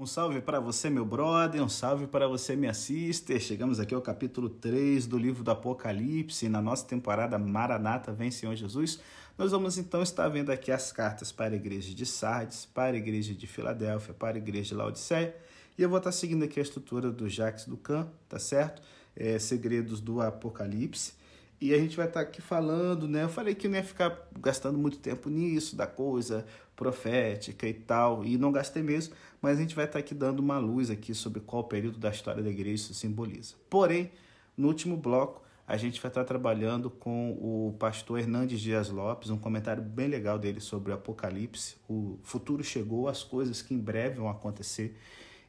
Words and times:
Um 0.00 0.06
salve 0.06 0.40
para 0.40 0.60
você, 0.60 0.88
meu 0.88 1.04
brother, 1.04 1.60
um 1.60 1.68
salve 1.68 2.06
para 2.06 2.28
você, 2.28 2.54
minha 2.54 2.72
sister. 2.72 3.40
Chegamos 3.40 3.80
aqui 3.80 3.92
ao 3.92 4.00
capítulo 4.00 4.48
3 4.48 5.08
do 5.08 5.18
livro 5.18 5.42
do 5.42 5.50
Apocalipse. 5.50 6.48
Na 6.48 6.62
nossa 6.62 6.86
temporada 6.86 7.36
Maranata 7.36 8.12
Vem 8.12 8.30
Senhor 8.30 8.54
Jesus, 8.54 9.00
nós 9.36 9.50
vamos 9.50 9.76
então 9.76 10.00
estar 10.00 10.28
vendo 10.28 10.52
aqui 10.52 10.70
as 10.70 10.92
cartas 10.92 11.32
para 11.32 11.52
a 11.54 11.56
igreja 11.56 11.92
de 11.92 12.06
Sardes, 12.06 12.64
para 12.64 12.94
a 12.94 12.96
igreja 12.96 13.34
de 13.34 13.44
Filadélfia, 13.48 14.14
para 14.14 14.36
a 14.36 14.38
igreja 14.38 14.68
de 14.68 14.74
Laodiceia. 14.76 15.34
E 15.76 15.82
eu 15.82 15.88
vou 15.88 15.98
estar 15.98 16.12
seguindo 16.12 16.44
aqui 16.44 16.60
a 16.60 16.62
estrutura 16.62 17.10
do 17.10 17.28
Jacques 17.28 17.64
Ducan, 17.64 18.06
tá 18.28 18.38
certo? 18.38 18.80
É, 19.16 19.36
segredos 19.40 20.00
do 20.00 20.20
Apocalipse. 20.20 21.14
E 21.60 21.74
a 21.74 21.76
gente 21.76 21.96
vai 21.96 22.06
estar 22.06 22.20
aqui 22.20 22.40
falando, 22.40 23.08
né? 23.08 23.24
Eu 23.24 23.28
falei 23.28 23.52
que 23.52 23.66
não 23.66 23.74
ia 23.74 23.82
ficar 23.82 24.16
gastando 24.38 24.78
muito 24.78 24.98
tempo 24.98 25.28
nisso, 25.28 25.74
da 25.74 25.88
coisa 25.88 26.46
profética 26.78 27.66
e 27.66 27.74
tal, 27.74 28.24
e 28.24 28.38
não 28.38 28.52
gastei 28.52 28.84
mesmo, 28.84 29.12
mas 29.42 29.58
a 29.58 29.60
gente 29.60 29.74
vai 29.74 29.84
estar 29.84 29.98
aqui 29.98 30.14
dando 30.14 30.38
uma 30.38 30.58
luz 30.58 30.90
aqui 30.90 31.12
sobre 31.12 31.40
qual 31.40 31.64
período 31.64 31.98
da 31.98 32.08
história 32.08 32.40
da 32.40 32.48
igreja 32.48 32.76
isso 32.76 32.94
simboliza. 32.94 33.56
Porém, 33.68 34.12
no 34.56 34.68
último 34.68 34.96
bloco, 34.96 35.42
a 35.66 35.76
gente 35.76 36.00
vai 36.00 36.08
estar 36.08 36.24
trabalhando 36.24 36.88
com 36.88 37.32
o 37.32 37.74
pastor 37.80 38.20
Hernandes 38.20 38.60
Dias 38.60 38.90
Lopes, 38.90 39.28
um 39.28 39.36
comentário 39.36 39.82
bem 39.82 40.06
legal 40.06 40.38
dele 40.38 40.60
sobre 40.60 40.92
o 40.92 40.94
Apocalipse. 40.94 41.76
O 41.88 42.16
futuro 42.22 42.62
chegou, 42.62 43.08
as 43.08 43.24
coisas 43.24 43.60
que 43.60 43.74
em 43.74 43.78
breve 43.78 44.16
vão 44.16 44.30
acontecer. 44.30 44.96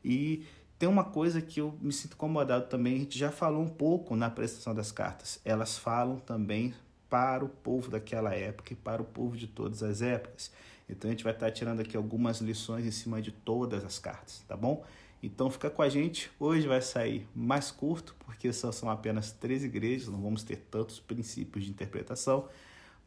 E 0.04 0.44
tem 0.80 0.90
uma 0.90 1.04
coisa 1.04 1.42
que 1.42 1.62
eu 1.62 1.78
me 1.80 1.94
sinto 1.94 2.14
incomodado 2.14 2.68
também, 2.68 2.96
a 2.96 3.00
gente 3.00 3.20
já 3.20 3.32
falou 3.32 3.62
um 3.62 3.70
pouco 3.70 4.16
na 4.16 4.26
apresentação 4.26 4.74
das 4.74 4.92
cartas. 4.92 5.40
Elas 5.46 5.78
falam 5.78 6.18
também 6.18 6.74
para 7.08 7.46
o 7.46 7.50
povo 7.50 7.92
daquela 7.92 8.34
época 8.34 8.74
e 8.74 8.76
para 8.76 9.02
o 9.02 9.06
povo 9.06 9.38
de 9.38 9.48
todas 9.48 9.84
as 9.84 10.02
épocas. 10.02 10.52
Então 10.90 11.10
a 11.10 11.12
gente 11.12 11.24
vai 11.24 11.34
estar 11.34 11.52
tirando 11.52 11.80
aqui 11.80 11.96
algumas 11.96 12.42
lições 12.42 12.86
em 12.86 12.92
cima 12.92 13.22
de 13.22 13.32
todas 13.32 13.86
as 13.86 14.00
cartas, 14.00 14.44
tá 14.48 14.58
bom? 14.58 14.84
Então 15.22 15.50
fica 15.50 15.70
com 15.70 15.82
a 15.82 15.90
gente. 15.90 16.32
Hoje 16.40 16.68
vai 16.68 16.82
sair 16.82 17.28
mais 17.36 17.72
curto, 17.72 18.16
porque 18.26 18.52
só 18.52 18.72
são 18.72 18.90
apenas 18.90 19.32
três 19.32 19.64
igrejas, 19.64 20.08
não 20.08 20.22
vamos 20.22 20.44
ter 20.44 20.58
tantos 20.72 21.00
princípios 21.00 21.66
de 21.66 21.72
interpretação 21.72 22.48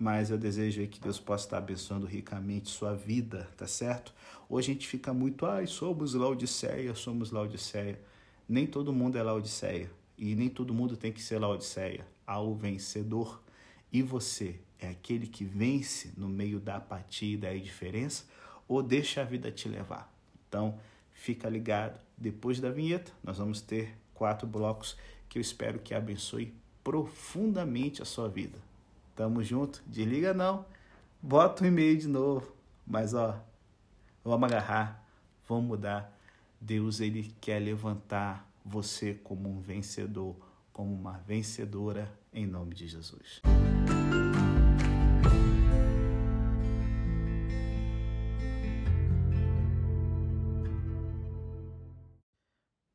mas 0.03 0.31
eu 0.31 0.37
desejo 0.37 0.85
que 0.89 1.01
Deus 1.01 1.21
possa 1.21 1.47
estar 1.47 1.59
abençoando 1.59 2.07
ricamente 2.07 2.69
sua 2.69 2.93
vida, 2.93 3.49
tá 3.57 3.69
certo? 3.69 4.13
Hoje 4.49 4.73
a 4.73 4.75
gente 4.75 4.89
fica 4.89 5.15
muito, 5.15 5.47
ai, 5.47 5.65
somos 5.69 6.13
Laodiceia, 6.15 6.93
somos 6.97 7.31
Laodiceia. 7.31 8.01
Nem 8.49 8.67
todo 8.67 8.93
mundo 8.93 9.17
é 9.17 9.23
Laodiceia 9.23 9.89
e 10.19 10.35
nem 10.35 10.49
todo 10.49 10.75
mundo 10.75 10.97
tem 10.97 11.13
que 11.13 11.23
ser 11.23 11.39
Laodiceia. 11.39 12.05
Há 12.27 12.41
o 12.41 12.53
vencedor 12.53 13.41
e 13.93 14.03
você 14.03 14.59
é 14.87 14.91
aquele 14.91 15.27
que 15.27 15.45
vence 15.45 16.13
no 16.17 16.29
meio 16.29 16.61
da 16.61 16.77
apatia 16.77 17.35
e 17.35 17.37
da 17.37 17.55
indiferença 17.55 18.25
ou 18.67 18.83
deixa 18.83 19.21
a 19.21 19.25
vida 19.25 19.51
te 19.51 19.69
levar. 19.69 20.13
Então, 20.49 20.79
fica 21.13 21.49
ligado. 21.49 22.01
Depois 22.17 22.61
da 22.61 22.71
vinheta, 22.71 23.13
nós 23.23 23.39
vamos 23.39 23.61
ter 23.61 23.97
quatro 24.15 24.47
blocos 24.47 24.97
que 25.29 25.39
eu 25.39 25.41
espero 25.41 25.79
que 25.79 25.95
abençoe 25.95 26.55
profundamente 26.85 28.03
a 28.03 28.05
sua 28.05 28.29
vida. 28.29 28.59
Tamo 29.15 29.43
junto. 29.43 29.83
Desliga 29.87 30.35
não. 30.35 30.65
Bota 31.21 31.65
o 31.65 31.67
e-mail 31.67 31.97
de 31.99 32.09
novo. 32.09 32.53
Mas 32.87 33.15
ó, 33.15 33.41
vamos 34.25 34.51
agarrar, 34.51 35.07
vamos 35.49 35.65
mudar. 35.65 36.19
Deus 36.61 37.01
ele 37.01 37.35
quer 37.41 37.59
levantar 37.61 38.49
você 38.65 39.15
como 39.15 39.49
um 39.49 39.61
vencedor, 39.61 40.37
como 40.73 40.93
uma 40.95 41.19
vencedora 41.19 42.13
em 42.33 42.47
nome 42.47 42.75
de 42.75 42.87
Jesus. 42.87 43.41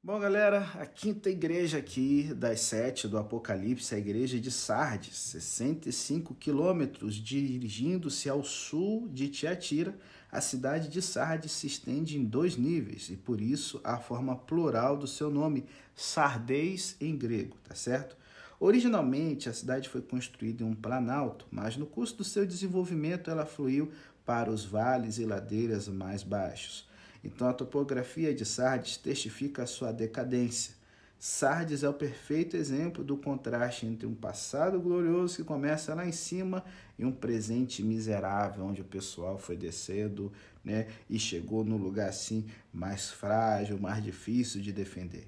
Bom, 0.08 0.22
galera, 0.22 0.60
a 0.76 0.86
quinta 0.86 1.30
igreja 1.30 1.80
aqui 1.80 2.34
das 2.34 2.62
sete 2.62 3.10
do 3.10 3.18
Apocalipse 3.18 3.94
a 3.94 3.98
igreja 3.98 4.40
de 4.40 4.50
Sardes, 4.50 5.18
65 5.18 6.34
quilômetros, 6.34 7.16
dirigindo-se 7.16 8.30
ao 8.30 8.42
sul 8.42 9.10
de 9.10 9.28
Tiatira. 9.28 9.94
A 10.32 10.40
cidade 10.40 10.88
de 10.88 11.02
Sardes 11.02 11.52
se 11.52 11.68
estende 11.68 12.18
em 12.18 12.24
dois 12.24 12.56
níveis 12.56 13.10
e 13.10 13.18
por 13.18 13.42
isso 13.42 13.82
a 13.84 13.98
forma 13.98 14.34
plural 14.34 14.96
do 14.96 15.08
seu 15.08 15.30
nome, 15.30 15.66
Sardes 15.94 16.96
em 17.02 17.18
grego, 17.18 17.58
tá 17.68 17.76
certo? 17.76 18.16
Originalmente 18.62 19.50
a 19.50 19.54
cidade 19.54 19.90
foi 19.90 20.02
construída 20.02 20.64
em 20.64 20.68
um 20.68 20.74
planalto, 20.74 21.46
mas 21.52 21.76
no 21.76 21.86
curso 21.86 22.16
do 22.16 22.24
seu 22.24 22.46
desenvolvimento 22.46 23.30
ela 23.30 23.46
fluiu 23.46 23.92
para 24.26 24.50
os 24.50 24.64
vales 24.64 25.20
e 25.20 25.26
ladeiras 25.26 25.90
mais 25.90 26.24
baixos. 26.24 26.88
Então 27.24 27.48
a 27.48 27.54
topografia 27.54 28.34
de 28.34 28.46
Sardes 28.46 28.98
testifica 28.98 29.64
a 29.64 29.68
sua 29.68 29.92
decadência. 29.92 30.78
Sardes 31.20 31.82
é 31.82 31.90
o 31.90 31.94
perfeito 31.94 32.56
exemplo 32.56 33.04
do 33.04 33.18
contraste 33.18 33.88
entre 33.88 34.06
um 34.06 34.14
passado 34.14 34.80
glorioso 34.80 35.38
que 35.38 35.44
começa 35.44 35.96
lá 35.96 36.06
em 36.06 36.12
cima 36.12 36.64
e 36.98 37.04
um 37.04 37.12
presente 37.12 37.82
miserável, 37.82 38.64
onde 38.64 38.82
o 38.82 38.86
pessoal 38.86 39.38
foi 39.38 39.58
descendo 39.58 40.32
né, 40.64 40.88
e 41.10 41.18
chegou 41.18 41.64
no 41.64 41.76
lugar 41.76 42.10
assim 42.10 42.46
mais 42.72 43.10
frágil, 43.10 43.80
mais 43.80 44.04
difícil 44.04 44.62
de 44.62 44.72
defender. 44.72 45.28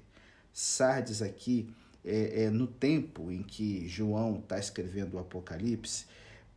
Sardes 0.52 1.22
aqui, 1.22 1.68
é, 2.04 2.44
é 2.44 2.50
no 2.50 2.68
tempo 2.68 3.30
em 3.30 3.42
que 3.42 3.88
João 3.88 4.38
está 4.38 4.58
escrevendo 4.60 5.14
o 5.14 5.18
Apocalipse, 5.18 6.06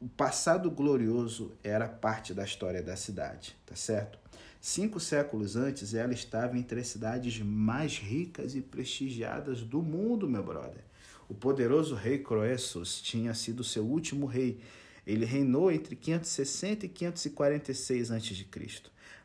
o 0.04 0.10
passado 0.10 0.70
glorioso 0.70 1.54
era 1.64 1.88
parte 1.88 2.34
da 2.34 2.44
história 2.44 2.84
da 2.84 2.94
cidade, 2.94 3.56
tá 3.66 3.74
certo? 3.74 4.20
Cinco 4.60 5.00
séculos 5.00 5.56
antes, 5.56 5.94
ela 5.94 6.12
estava 6.12 6.58
entre 6.58 6.82
as 6.82 6.88
cidades 6.88 7.40
mais 7.40 7.98
ricas 8.00 8.54
e 8.54 8.60
prestigiadas 8.60 9.62
do 9.62 9.82
mundo, 9.82 10.30
meu 10.30 10.44
brother. 10.44 10.84
O 11.30 11.34
poderoso 11.34 11.96
rei 11.96 12.18
Croesus 12.18 13.02
tinha 13.02 13.34
sido 13.34 13.64
seu 13.64 13.86
último 13.86 14.26
rei. 14.26 14.60
Ele 15.08 15.24
reinou 15.24 15.72
entre 15.72 15.96
560 15.96 16.86
e 16.86 16.90
546 16.90 18.12
a.C. 18.12 18.46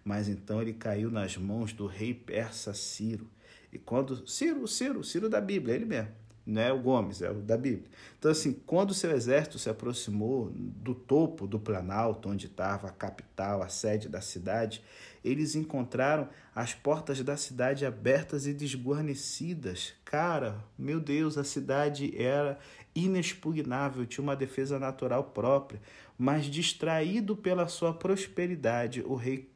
Mas 0.05 0.29
então 0.29 0.63
ele 0.63 0.75
caiu 0.75 1.11
nas 1.11 1.37
mãos 1.37 1.73
do 1.73 1.87
rei 1.87 2.15
persa 2.15 2.73
Ciro. 2.73 3.29
E 3.73 3.79
quando 3.81 4.29
Ciro, 4.29 4.67
Ciro, 4.69 5.03
Ciro 5.03 5.29
da 5.29 5.41
Bíblia, 5.41 5.75
ele 5.75 5.85
mesmo 5.85 6.13
não 6.49 6.63
é 6.63 6.73
o 6.73 6.81
Gomes, 6.81 7.21
é 7.21 7.31
o 7.31 7.35
da 7.35 7.59
Bíblia. 7.59 7.91
Então, 8.19 8.31
assim, 8.31 8.55
quando 8.67 8.91
o 8.91 8.95
seu 8.95 9.11
exército 9.11 9.59
se 9.59 9.69
aproximou 9.69 10.51
do 10.55 10.95
topo 10.95 11.47
do 11.47 11.61
Planalto, 11.61 12.31
onde 12.31 12.47
estava 12.47 12.89
a 12.89 12.91
capital, 12.91 13.63
a 13.63 13.69
sede 13.69 14.09
da 14.09 14.23
cidade, 14.23 14.83
eles 15.23 15.55
encontraram 15.55 16.27
as 16.55 16.73
portas 16.73 17.23
da 17.23 17.37
cidade 17.37 17.85
abertas 17.85 18.47
e 18.47 18.55
desguarnecidas. 18.55 19.93
Cara, 20.07 20.65
meu 20.79 20.99
Deus, 20.99 21.37
a 21.37 21.45
cidade 21.45 22.15
era 22.17 22.59
inexpugnável, 22.95 24.07
tinha 24.07 24.23
uma 24.23 24.35
defesa 24.35 24.79
natural 24.79 25.25
própria, 25.25 25.83
mas 26.17 26.47
distraído 26.47 27.37
pela 27.37 27.69
sua 27.69 27.93
prosperidade, 27.93 29.03
o 29.03 29.15
rei 29.15 29.51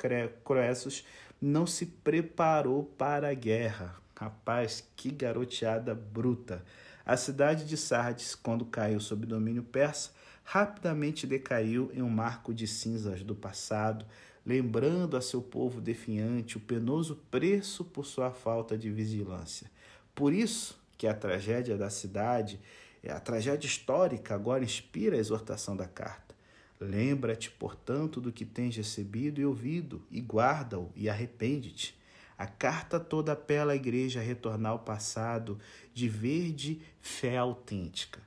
Croesus 0.45 1.05
não 1.41 1.67
se 1.67 1.87
preparou 1.87 2.85
para 2.85 3.31
a 3.31 3.35
guerra. 3.35 4.02
Rapaz, 4.15 4.85
que 4.97 5.11
garoteada 5.11 5.95
bruta. 5.95 6.65
A 7.05 7.17
cidade 7.17 7.65
de 7.65 7.77
Sardes, 7.77 8.35
quando 8.35 8.65
caiu 8.65 9.01
sob 9.01 9.27
domínio 9.27 9.63
persa, 9.63 10.11
rapidamente 10.45 11.27
decaiu 11.27 11.91
em 11.93 12.03
um 12.03 12.11
marco 12.11 12.55
de 12.55 12.67
cinzas 12.67 13.23
do 13.23 13.35
passado, 13.35 14.05
lembrando 14.45 15.17
a 15.17 15.21
seu 15.21 15.41
povo 15.41 15.81
definhante 15.81 16.57
o 16.57 16.61
penoso 16.61 17.17
preço 17.31 17.85
por 17.85 18.05
sua 18.05 18.31
falta 18.31 18.77
de 18.77 18.91
vigilância. 18.91 19.71
Por 20.15 20.33
isso 20.33 20.79
que 20.99 21.07
a 21.07 21.15
tragédia 21.15 21.77
da 21.77 21.91
cidade, 21.91 22.61
a 23.09 23.19
tragédia 23.19 23.67
histórica, 23.67 24.35
agora 24.35 24.63
inspira 24.63 25.17
a 25.17 25.21
exortação 25.21 25.77
da 25.77 25.87
carta. 25.87 26.33
Lembra-te, 26.79 27.51
portanto, 27.51 28.21
do 28.21 28.33
que 28.33 28.45
tens 28.45 28.77
recebido 28.77 29.41
e 29.41 29.45
ouvido, 29.45 30.05
e 30.11 30.21
guarda-o 30.21 30.91
e 30.97 31.09
arrepende-te. 31.09 31.97
A 32.43 32.47
carta 32.49 32.99
toda 32.99 33.35
apela 33.35 33.73
à 33.73 33.77
igreja 33.77 34.19
a 34.19 34.23
retornar 34.25 34.73
ao 34.73 34.81
passado 34.81 35.61
de 35.95 36.09
verde 36.09 36.83
fé 37.01 37.37
autêntica. 37.37 38.19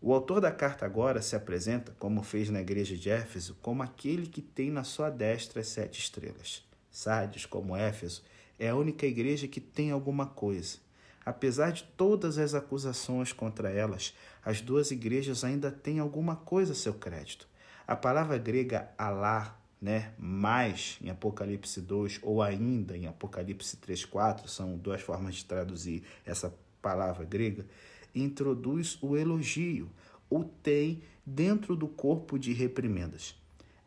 O 0.00 0.14
autor 0.14 0.40
da 0.40 0.52
carta 0.52 0.86
agora 0.86 1.20
se 1.20 1.34
apresenta, 1.34 1.92
como 1.98 2.22
fez 2.22 2.48
na 2.50 2.60
igreja 2.60 2.96
de 2.96 3.10
Éfeso, 3.10 3.58
como 3.60 3.82
aquele 3.82 4.28
que 4.28 4.40
tem 4.40 4.70
na 4.70 4.84
sua 4.84 5.10
destra 5.10 5.60
as 5.60 5.66
sete 5.66 5.98
estrelas. 5.98 6.64
Sardes, 6.88 7.44
como 7.44 7.76
Éfeso, 7.76 8.22
é 8.60 8.68
a 8.68 8.76
única 8.76 9.06
igreja 9.06 9.48
que 9.48 9.60
tem 9.60 9.90
alguma 9.90 10.26
coisa. 10.26 10.78
Apesar 11.26 11.72
de 11.72 11.82
todas 11.82 12.38
as 12.38 12.54
acusações 12.54 13.32
contra 13.32 13.70
elas, 13.70 14.14
as 14.44 14.60
duas 14.60 14.92
igrejas 14.92 15.42
ainda 15.42 15.72
têm 15.72 15.98
alguma 15.98 16.36
coisa 16.36 16.74
a 16.74 16.76
seu 16.76 16.94
crédito. 16.94 17.48
A 17.88 17.96
palavra 17.96 18.38
grega 18.38 18.88
alá 18.96 19.60
né, 19.82 20.12
mais 20.16 20.96
em 21.02 21.10
Apocalipse 21.10 21.80
2 21.80 22.20
ou 22.22 22.40
ainda 22.40 22.96
em 22.96 23.08
Apocalipse 23.08 23.76
3, 23.78 24.04
4, 24.04 24.48
são 24.48 24.76
duas 24.76 25.02
formas 25.02 25.34
de 25.34 25.44
traduzir 25.44 26.04
essa 26.24 26.54
palavra 26.80 27.24
grega, 27.24 27.66
introduz 28.14 28.96
o 29.02 29.16
elogio, 29.16 29.90
o 30.30 30.44
tem 30.44 31.02
dentro 31.26 31.74
do 31.74 31.88
corpo 31.88 32.38
de 32.38 32.52
reprimendas. 32.52 33.34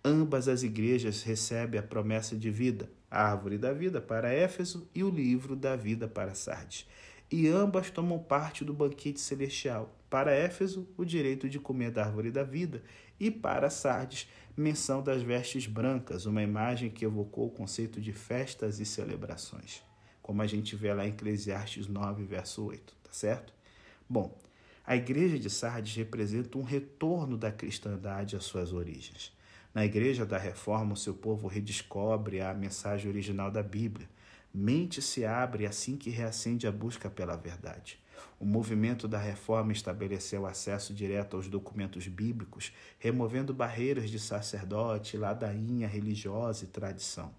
Ambas 0.03 0.50
as 0.50 0.63
igrejas 0.63 1.24
recebem 1.24 1.80
a 1.80 1.83
promessa 1.83 2.36
de 2.36 2.51
vida, 2.51 2.89
a 3.09 3.31
Árvore 3.31 3.57
da 3.57 3.71
Vida 3.71 4.01
para 4.01 4.33
Éfeso 4.33 4.88
e 4.94 5.01
o 5.01 5.09
Livro 5.09 5.56
da 5.56 5.77
Vida 5.77 6.09
para 6.09 6.36
Sardes. 6.36 6.86
E 7.31 7.47
ambas 7.47 7.89
tomam 7.89 8.19
parte 8.19 8.63
do 8.63 8.74
banquete 8.74 9.19
celestial. 9.19 9.97
Para 10.09 10.31
Éfeso, 10.31 10.88
o 10.95 11.03
direito 11.03 11.50
de 11.50 11.59
comer 11.59 11.89
da 11.89 12.06
Árvore 12.06 12.30
da 12.30 12.44
Vida, 12.44 12.83
e 13.19 13.31
para 13.31 13.69
Sardes, 13.69 14.27
menção 14.56 15.01
das 15.01 15.21
vestes 15.21 15.67
brancas, 15.67 16.25
uma 16.25 16.41
imagem 16.41 16.89
que 16.89 17.06
evocou 17.06 17.47
o 17.47 17.51
conceito 17.51 18.00
de 18.00 18.13
festas 18.13 18.79
e 18.79 18.85
celebrações, 18.85 19.81
como 20.21 20.41
a 20.41 20.47
gente 20.47 20.75
vê 20.75 20.94
lá 20.94 21.06
em 21.06 21.09
Eclesiastes 21.09 21.88
9, 21.88 22.23
verso 22.23 22.65
8, 22.65 22.95
tá 23.03 23.12
certo? 23.12 23.53
Bom, 24.07 24.38
a 24.85 24.95
igreja 24.95 25.39
de 25.39 25.50
Sardes 25.50 25.95
representa 25.95 26.57
um 26.57 26.63
retorno 26.63 27.38
da 27.38 27.51
cristandade 27.51 28.35
às 28.35 28.44
suas 28.44 28.71
origens. 28.71 29.33
Na 29.73 29.83
igreja 29.83 30.25
da 30.25 30.38
reforma, 30.38 30.94
o 30.94 30.97
seu 30.97 31.13
povo 31.13 31.47
redescobre 31.47 32.39
a 32.39 32.53
mensagem 32.53 33.09
original 33.09 33.51
da 33.51 33.63
Bíblia. 33.63 34.07
Mente 34.53 35.01
se 35.01 35.25
abre 35.25 35.65
assim 35.65 35.97
que 35.97 36.09
reacende 36.09 36.65
a 36.65 36.71
busca 36.71 37.09
pela 37.09 37.35
verdade. 37.35 38.00
O 38.39 38.45
movimento 38.45 39.07
da 39.07 39.18
reforma 39.18 39.72
estabeleceu 39.72 40.45
acesso 40.45 40.94
direto 40.94 41.36
aos 41.36 41.48
documentos 41.48 42.07
bíblicos, 42.07 42.72
removendo 43.00 43.54
barreiras 43.54 44.10
de 44.10 44.19
sacerdote, 44.19 45.18
ladainha 45.18 45.88
religiosa 45.88 46.66
e 46.66 46.68
tradição. 46.68 47.33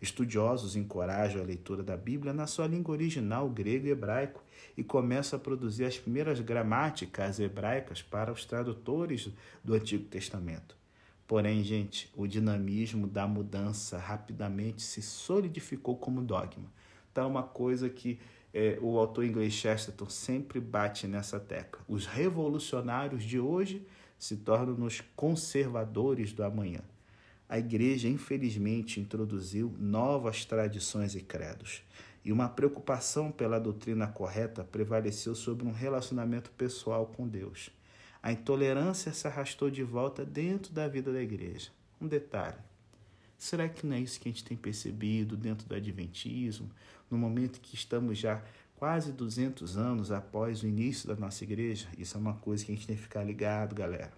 Estudiosos 0.00 0.76
encorajam 0.76 1.40
a 1.40 1.44
leitura 1.44 1.82
da 1.82 1.96
Bíblia 1.96 2.32
na 2.32 2.46
sua 2.46 2.66
língua 2.66 2.92
original, 2.92 3.48
grego 3.48 3.86
e 3.86 3.90
hebraico, 3.90 4.42
e 4.76 4.84
começam 4.84 5.38
a 5.38 5.42
produzir 5.42 5.84
as 5.84 5.98
primeiras 5.98 6.38
gramáticas 6.40 7.40
hebraicas 7.40 8.02
para 8.02 8.30
os 8.30 8.44
tradutores 8.44 9.30
do 9.64 9.74
Antigo 9.74 10.04
Testamento. 10.04 10.76
Porém, 11.26 11.64
gente, 11.64 12.12
o 12.14 12.26
dinamismo 12.26 13.06
da 13.06 13.26
mudança 13.26 13.98
rapidamente 13.98 14.82
se 14.82 15.02
solidificou 15.02 15.96
como 15.96 16.22
dogma. 16.22 16.70
Então, 17.10 17.28
uma 17.28 17.42
coisa 17.42 17.88
que 17.88 18.20
é, 18.56 18.78
o 18.80 18.98
autor 18.98 19.22
inglês 19.26 19.52
Chesterton 19.52 20.08
sempre 20.08 20.58
bate 20.58 21.06
nessa 21.06 21.38
tecla. 21.38 21.84
Os 21.86 22.06
revolucionários 22.06 23.22
de 23.22 23.38
hoje 23.38 23.86
se 24.18 24.34
tornam 24.34 24.86
os 24.86 25.02
conservadores 25.14 26.32
do 26.32 26.42
amanhã. 26.42 26.80
A 27.46 27.58
igreja, 27.58 28.08
infelizmente, 28.08 28.98
introduziu 28.98 29.74
novas 29.78 30.46
tradições 30.46 31.14
e 31.14 31.20
credos, 31.20 31.82
e 32.24 32.32
uma 32.32 32.48
preocupação 32.48 33.30
pela 33.30 33.60
doutrina 33.60 34.06
correta 34.06 34.64
prevaleceu 34.64 35.34
sobre 35.34 35.66
um 35.66 35.72
relacionamento 35.72 36.50
pessoal 36.52 37.12
com 37.14 37.28
Deus. 37.28 37.68
A 38.22 38.32
intolerância 38.32 39.12
se 39.12 39.26
arrastou 39.28 39.70
de 39.70 39.82
volta 39.82 40.24
dentro 40.24 40.72
da 40.72 40.88
vida 40.88 41.12
da 41.12 41.20
igreja. 41.20 41.68
Um 42.00 42.08
detalhe: 42.08 42.56
será 43.36 43.68
que 43.68 43.86
não 43.86 43.96
é 43.96 44.00
isso 44.00 44.18
que 44.18 44.30
a 44.30 44.32
gente 44.32 44.44
tem 44.44 44.56
percebido 44.56 45.36
dentro 45.36 45.68
do 45.68 45.74
Adventismo, 45.74 46.70
no 47.10 47.18
momento 47.18 47.60
que 47.60 47.74
estamos 47.74 48.18
já 48.18 48.42
quase 48.76 49.12
200 49.12 49.76
anos 49.76 50.12
após 50.12 50.62
o 50.62 50.66
início 50.66 51.08
da 51.08 51.16
nossa 51.16 51.44
igreja? 51.44 51.88
Isso 51.96 52.16
é 52.16 52.20
uma 52.20 52.34
coisa 52.34 52.64
que 52.64 52.72
a 52.72 52.74
gente 52.74 52.86
tem 52.86 52.96
que 52.96 53.02
ficar 53.02 53.22
ligado, 53.22 53.74
galera. 53.74 54.12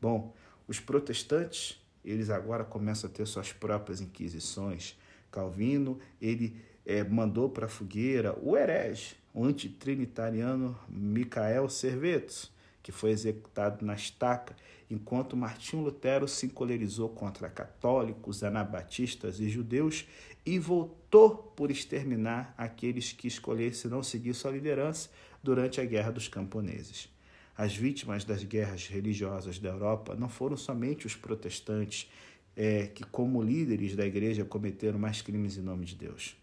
Bom, 0.00 0.34
os 0.66 0.80
protestantes, 0.80 1.80
eles 2.04 2.30
agora 2.30 2.64
começam 2.64 3.08
a 3.08 3.12
ter 3.12 3.26
suas 3.26 3.52
próprias 3.52 4.00
inquisições. 4.00 4.98
Calvino, 5.30 5.98
ele 6.20 6.56
é, 6.84 7.02
mandou 7.04 7.48
para 7.48 7.66
a 7.66 7.68
fogueira 7.68 8.36
o 8.40 8.56
herege, 8.56 9.16
o 9.32 9.44
antitrinitariano 9.44 10.78
Micael 10.88 11.68
Servetos 11.68 12.54
que 12.84 12.92
foi 12.92 13.10
executado 13.12 13.82
na 13.84 13.94
estaca, 13.94 14.54
enquanto 14.90 15.34
Martinho 15.34 15.82
Lutero 15.82 16.28
se 16.28 16.44
encolerizou 16.44 17.08
contra 17.08 17.48
católicos, 17.48 18.44
anabatistas 18.44 19.40
e 19.40 19.48
judeus 19.48 20.06
e 20.44 20.58
voltou 20.58 21.36
por 21.56 21.70
exterminar 21.70 22.54
aqueles 22.58 23.12
que 23.12 23.26
escolhessem 23.26 23.90
não 23.90 24.02
seguir 24.02 24.34
sua 24.34 24.50
liderança 24.50 25.08
durante 25.42 25.80
a 25.80 25.84
Guerra 25.84 26.10
dos 26.10 26.28
Camponeses. 26.28 27.08
As 27.56 27.76
vítimas 27.76 28.24
das 28.24 28.42
guerras 28.42 28.88
religiosas 28.88 29.58
da 29.58 29.68
Europa 29.68 30.16
não 30.16 30.28
foram 30.28 30.56
somente 30.56 31.06
os 31.06 31.14
protestantes, 31.14 32.10
é, 32.56 32.86
que, 32.88 33.04
como 33.04 33.42
líderes 33.42 33.94
da 33.94 34.04
igreja, 34.04 34.44
cometeram 34.44 34.98
mais 34.98 35.22
crimes 35.22 35.56
em 35.56 35.62
nome 35.62 35.84
de 35.84 35.94
Deus. 35.94 36.36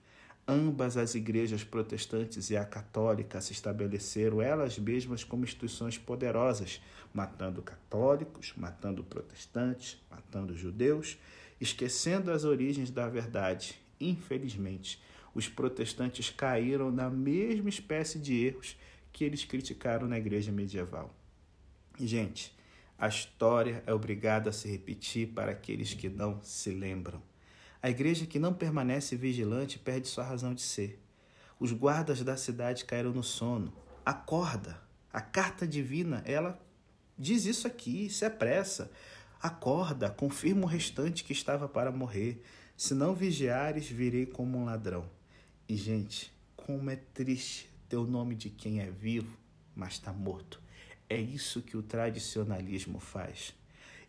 Ambas 0.47 0.97
as 0.97 1.13
igrejas 1.13 1.63
protestantes 1.63 2.50
e 2.50 2.57
a 2.57 2.65
católica 2.65 3.39
se 3.39 3.54
estabeleceram 3.54 4.42
elas 4.42 4.80
mesmas 4.80 5.24
como 5.24 5.44
instituições 5.44 5.97
poderosas, 5.97 6.81
matando 7.13 7.62
católicos, 7.62 8.54
matando 8.56 9.04
protestantes, 9.04 10.01
matando 10.09 10.57
judeus, 10.57 11.18
esquecendo 11.59 12.31
as 12.31 12.44
origens 12.44 12.89
da 12.89 13.07
verdade. 13.07 13.81
Infelizmente, 14.01 15.01
os 15.33 15.48
protestantes 15.48 16.30
caíram 16.30 16.92
na 16.92 17.09
mesma 17.09 17.69
espécie 17.69 18.19
de 18.19 18.45
erros 18.45 18.75
que 19.13 19.24
eles 19.24 19.45
criticaram 19.45 20.07
na 20.07 20.18
igreja 20.18 20.51
medieval. 20.51 21.13
Gente, 22.00 22.53
a 22.98 23.07
história 23.07 23.83
é 23.86 23.94
obrigada 23.94 24.50
a 24.50 24.53
se 24.53 24.68
repetir 24.68 25.30
para 25.30 25.51
aqueles 25.51 25.94
que 25.94 26.09
não 26.09 26.42
se 26.42 26.71
lembram. 26.71 27.21
A 27.81 27.89
igreja 27.89 28.25
que 28.25 28.39
não 28.39 28.53
permanece 28.53 29.15
vigilante 29.15 29.80
perde 29.80 30.07
sua 30.07 30.24
razão 30.24 30.54
de 30.54 30.62
ser. 30.62 31.01
Os 31.59 31.71
guardas 31.71 32.21
da 32.24 32.38
cidade 32.38 32.86
caíram 32.86 33.12
no 33.12 33.24
sono. 33.24 33.74
Acorda. 34.06 34.81
A 35.12 35.19
carta 35.19 35.68
divina, 35.68 36.24
ela 36.25 36.59
diz 37.18 37.45
isso 37.45 37.68
aqui, 37.68 38.09
se 38.09 38.24
apressa. 38.24 38.92
Acorda, 39.42 40.09
confirma 40.09 40.63
o 40.63 40.68
restante 40.68 41.24
que 41.24 41.33
estava 41.33 41.68
para 41.68 41.92
morrer. 41.92 42.44
Se 42.83 42.95
não 42.95 43.13
vigiares, 43.13 43.88
virei 43.88 44.25
como 44.25 44.57
um 44.57 44.66
ladrão. 44.66 45.07
E, 45.69 45.75
gente, 45.75 46.33
como 46.56 46.89
é 46.89 46.95
triste 46.95 47.69
ter 47.88 47.95
o 47.95 48.07
nome 48.07 48.33
de 48.33 48.50
quem 48.50 48.80
é 48.80 48.89
vivo, 48.89 49.38
mas 49.75 49.94
está 49.94 50.12
morto. 50.12 50.60
É 51.07 51.16
isso 51.16 51.62
que 51.62 51.78
o 51.78 51.83
tradicionalismo 51.83 53.00
faz. 53.00 53.54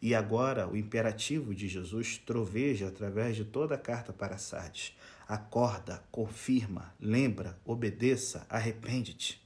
E 0.00 0.14
agora 0.14 0.66
o 0.66 0.74
imperativo 0.74 1.54
de 1.54 1.68
Jesus 1.68 2.16
troveja 2.16 2.88
através 2.88 3.36
de 3.36 3.44
toda 3.44 3.74
a 3.74 3.78
carta 3.78 4.10
para 4.10 4.38
Sardes. 4.38 4.96
Acorda, 5.28 6.02
confirma, 6.10 6.94
lembra, 6.98 7.60
obedeça, 7.66 8.46
arrepende-te. 8.48 9.38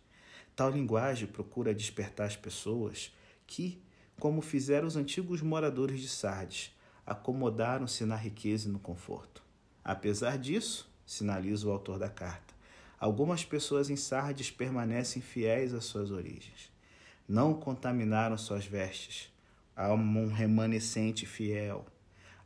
Tal 0.54 0.70
linguagem 0.70 1.26
procura 1.26 1.74
despertar 1.74 2.28
as 2.28 2.36
pessoas 2.36 3.12
que, 3.44 3.82
como 4.20 4.40
fizeram 4.40 4.86
os 4.86 4.94
antigos 4.94 5.42
moradores 5.42 6.00
de 6.00 6.08
Sardes, 6.08 6.75
acomodaram-se 7.06 8.04
na 8.04 8.16
riqueza 8.16 8.68
e 8.68 8.72
no 8.72 8.78
conforto. 8.78 9.42
Apesar 9.84 10.36
disso, 10.36 10.90
sinaliza 11.06 11.68
o 11.68 11.70
autor 11.70 11.98
da 11.98 12.08
carta, 12.08 12.52
algumas 12.98 13.44
pessoas 13.44 13.88
em 13.88 13.96
Sardes 13.96 14.50
permanecem 14.50 15.22
fiéis 15.22 15.72
às 15.72 15.84
suas 15.84 16.10
origens. 16.10 16.72
Não 17.28 17.54
contaminaram 17.54 18.36
suas 18.36 18.66
vestes, 18.66 19.30
a 19.76 19.92
um 19.92 20.32
remanescente 20.32 21.26
fiel. 21.26 21.84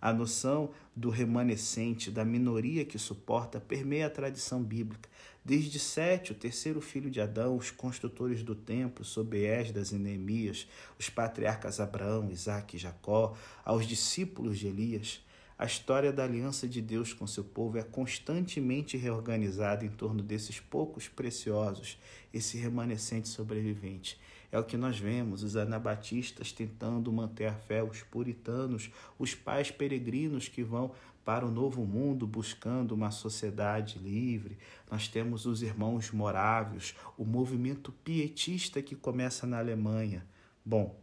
A 0.02 0.12
noção 0.12 0.70
do 0.96 1.10
remanescente, 1.10 2.10
da 2.10 2.24
minoria 2.24 2.84
que 2.84 2.98
suporta, 2.98 3.60
permeia 3.60 4.06
a 4.06 4.10
tradição 4.10 4.62
bíblica. 4.62 5.08
Desde 5.44 5.78
Sete, 5.78 6.32
o 6.32 6.34
terceiro 6.34 6.80
filho 6.80 7.10
de 7.10 7.20
Adão, 7.20 7.56
os 7.56 7.70
construtores 7.70 8.42
do 8.42 8.54
templo, 8.54 9.04
sob 9.04 9.38
Esdras 9.42 9.90
e 9.90 9.96
Neemias, 9.96 10.68
os 10.98 11.08
patriarcas 11.08 11.80
Abraão, 11.80 12.30
Isaque 12.30 12.76
e 12.76 12.78
Jacó, 12.78 13.34
aos 13.64 13.86
discípulos 13.86 14.58
de 14.58 14.66
Elias, 14.66 15.22
a 15.60 15.66
história 15.66 16.10
da 16.10 16.24
aliança 16.24 16.66
de 16.66 16.80
Deus 16.80 17.12
com 17.12 17.26
seu 17.26 17.44
povo 17.44 17.76
é 17.76 17.82
constantemente 17.82 18.96
reorganizada 18.96 19.84
em 19.84 19.90
torno 19.90 20.22
desses 20.22 20.58
poucos 20.58 21.06
preciosos, 21.06 21.98
esse 22.32 22.56
remanescente 22.56 23.28
sobrevivente. 23.28 24.18
É 24.50 24.58
o 24.58 24.64
que 24.64 24.78
nós 24.78 24.98
vemos, 24.98 25.42
os 25.42 25.56
anabatistas 25.56 26.50
tentando 26.50 27.12
manter 27.12 27.44
a 27.44 27.54
fé, 27.54 27.84
os 27.84 28.02
puritanos, 28.02 28.90
os 29.18 29.34
pais 29.34 29.70
peregrinos 29.70 30.48
que 30.48 30.62
vão 30.62 30.92
para 31.24 31.46
o 31.46 31.50
novo 31.50 31.84
mundo 31.84 32.26
buscando 32.26 32.92
uma 32.92 33.10
sociedade 33.10 33.98
livre. 33.98 34.58
Nós 34.90 35.08
temos 35.08 35.46
os 35.46 35.62
irmãos 35.62 36.10
morávios, 36.10 36.94
o 37.16 37.24
movimento 37.24 37.92
pietista 37.92 38.82
que 38.82 38.94
começa 38.94 39.46
na 39.46 39.58
Alemanha. 39.58 40.26
Bom, 40.64 40.98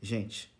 gente, 0.00 0.52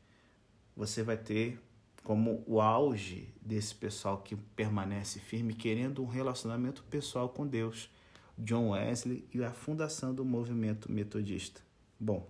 você 0.77 1.03
vai 1.03 1.17
ter 1.17 1.61
como 2.03 2.45
o 2.47 2.61
auge 2.61 3.33
desse 3.41 3.75
pessoal 3.75 4.19
que 4.19 4.37
permanece 4.37 5.19
firme, 5.19 5.55
querendo 5.55 6.03
um 6.03 6.07
relacionamento 6.07 6.83
pessoal 6.85 7.29
com 7.29 7.47
Deus. 7.47 7.89
John 8.37 8.71
Wesley 8.71 9.25
e 9.33 9.43
a 9.45 9.53
fundação 9.53 10.15
do 10.15 10.25
movimento 10.25 10.91
metodista. 10.91 11.61
Bom, 11.99 12.29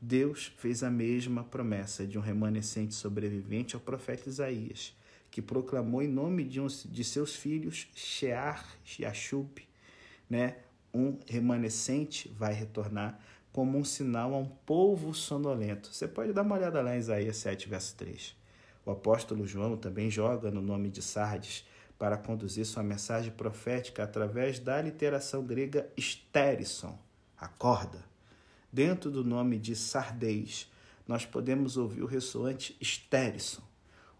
Deus 0.00 0.52
fez 0.58 0.82
a 0.82 0.90
mesma 0.90 1.42
promessa 1.42 2.06
de 2.06 2.18
um 2.18 2.20
remanescente 2.20 2.94
sobrevivente 2.94 3.74
ao 3.74 3.80
profeta 3.80 4.28
Isaías, 4.28 4.94
que 5.30 5.42
proclamou 5.42 6.02
em 6.02 6.08
nome 6.08 6.44
de, 6.44 6.60
um, 6.60 6.66
de 6.66 7.04
seus 7.04 7.34
filhos, 7.34 7.88
Shear, 7.94 8.64
Yashub, 8.98 9.62
né? 10.28 10.56
um 10.92 11.18
remanescente 11.26 12.28
vai 12.36 12.52
retornar 12.52 13.20
como 13.52 13.78
um 13.78 13.84
sinal 13.84 14.34
a 14.34 14.38
um 14.38 14.46
povo 14.46 15.12
sonolento. 15.14 15.92
Você 15.92 16.06
pode 16.06 16.32
dar 16.32 16.42
uma 16.42 16.56
olhada 16.56 16.80
lá 16.80 16.94
em 16.94 16.98
Isaías 16.98 17.36
7, 17.38 17.68
verso 17.68 17.94
3. 17.96 18.36
O 18.84 18.90
apóstolo 18.90 19.46
João 19.46 19.76
também 19.76 20.10
joga 20.10 20.50
no 20.50 20.62
nome 20.62 20.88
de 20.90 21.02
Sardes 21.02 21.66
para 21.98 22.16
conduzir 22.16 22.64
sua 22.64 22.82
mensagem 22.82 23.32
profética 23.32 24.04
através 24.04 24.58
da 24.58 24.80
literação 24.80 25.44
grega 25.44 25.90
stérison, 25.98 26.96
a 27.36 27.48
corda. 27.48 28.04
Dentro 28.72 29.10
do 29.10 29.24
nome 29.24 29.58
de 29.58 29.74
Sardeis, 29.74 30.70
nós 31.06 31.24
podemos 31.26 31.76
ouvir 31.76 32.02
o 32.02 32.06
ressoante 32.06 32.76
stérison, 32.82 33.62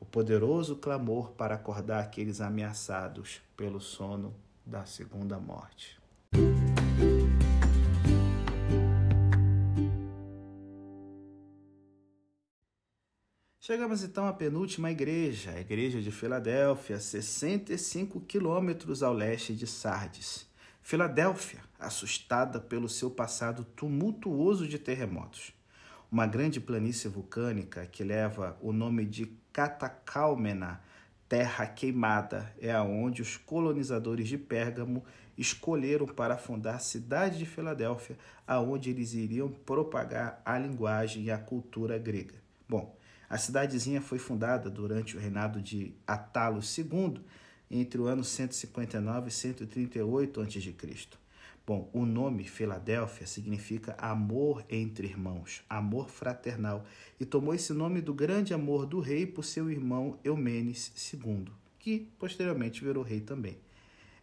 o 0.00 0.04
poderoso 0.04 0.76
clamor 0.76 1.32
para 1.32 1.54
acordar 1.54 2.00
aqueles 2.00 2.40
ameaçados 2.40 3.40
pelo 3.56 3.80
sono 3.80 4.34
da 4.64 4.84
segunda 4.84 5.38
morte. 5.38 5.98
Chegamos 13.60 14.02
então 14.02 14.26
à 14.26 14.32
penúltima 14.32 14.90
igreja, 14.90 15.50
a 15.50 15.60
igreja 15.60 16.00
de 16.00 16.10
Filadélfia, 16.10 16.98
65 16.98 18.20
quilômetros 18.22 19.02
ao 19.02 19.12
leste 19.12 19.54
de 19.54 19.66
Sardes. 19.66 20.48
Filadélfia, 20.80 21.60
assustada 21.78 22.58
pelo 22.60 22.88
seu 22.88 23.10
passado 23.10 23.64
tumultuoso 23.76 24.66
de 24.66 24.78
terremotos. 24.78 25.52
Uma 26.10 26.26
grande 26.26 26.58
planície 26.58 27.06
vulcânica 27.06 27.84
que 27.84 28.02
leva 28.02 28.56
o 28.62 28.72
nome 28.72 29.04
de 29.04 29.26
Catacalmena, 29.52 30.80
terra 31.28 31.66
queimada, 31.66 32.50
é 32.58 32.72
aonde 32.72 33.20
os 33.20 33.36
colonizadores 33.36 34.26
de 34.26 34.38
Pérgamo 34.38 35.04
escolheram 35.36 36.06
para 36.06 36.38
fundar 36.38 36.76
a 36.76 36.78
cidade 36.78 37.36
de 37.36 37.44
Filadélfia, 37.44 38.16
aonde 38.46 38.88
eles 38.88 39.12
iriam 39.12 39.50
propagar 39.50 40.40
a 40.46 40.58
linguagem 40.58 41.24
e 41.24 41.30
a 41.30 41.36
cultura 41.36 41.98
grega. 41.98 42.36
Bom, 42.66 42.96
a 43.28 43.36
cidadezinha 43.36 44.00
foi 44.00 44.18
fundada 44.18 44.70
durante 44.70 45.14
o 45.14 45.20
reinado 45.20 45.60
de 45.60 45.92
Atalo 46.06 46.60
II, 46.62 47.20
entre 47.70 48.00
o 48.00 48.06
ano 48.06 48.24
159 48.24 49.28
e 49.28 49.30
138 49.30 50.40
a.C. 50.40 50.74
Bom, 51.68 51.90
o 51.92 52.06
nome 52.06 52.44
Filadélfia 52.44 53.26
significa 53.26 53.94
amor 53.98 54.64
entre 54.70 55.06
irmãos, 55.06 55.62
amor 55.68 56.08
fraternal, 56.08 56.82
e 57.20 57.26
tomou 57.26 57.52
esse 57.52 57.74
nome 57.74 58.00
do 58.00 58.14
grande 58.14 58.54
amor 58.54 58.86
do 58.86 59.00
rei 59.00 59.26
por 59.26 59.44
seu 59.44 59.70
irmão 59.70 60.18
Eumenes 60.24 60.90
II, 61.12 61.44
que 61.78 62.08
posteriormente 62.18 62.82
virou 62.82 63.04
rei 63.04 63.20
também. 63.20 63.58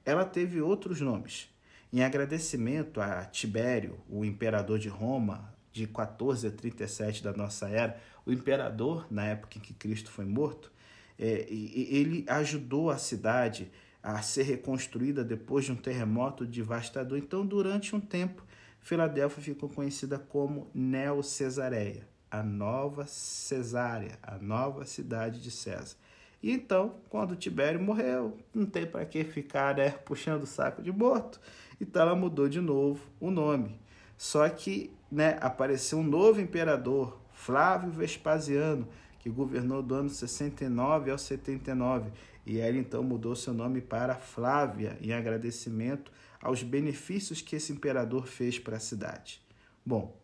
Ela 0.03 0.25
teve 0.25 0.59
outros 0.59 0.99
nomes. 0.99 1.47
Em 1.93 2.03
agradecimento 2.03 2.99
a 2.99 3.23
Tibério, 3.25 3.99
o 4.09 4.25
imperador 4.25 4.79
de 4.79 4.89
Roma, 4.89 5.53
de 5.71 5.85
14 5.85 6.47
a 6.47 6.51
37 6.51 7.23
da 7.23 7.31
nossa 7.31 7.69
era, 7.69 8.01
o 8.25 8.31
imperador, 8.31 9.05
na 9.11 9.23
época 9.23 9.59
em 9.59 9.61
que 9.61 9.75
Cristo 9.75 10.09
foi 10.09 10.25
morto, 10.25 10.71
é, 11.19 11.45
ele 11.47 12.25
ajudou 12.27 12.89
a 12.89 12.97
cidade 12.97 13.69
a 14.05 14.21
ser 14.21 14.43
reconstruída 14.43 15.23
depois 15.23 15.65
de 15.65 15.71
um 15.71 15.75
terremoto 15.75 16.45
devastador. 16.45 17.17
Então, 17.17 17.43
durante 17.43 17.95
um 17.95 17.99
tempo, 17.99 18.45
Filadélfia 18.79 19.41
ficou 19.41 19.67
conhecida 19.67 20.19
como 20.19 20.69
Neo-Cesareia, 20.75 22.07
a 22.29 22.43
nova 22.43 23.07
Cesárea, 23.07 24.19
a 24.21 24.37
nova 24.37 24.85
cidade 24.85 25.41
de 25.41 25.49
César. 25.49 25.97
E 26.43 26.51
então, 26.51 26.97
quando 27.09 27.35
Tibério 27.35 27.81
morreu, 27.81 28.37
não 28.53 28.67
tem 28.67 28.85
para 28.85 29.03
que 29.07 29.23
ficar 29.23 29.75
né, 29.75 29.89
puxando 29.89 30.43
o 30.43 30.47
saco 30.47 30.83
de 30.83 30.91
morto. 30.91 31.41
Então 31.81 32.03
ela 32.03 32.15
mudou 32.15 32.47
de 32.47 32.61
novo 32.61 33.01
o 33.19 33.31
nome. 33.31 33.79
Só 34.15 34.47
que 34.47 34.91
né, 35.11 35.39
apareceu 35.41 35.97
um 35.97 36.03
novo 36.03 36.39
imperador, 36.39 37.19
Flávio 37.33 37.89
Vespasiano, 37.89 38.87
que 39.17 39.31
governou 39.31 39.81
do 39.81 39.95
ano 39.95 40.09
69 40.09 41.09
ao 41.09 41.17
79, 41.17 42.11
e 42.45 42.59
ela 42.59 42.77
então 42.77 43.03
mudou 43.03 43.35
seu 43.35 43.53
nome 43.53 43.81
para 43.81 44.15
Flávia, 44.15 44.97
em 45.01 45.11
agradecimento 45.11 46.11
aos 46.41 46.61
benefícios 46.61 47.41
que 47.41 47.55
esse 47.55 47.71
imperador 47.71 48.27
fez 48.27 48.59
para 48.59 48.77
a 48.77 48.79
cidade. 48.79 49.41
Bom, 49.85 50.15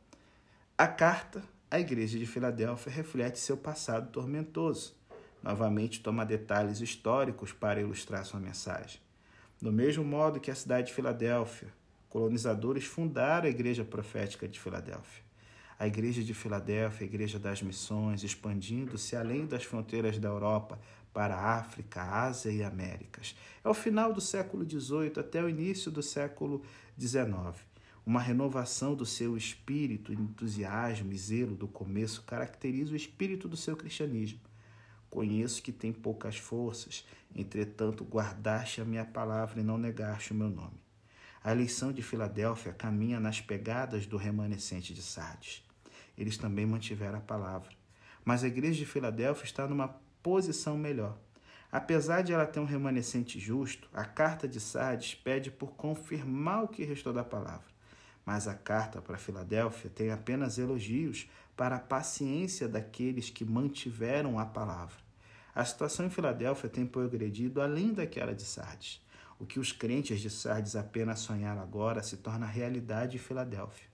a 0.78 0.88
carta 0.88 1.44
à 1.70 1.80
Igreja 1.80 2.20
de 2.20 2.26
Filadélfia 2.26 2.92
reflete 2.92 3.40
seu 3.40 3.58
passado 3.58 4.12
tormentoso. 4.12 4.96
Novamente 5.42 6.02
toma 6.02 6.26
detalhes 6.26 6.80
históricos 6.82 7.52
para 7.52 7.82
ilustrar 7.82 8.24
sua 8.26 8.40
mensagem. 8.40 9.02
Do 9.60 9.72
mesmo 9.72 10.04
modo 10.04 10.40
que 10.40 10.52
a 10.52 10.56
cidade 10.56 10.88
de 10.88 10.94
Filadélfia, 10.94 11.70
colonizadores 12.10 12.86
fundaram 12.86 13.48
a 13.48 13.50
Igreja 13.50 13.84
Profética 13.84 14.48
de 14.48 14.60
Filadélfia 14.60 15.32
a 15.82 15.88
Igreja 15.88 16.24
de 16.24 16.32
Filadélfia, 16.32 17.08
a 17.08 17.10
Igreja 17.10 17.40
das 17.40 17.64
Missões, 17.64 18.24
expandindo-se 18.24 19.16
além 19.16 19.48
das 19.48 19.64
fronteiras 19.64 20.20
da 20.20 20.30
Europa 20.30 20.80
para 21.14 21.36
a 21.36 21.56
África, 21.58 22.02
Ásia 22.02 22.52
e 22.52 22.64
Américas. 22.64 23.36
É 23.64 23.70
o 23.70 23.74
final 23.74 24.14
do 24.14 24.22
século 24.22 24.64
XVIII 24.68 25.14
até 25.18 25.44
o 25.44 25.50
início 25.50 25.92
do 25.92 26.02
século 26.02 26.62
XIX. 27.00 27.60
Uma 28.06 28.20
renovação 28.20 28.96
do 28.96 29.06
seu 29.06 29.38
espírito, 29.38 30.12
entusiasmo 30.12 31.12
e 31.14 31.18
zelo 31.18 31.56
do 31.56 31.68
começo 31.68 32.24
caracteriza 32.24 32.94
o 32.94 32.96
espírito 32.96 33.48
do 33.48 33.58
seu 33.58 33.76
cristianismo. 33.76 34.40
Conheço 35.10 35.62
que 35.62 35.72
tem 35.72 35.92
poucas 35.92 36.38
forças, 36.38 37.06
entretanto 37.36 38.04
guardaste 38.04 38.82
a 38.82 38.86
minha 38.86 39.06
palavra 39.06 39.60
e 39.60 39.64
não 39.64 39.78
negaste 39.78 40.32
o 40.32 40.36
meu 40.36 40.50
nome. 40.50 40.80
A 41.44 41.52
eleição 41.52 41.92
de 41.92 42.02
Filadélfia 42.02 42.72
caminha 42.72 43.20
nas 43.20 43.42
pegadas 43.42 44.06
do 44.06 44.18
remanescente 44.18 44.94
de 44.94 45.02
Sardes 45.02 45.64
eles 46.18 46.38
também 46.38 46.66
mantiveram 46.66 47.18
a 47.18 47.22
palavra. 47.22 47.70
Mas 48.24 48.44
a 48.44 48.48
igreja 48.48 48.80
de 48.80 48.86
Filadélfia 48.86 49.46
está 49.46 49.68
numa 49.68 49.88
posição 50.22 50.78
melhor. 50.78 51.18
Apesar 51.72 52.22
de 52.22 52.34
ela 52.34 52.46
ter 52.46 52.60
um 52.60 52.66
remanescente 52.66 53.40
justo, 53.40 53.88
a 53.94 54.04
carta 54.04 54.48
de 54.48 54.60
Sardes 54.60 55.16
pede 55.16 55.50
por 55.50 55.72
confirmar 55.74 56.64
o 56.64 56.68
que 56.68 56.84
restou 56.84 57.14
da 57.14 57.24
palavra. 57.24 57.72
Mas 58.26 58.48
a 58.48 58.54
carta 58.54 59.02
para 59.02 59.18
Filadélfia 59.18 59.90
tem 59.90 60.12
apenas 60.12 60.58
elogios 60.58 61.30
para 61.56 61.78
a 61.78 61.80
paciência 61.80 62.68
daqueles 62.68 63.30
que 63.30 63.46
mantiveram 63.46 64.38
a 64.38 64.46
palavra. 64.46 64.98
A 65.56 65.64
situação 65.66 66.06
em 66.06 66.10
Filadélfia 66.10 66.70
tem 66.70 66.86
progredido 66.86 67.62
além 67.62 67.94
daquela 67.94 68.34
de 68.34 68.44
Sardes. 68.44 69.02
O 69.40 69.46
que 69.46 69.60
os 69.60 69.72
crentes 69.72 70.20
de 70.20 70.30
Sardes 70.30 70.76
apenas 70.76 71.20
sonharam 71.20 71.62
agora 71.62 72.04
se 72.04 72.18
torna 72.18 72.46
realidade 72.46 73.16
em 73.16 73.20
Filadélfia. 73.20 73.88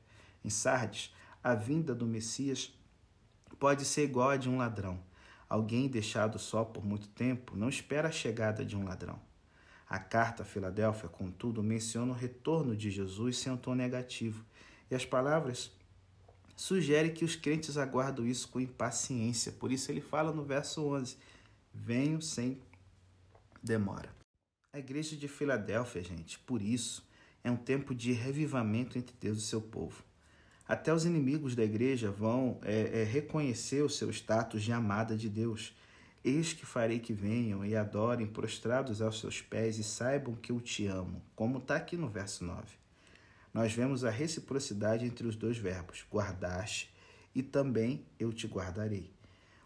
Em 0.44 0.50
Sardes, 0.50 1.14
a 1.44 1.56
vinda 1.56 1.96
do 1.96 2.06
Messias 2.06 2.74
pode 3.58 3.86
ser 3.86 4.04
igual 4.04 4.32
a 4.32 4.38
de 4.38 4.50
um 4.50 4.58
ladrão. 4.58 5.00
Alguém 5.50 5.88
deixado 5.88 6.38
só 6.38 6.66
por 6.66 6.86
muito 6.86 7.08
tempo 7.10 7.56
não 7.56 7.70
espera 7.70 8.10
a 8.10 8.12
chegada 8.12 8.66
de 8.66 8.76
um 8.76 8.84
ladrão. 8.84 9.20
A 9.90 9.98
carta 9.98 10.44
a 10.44 10.46
Filadélfia, 10.46 11.08
contudo, 11.08 11.64
menciona 11.64 12.12
o 12.12 12.16
retorno 12.16 12.76
de 12.76 12.92
Jesus 12.92 13.38
sem 13.38 13.52
um 13.52 13.58
tom 13.58 13.74
negativo, 13.74 14.44
e 14.92 14.96
as 14.96 15.06
palavras 15.06 15.72
sugerem 16.56 17.14
que 17.14 17.24
os 17.24 17.36
crentes 17.36 17.78
aguardam 17.78 18.26
isso 18.26 18.50
com 18.50 18.60
impaciência. 18.60 19.52
Por 19.54 19.72
isso 19.72 19.90
ele 19.90 20.02
fala 20.02 20.34
no 20.34 20.44
verso 20.44 20.86
11: 20.86 21.16
Venho 21.74 22.22
sem 22.22 22.60
demora. 23.64 24.10
A 24.74 24.80
igreja 24.80 25.16
de 25.16 25.28
Filadélfia, 25.28 26.04
gente, 26.04 26.38
por 26.40 26.62
isso, 26.62 27.08
é 27.42 27.50
um 27.50 27.56
tempo 27.56 27.96
de 27.96 28.12
revivamento 28.12 28.98
entre 28.98 29.16
Deus 29.20 29.38
e 29.38 29.42
seu 29.42 29.62
povo. 29.62 30.04
Até 30.68 30.94
os 30.94 31.06
inimigos 31.06 31.56
da 31.56 31.64
igreja 31.64 32.12
vão 32.12 32.60
é, 32.62 33.02
é, 33.02 33.04
reconhecer 33.04 33.82
o 33.84 33.90
seu 33.90 34.10
status 34.10 34.64
de 34.64 34.74
amada 34.74 35.16
de 35.16 35.30
Deus. 35.30 35.74
Eis 36.24 36.52
que 36.52 36.66
farei 36.66 37.00
que 37.00 37.14
venham 37.14 37.66
e 37.66 37.76
adorem 37.76 38.28
prostrados 38.28 39.02
aos 39.02 39.20
seus 39.20 39.42
pés 39.42 39.80
e 39.80 39.84
saibam 39.84 40.36
que 40.36 40.52
eu 40.52 40.60
te 40.60 40.86
amo, 40.86 41.22
como 41.36 41.60
está 41.60 41.78
aqui 41.78 41.96
no 41.96 42.10
verso 42.10 42.44
9. 42.44 42.64
Nós 43.54 43.72
vemos 43.72 44.04
a 44.04 44.10
reciprocidade 44.10 45.06
entre 45.06 45.26
os 45.26 45.38
dois 45.38 45.58
verbos, 45.58 46.06
guardaste 46.12 46.94
e 47.34 47.42
também 47.42 48.06
eu 48.20 48.34
te 48.34 48.46
guardarei. 48.46 49.10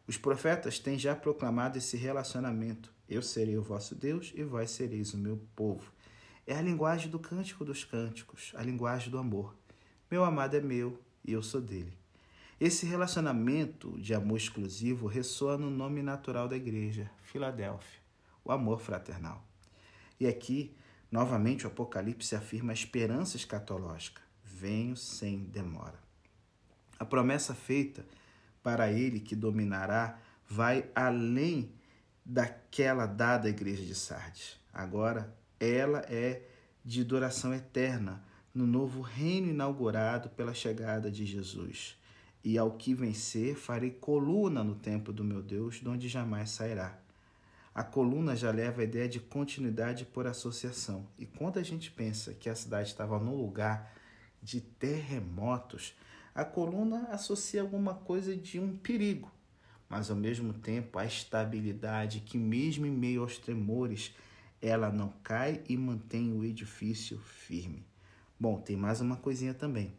Os 0.08 0.18
profetas 0.18 0.78
têm 0.78 1.00
já 1.00 1.16
proclamado 1.16 1.78
esse 1.78 1.98
relacionamento. 1.98 2.94
Eu 3.10 3.22
serei 3.22 3.58
o 3.58 3.64
vosso 3.64 3.96
Deus 3.96 4.32
e 4.36 4.44
vós 4.44 4.70
sereis 4.72 5.14
o 5.14 5.18
meu 5.18 5.42
povo. 5.56 5.92
É 6.46 6.56
a 6.56 6.62
linguagem 6.62 7.10
do 7.10 7.20
cântico 7.20 7.66
dos 7.66 7.84
cânticos, 7.84 8.52
a 8.56 8.62
linguagem 8.62 9.10
do 9.10 9.18
amor. 9.18 9.56
Meu 10.12 10.26
amado 10.26 10.58
é 10.58 10.60
meu 10.60 11.00
e 11.24 11.32
eu 11.32 11.42
sou 11.42 11.62
dele. 11.62 11.98
Esse 12.60 12.86
relacionamento 12.86 13.98
de 13.98 14.14
amor 14.14 14.36
exclusivo 14.36 15.08
ressoa 15.08 15.58
no 15.58 15.70
nome 15.70 16.04
natural 16.04 16.50
da 16.50 16.58
igreja, 16.58 17.10
Filadélfia, 17.24 18.02
o 18.44 18.52
amor 18.52 18.82
fraternal. 18.82 19.42
E 20.20 20.28
aqui, 20.28 20.76
novamente, 21.10 21.64
o 21.66 21.70
Apocalipse 21.70 22.36
afirma 22.36 22.74
a 22.74 22.76
esperança 22.76 23.38
escatológica: 23.38 24.22
venho 24.44 24.98
sem 24.98 25.46
demora. 25.46 25.98
A 27.00 27.06
promessa 27.06 27.56
feita 27.56 28.06
para 28.62 28.92
ele 28.92 29.22
que 29.22 29.34
dominará 29.34 30.20
vai 30.46 30.90
além 30.94 31.72
daquela 32.26 33.06
dada 33.06 33.48
à 33.48 33.50
igreja 33.50 33.86
de 33.86 33.96
Sardes. 33.96 34.60
Agora, 34.74 35.34
ela 35.58 36.00
é 36.10 36.42
de 36.84 37.02
duração 37.02 37.54
eterna 37.54 38.22
no 38.54 38.68
novo 38.68 39.02
reino 39.02 39.50
inaugurado 39.50 40.30
pela 40.30 40.54
chegada 40.54 41.10
de 41.10 41.26
Jesus. 41.26 41.98
E 42.44 42.58
ao 42.58 42.72
que 42.72 42.94
vencer, 42.94 43.56
farei 43.56 43.92
coluna 43.92 44.64
no 44.64 44.76
templo 44.76 45.14
do 45.14 45.24
meu 45.24 45.42
Deus, 45.42 45.76
de 45.76 45.88
onde 45.88 46.10
jamais 46.10 46.50
sairá. 46.50 46.98
A 47.74 47.84
coluna 47.84 48.36
já 48.36 48.52
leva 48.52 48.82
a 48.82 48.84
ideia 48.84 49.08
de 49.08 49.20
continuidade 49.20 50.06
por 50.06 50.28
associação. 50.28 51.08
E 51.18 51.26
quando 51.26 51.60
a 51.60 51.64
gente 51.64 51.90
pensa 51.90 52.34
que 52.34 52.50
a 52.50 52.56
cidade 52.56 52.90
estava 52.90 53.18
num 53.18 53.36
lugar 53.36 53.94
de 54.44 54.60
terremotos, 54.60 55.94
a 56.36 56.44
coluna 56.44 57.08
associa 57.12 57.62
alguma 57.62 57.94
coisa 57.94 58.36
de 58.36 58.60
um 58.60 58.76
perigo, 58.76 59.32
mas 59.88 60.10
ao 60.10 60.18
mesmo 60.18 60.54
tempo 60.54 60.98
a 60.98 61.06
estabilidade 61.06 62.22
que, 62.22 62.38
mesmo 62.38 62.86
em 62.86 62.92
meio 62.92 63.22
aos 63.22 63.38
tremores, 63.38 64.14
ela 64.62 64.92
não 64.92 65.14
cai 65.24 65.62
e 65.70 65.78
mantém 65.78 66.34
o 66.34 66.44
edifício 66.44 67.20
firme. 67.20 67.86
Bom, 68.42 68.60
tem 68.60 68.76
mais 68.76 69.00
uma 69.00 69.18
coisinha 69.18 69.54
também. 69.54 69.94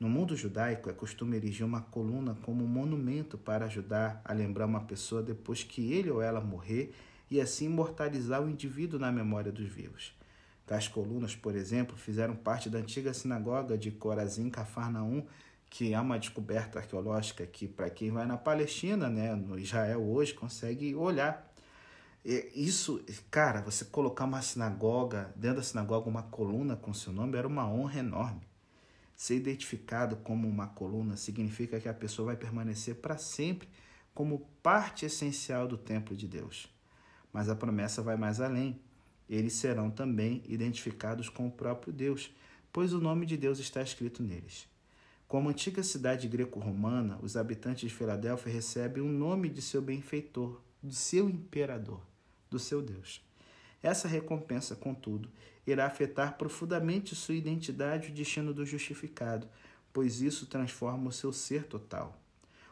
No 0.00 0.08
mundo 0.08 0.34
judaico, 0.34 0.88
é 0.88 0.94
costume 0.94 1.36
erigir 1.36 1.66
uma 1.66 1.82
coluna 1.82 2.34
como 2.40 2.64
um 2.64 2.66
monumento 2.66 3.36
para 3.36 3.66
ajudar 3.66 4.22
a 4.24 4.32
lembrar 4.32 4.64
uma 4.64 4.80
pessoa 4.80 5.22
depois 5.22 5.62
que 5.62 5.92
ele 5.92 6.10
ou 6.10 6.22
ela 6.22 6.40
morrer 6.40 6.94
e 7.30 7.38
assim 7.38 7.66
imortalizar 7.66 8.42
o 8.42 8.48
indivíduo 8.48 8.98
na 8.98 9.12
memória 9.12 9.52
dos 9.52 9.68
vivos. 9.68 10.16
Tais 10.66 10.88
colunas, 10.88 11.36
por 11.36 11.54
exemplo, 11.54 11.98
fizeram 11.98 12.34
parte 12.34 12.70
da 12.70 12.78
antiga 12.78 13.12
sinagoga 13.12 13.76
de 13.76 13.90
Corazim 13.90 14.48
Cafarnaum, 14.48 15.26
que 15.68 15.92
é 15.92 16.00
uma 16.00 16.18
descoberta 16.18 16.78
arqueológica 16.78 17.44
que, 17.44 17.68
para 17.68 17.90
quem 17.90 18.10
vai 18.10 18.24
na 18.24 18.38
Palestina, 18.38 19.10
né, 19.10 19.34
no 19.34 19.58
Israel 19.58 20.02
hoje, 20.02 20.32
consegue 20.32 20.94
olhar. 20.94 21.45
Isso, 22.28 23.04
cara, 23.30 23.60
você 23.60 23.84
colocar 23.84 24.24
uma 24.24 24.42
sinagoga, 24.42 25.32
dentro 25.36 25.58
da 25.58 25.62
sinagoga, 25.62 26.08
uma 26.08 26.24
coluna 26.24 26.74
com 26.74 26.92
seu 26.92 27.12
nome, 27.12 27.38
era 27.38 27.46
uma 27.46 27.70
honra 27.70 28.00
enorme. 28.00 28.40
Ser 29.14 29.36
identificado 29.36 30.16
como 30.16 30.48
uma 30.48 30.66
coluna 30.66 31.16
significa 31.16 31.78
que 31.78 31.88
a 31.88 31.94
pessoa 31.94 32.26
vai 32.26 32.36
permanecer 32.36 32.96
para 32.96 33.16
sempre 33.16 33.68
como 34.12 34.40
parte 34.60 35.06
essencial 35.06 35.68
do 35.68 35.78
templo 35.78 36.16
de 36.16 36.26
Deus. 36.26 36.68
Mas 37.32 37.48
a 37.48 37.54
promessa 37.54 38.02
vai 38.02 38.16
mais 38.16 38.40
além. 38.40 38.80
Eles 39.30 39.52
serão 39.52 39.88
também 39.88 40.42
identificados 40.48 41.28
com 41.28 41.46
o 41.46 41.52
próprio 41.52 41.92
Deus, 41.92 42.34
pois 42.72 42.92
o 42.92 43.00
nome 43.00 43.24
de 43.24 43.36
Deus 43.36 43.60
está 43.60 43.80
escrito 43.80 44.20
neles. 44.20 44.66
Como 45.28 45.48
antiga 45.48 45.80
cidade 45.80 46.26
greco-romana, 46.26 47.20
os 47.22 47.36
habitantes 47.36 47.88
de 47.88 47.94
Filadélfia 47.94 48.52
recebem 48.52 49.00
o 49.00 49.08
nome 49.08 49.48
de 49.48 49.62
seu 49.62 49.80
benfeitor, 49.80 50.60
do 50.82 50.92
seu 50.92 51.28
imperador, 51.28 52.00
do 52.56 52.58
seu 52.58 52.80
Deus. 52.80 53.22
Essa 53.82 54.08
recompensa, 54.08 54.74
contudo, 54.74 55.28
irá 55.66 55.84
afetar 55.84 56.38
profundamente 56.38 57.14
sua 57.14 57.34
identidade 57.34 58.08
e 58.08 58.10
o 58.10 58.14
destino 58.14 58.54
do 58.54 58.64
justificado, 58.64 59.46
pois 59.92 60.22
isso 60.22 60.46
transforma 60.46 61.10
o 61.10 61.12
seu 61.12 61.32
ser 61.32 61.64
total. 61.64 62.18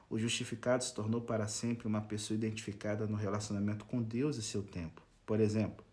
O 0.08 0.18
justificado 0.18 0.82
se 0.82 0.94
tornou 0.94 1.20
para 1.20 1.46
sempre 1.46 1.86
uma 1.86 2.00
pessoa 2.00 2.36
identificada 2.36 3.06
no 3.06 3.16
relacionamento 3.16 3.84
com 3.84 4.02
Deus 4.02 4.36
e 4.36 4.42
seu 4.42 4.62
tempo. 4.62 5.02
Por 5.26 5.38
exemplo, 5.38 5.84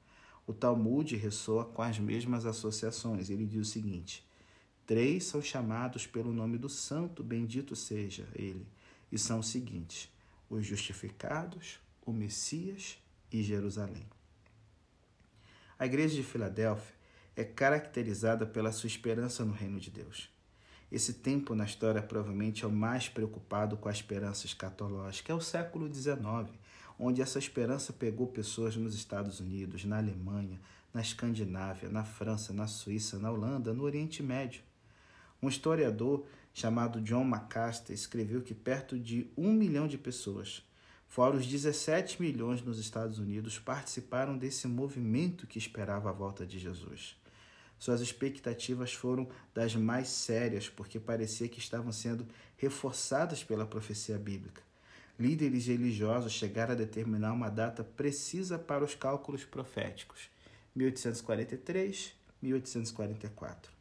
o 0.47 0.53
Talmud 0.53 1.15
ressoa 1.17 1.65
com 1.65 1.81
as 1.81 1.99
mesmas 1.99 2.45
associações. 2.45 3.29
Ele 3.29 3.45
diz 3.45 3.67
o 3.67 3.71
seguinte: 3.71 4.25
Três 4.85 5.25
são 5.25 5.41
chamados 5.41 6.07
pelo 6.07 6.31
nome 6.31 6.57
do 6.57 6.69
Santo, 6.69 7.23
bendito 7.23 7.75
seja 7.75 8.27
ele, 8.35 8.65
e 9.11 9.17
são 9.17 9.39
os 9.39 9.47
seguintes: 9.47 10.09
os 10.49 10.65
justificados, 10.65 11.79
o 12.05 12.11
Messias 12.11 12.97
e 13.31 13.41
Jerusalém. 13.41 14.05
A 15.77 15.85
igreja 15.85 16.15
de 16.15 16.23
Filadélfia 16.23 16.95
é 17.35 17.43
caracterizada 17.43 18.45
pela 18.45 18.71
sua 18.71 18.87
esperança 18.87 19.43
no 19.43 19.53
reino 19.53 19.79
de 19.79 19.89
Deus. 19.89 20.29
Esse 20.91 21.13
tempo 21.13 21.55
na 21.55 21.63
história 21.63 22.01
provavelmente 22.01 22.65
é 22.65 22.67
o 22.67 22.71
mais 22.71 23.07
preocupado 23.07 23.77
com 23.77 23.87
a 23.87 23.91
esperança 23.91 24.45
escatológica. 24.45 25.31
É 25.31 25.35
o 25.35 25.39
século 25.39 25.91
XIX, 25.91 26.49
onde 26.99 27.21
essa 27.21 27.39
esperança 27.39 27.93
pegou 27.93 28.27
pessoas 28.27 28.75
nos 28.75 28.93
Estados 28.93 29.39
Unidos, 29.39 29.85
na 29.85 29.97
Alemanha, 29.97 30.59
na 30.93 31.01
Escandinávia, 31.01 31.87
na 31.89 32.03
França, 32.03 32.51
na 32.51 32.67
Suíça, 32.67 33.17
na 33.17 33.31
Holanda, 33.31 33.73
no 33.73 33.83
Oriente 33.83 34.21
Médio. 34.21 34.61
Um 35.41 35.47
historiador 35.47 36.25
chamado 36.53 37.01
John 37.01 37.23
McCaster 37.23 37.95
escreveu 37.95 38.41
que 38.41 38.53
perto 38.53 38.99
de 38.99 39.31
um 39.37 39.53
milhão 39.53 39.87
de 39.87 39.97
pessoas 39.97 40.61
Fora 41.11 41.35
os 41.35 41.45
17 41.45 42.21
milhões 42.21 42.61
nos 42.61 42.79
Estados 42.79 43.19
Unidos 43.19 43.59
participaram 43.59 44.37
desse 44.37 44.65
movimento 44.65 45.45
que 45.45 45.59
esperava 45.59 46.09
a 46.09 46.13
volta 46.13 46.45
de 46.45 46.57
Jesus. 46.57 47.17
Suas 47.77 47.99
expectativas 47.99 48.93
foram 48.93 49.27
das 49.53 49.75
mais 49.75 50.07
sérias, 50.07 50.69
porque 50.69 51.01
parecia 51.01 51.49
que 51.49 51.59
estavam 51.59 51.91
sendo 51.91 52.25
reforçadas 52.55 53.43
pela 53.43 53.65
profecia 53.65 54.17
bíblica. 54.17 54.61
Líderes 55.19 55.67
religiosos 55.67 56.31
chegaram 56.31 56.71
a 56.71 56.77
determinar 56.77 57.33
uma 57.33 57.49
data 57.49 57.83
precisa 57.83 58.57
para 58.57 58.85
os 58.85 58.95
cálculos 58.95 59.43
proféticos: 59.43 60.29
1843, 60.73 62.13
1844. 62.41 63.80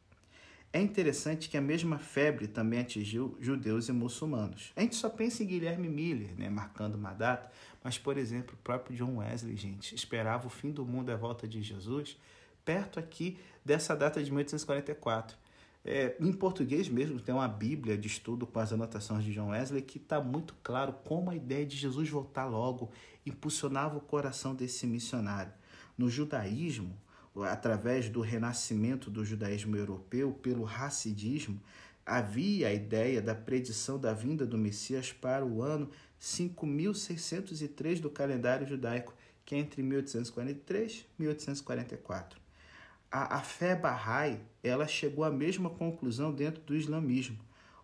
É 0.72 0.80
interessante 0.80 1.48
que 1.48 1.56
a 1.56 1.60
mesma 1.60 1.98
febre 1.98 2.46
também 2.46 2.80
atingiu 2.80 3.36
judeus 3.40 3.88
e 3.88 3.92
muçulmanos. 3.92 4.72
A 4.76 4.82
gente 4.82 4.94
só 4.94 5.08
pensa 5.08 5.42
em 5.42 5.46
Guilherme 5.46 5.88
Miller, 5.88 6.32
né, 6.38 6.48
marcando 6.48 6.94
uma 6.94 7.12
data, 7.12 7.50
mas, 7.82 7.98
por 7.98 8.16
exemplo, 8.16 8.54
o 8.54 8.62
próprio 8.62 8.96
John 8.96 9.16
Wesley, 9.16 9.56
gente, 9.56 9.94
esperava 9.94 10.46
o 10.46 10.50
fim 10.50 10.70
do 10.70 10.84
mundo 10.84 11.10
a 11.10 11.16
volta 11.16 11.48
de 11.48 11.60
Jesus 11.60 12.16
perto 12.64 13.00
aqui 13.00 13.36
dessa 13.64 13.96
data 13.96 14.22
de 14.22 14.30
1844. 14.30 15.36
É, 15.84 16.14
em 16.20 16.32
português 16.32 16.88
mesmo, 16.88 17.18
tem 17.18 17.34
uma 17.34 17.48
Bíblia 17.48 17.96
de 17.96 18.06
estudo 18.06 18.46
com 18.46 18.60
as 18.60 18.72
anotações 18.72 19.24
de 19.24 19.32
John 19.32 19.48
Wesley 19.48 19.82
que 19.82 19.96
está 19.96 20.20
muito 20.20 20.54
claro 20.62 20.92
como 21.04 21.30
a 21.30 21.34
ideia 21.34 21.64
de 21.64 21.76
Jesus 21.76 22.08
voltar 22.08 22.46
logo 22.46 22.92
impulsionava 23.26 23.96
o 23.96 24.00
coração 24.00 24.54
desse 24.54 24.86
missionário. 24.86 25.52
No 25.96 26.08
judaísmo, 26.08 26.96
através 27.48 28.08
do 28.08 28.20
renascimento 28.20 29.10
do 29.10 29.24
judaísmo 29.24 29.76
europeu 29.76 30.32
pelo 30.32 30.64
racidismo, 30.64 31.60
havia 32.04 32.68
a 32.68 32.72
ideia 32.72 33.22
da 33.22 33.34
predição 33.34 33.98
da 33.98 34.12
vinda 34.12 34.44
do 34.44 34.58
Messias 34.58 35.12
para 35.12 35.44
o 35.44 35.62
ano 35.62 35.90
5603 36.18 38.00
do 38.00 38.10
calendário 38.10 38.66
judaico, 38.66 39.14
que 39.44 39.54
é 39.54 39.58
entre 39.58 39.82
1843 39.82 41.06
e 41.18 41.22
1844. 41.22 42.40
A, 43.10 43.36
a 43.36 43.40
fé 43.40 43.74
Bahá'í 43.74 44.40
ela 44.62 44.86
chegou 44.86 45.24
à 45.24 45.30
mesma 45.30 45.70
conclusão 45.70 46.32
dentro 46.32 46.62
do 46.62 46.76
islamismo. 46.76 47.38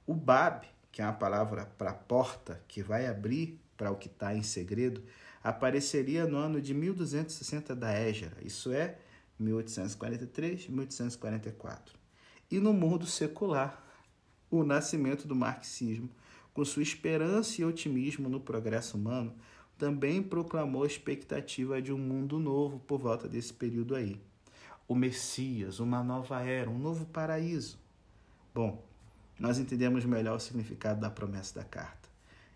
O 0.06 0.14
Bab, 0.14 0.66
que 0.92 1.02
é 1.02 1.04
uma 1.04 1.12
palavra 1.12 1.66
para 1.78 1.92
porta, 1.92 2.62
que 2.68 2.82
vai 2.82 3.06
abrir 3.06 3.58
para 3.76 3.90
o 3.90 3.96
que 3.96 4.06
está 4.06 4.34
em 4.34 4.42
segredo, 4.42 5.02
apareceria 5.42 6.26
no 6.26 6.36
ano 6.36 6.60
de 6.60 6.74
1260 6.74 7.74
da 7.74 7.92
Égira, 7.92 8.36
isso 8.42 8.72
é, 8.72 8.96
1843 9.38 10.68
1844. 10.68 11.98
E 12.50 12.58
no 12.58 12.72
mundo 12.72 13.06
secular, 13.06 13.84
o 14.50 14.62
nascimento 14.62 15.26
do 15.26 15.34
marxismo, 15.34 16.08
com 16.54 16.64
sua 16.64 16.82
esperança 16.82 17.60
e 17.60 17.64
otimismo 17.64 18.28
no 18.28 18.40
progresso 18.40 18.96
humano, 18.96 19.34
também 19.76 20.22
proclamou 20.22 20.84
a 20.84 20.86
expectativa 20.86 21.82
de 21.82 21.92
um 21.92 21.98
mundo 21.98 22.38
novo 22.38 22.78
por 22.80 22.98
volta 22.98 23.28
desse 23.28 23.52
período 23.52 23.94
aí. 23.94 24.20
O 24.88 24.94
Messias, 24.94 25.80
uma 25.80 26.02
nova 26.02 26.40
era, 26.40 26.70
um 26.70 26.78
novo 26.78 27.04
paraíso. 27.06 27.78
Bom, 28.54 28.82
nós 29.38 29.58
entendemos 29.58 30.04
melhor 30.04 30.36
o 30.36 30.40
significado 30.40 31.00
da 31.00 31.10
promessa 31.10 31.56
da 31.56 31.64
carta. 31.64 32.08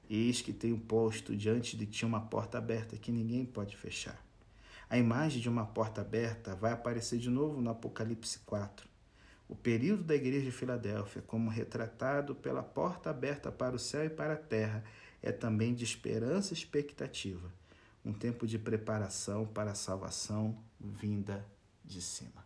Eis 0.08 0.40
que 0.40 0.52
tenho 0.52 0.78
posto 0.78 1.36
diante 1.36 1.76
de 1.76 1.86
ti 1.86 2.06
uma 2.06 2.20
porta 2.20 2.58
aberta 2.58 2.96
que 2.96 3.12
ninguém 3.12 3.44
pode 3.44 3.76
fechar. 3.76 4.18
A 4.90 4.98
imagem 4.98 5.40
de 5.40 5.48
uma 5.48 5.64
porta 5.64 6.00
aberta 6.00 6.56
vai 6.56 6.72
aparecer 6.72 7.16
de 7.20 7.30
novo 7.30 7.60
no 7.60 7.70
Apocalipse 7.70 8.40
4. 8.40 8.88
O 9.48 9.54
período 9.54 10.02
da 10.02 10.16
igreja 10.16 10.46
de 10.46 10.50
Filadélfia, 10.50 11.22
como 11.22 11.48
retratado 11.48 12.34
pela 12.34 12.60
porta 12.60 13.08
aberta 13.08 13.52
para 13.52 13.76
o 13.76 13.78
céu 13.78 14.04
e 14.04 14.10
para 14.10 14.32
a 14.32 14.36
terra, 14.36 14.82
é 15.22 15.30
também 15.30 15.74
de 15.74 15.84
esperança 15.84 16.52
e 16.52 16.56
expectativa, 16.56 17.52
um 18.04 18.12
tempo 18.12 18.48
de 18.48 18.58
preparação 18.58 19.46
para 19.46 19.70
a 19.70 19.76
salvação 19.76 20.58
vinda 20.80 21.46
de 21.84 22.02
cima. 22.02 22.44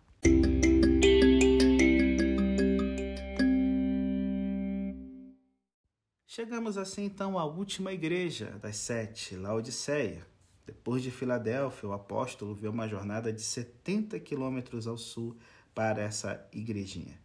Chegamos 6.26 6.76
assim 6.76 7.04
então 7.04 7.38
à 7.38 7.46
última 7.46 7.90
igreja 7.90 8.50
das 8.60 8.76
sete, 8.76 9.34
Laodiceia. 9.34 10.33
Depois 10.66 11.02
de 11.02 11.10
Filadélfia, 11.10 11.88
o 11.88 11.92
apóstolo 11.92 12.54
vê 12.54 12.68
uma 12.68 12.88
jornada 12.88 13.32
de 13.32 13.42
70 13.42 14.18
quilômetros 14.20 14.86
ao 14.86 14.96
sul 14.96 15.36
para 15.74 16.02
essa 16.02 16.46
igrejinha. 16.52 17.18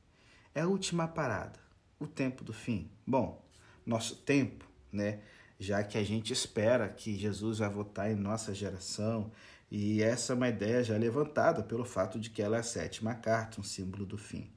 É 0.53 0.61
a 0.61 0.67
última 0.67 1.07
parada, 1.07 1.59
o 1.99 2.07
tempo 2.07 2.43
do 2.43 2.51
fim. 2.51 2.89
Bom, 3.07 3.41
nosso 3.85 4.15
tempo, 4.17 4.65
né? 4.91 5.19
Já 5.57 5.83
que 5.83 5.97
a 5.97 6.03
gente 6.03 6.33
espera 6.33 6.89
que 6.89 7.17
Jesus 7.17 7.59
vai 7.59 7.69
voltar 7.69 8.11
em 8.11 8.15
nossa 8.15 8.53
geração, 8.53 9.31
e 9.71 10.01
essa 10.01 10.33
é 10.33 10.35
uma 10.35 10.49
ideia 10.49 10.83
já 10.83 10.97
levantada 10.97 11.61
pelo 11.61 11.85
fato 11.85 12.19
de 12.19 12.29
que 12.29 12.41
ela 12.41 12.57
é 12.57 12.59
a 12.59 12.63
sétima 12.63 13.13
carta, 13.13 13.61
um 13.61 13.63
símbolo 13.63 14.05
do 14.05 14.17
fim. 14.17 14.49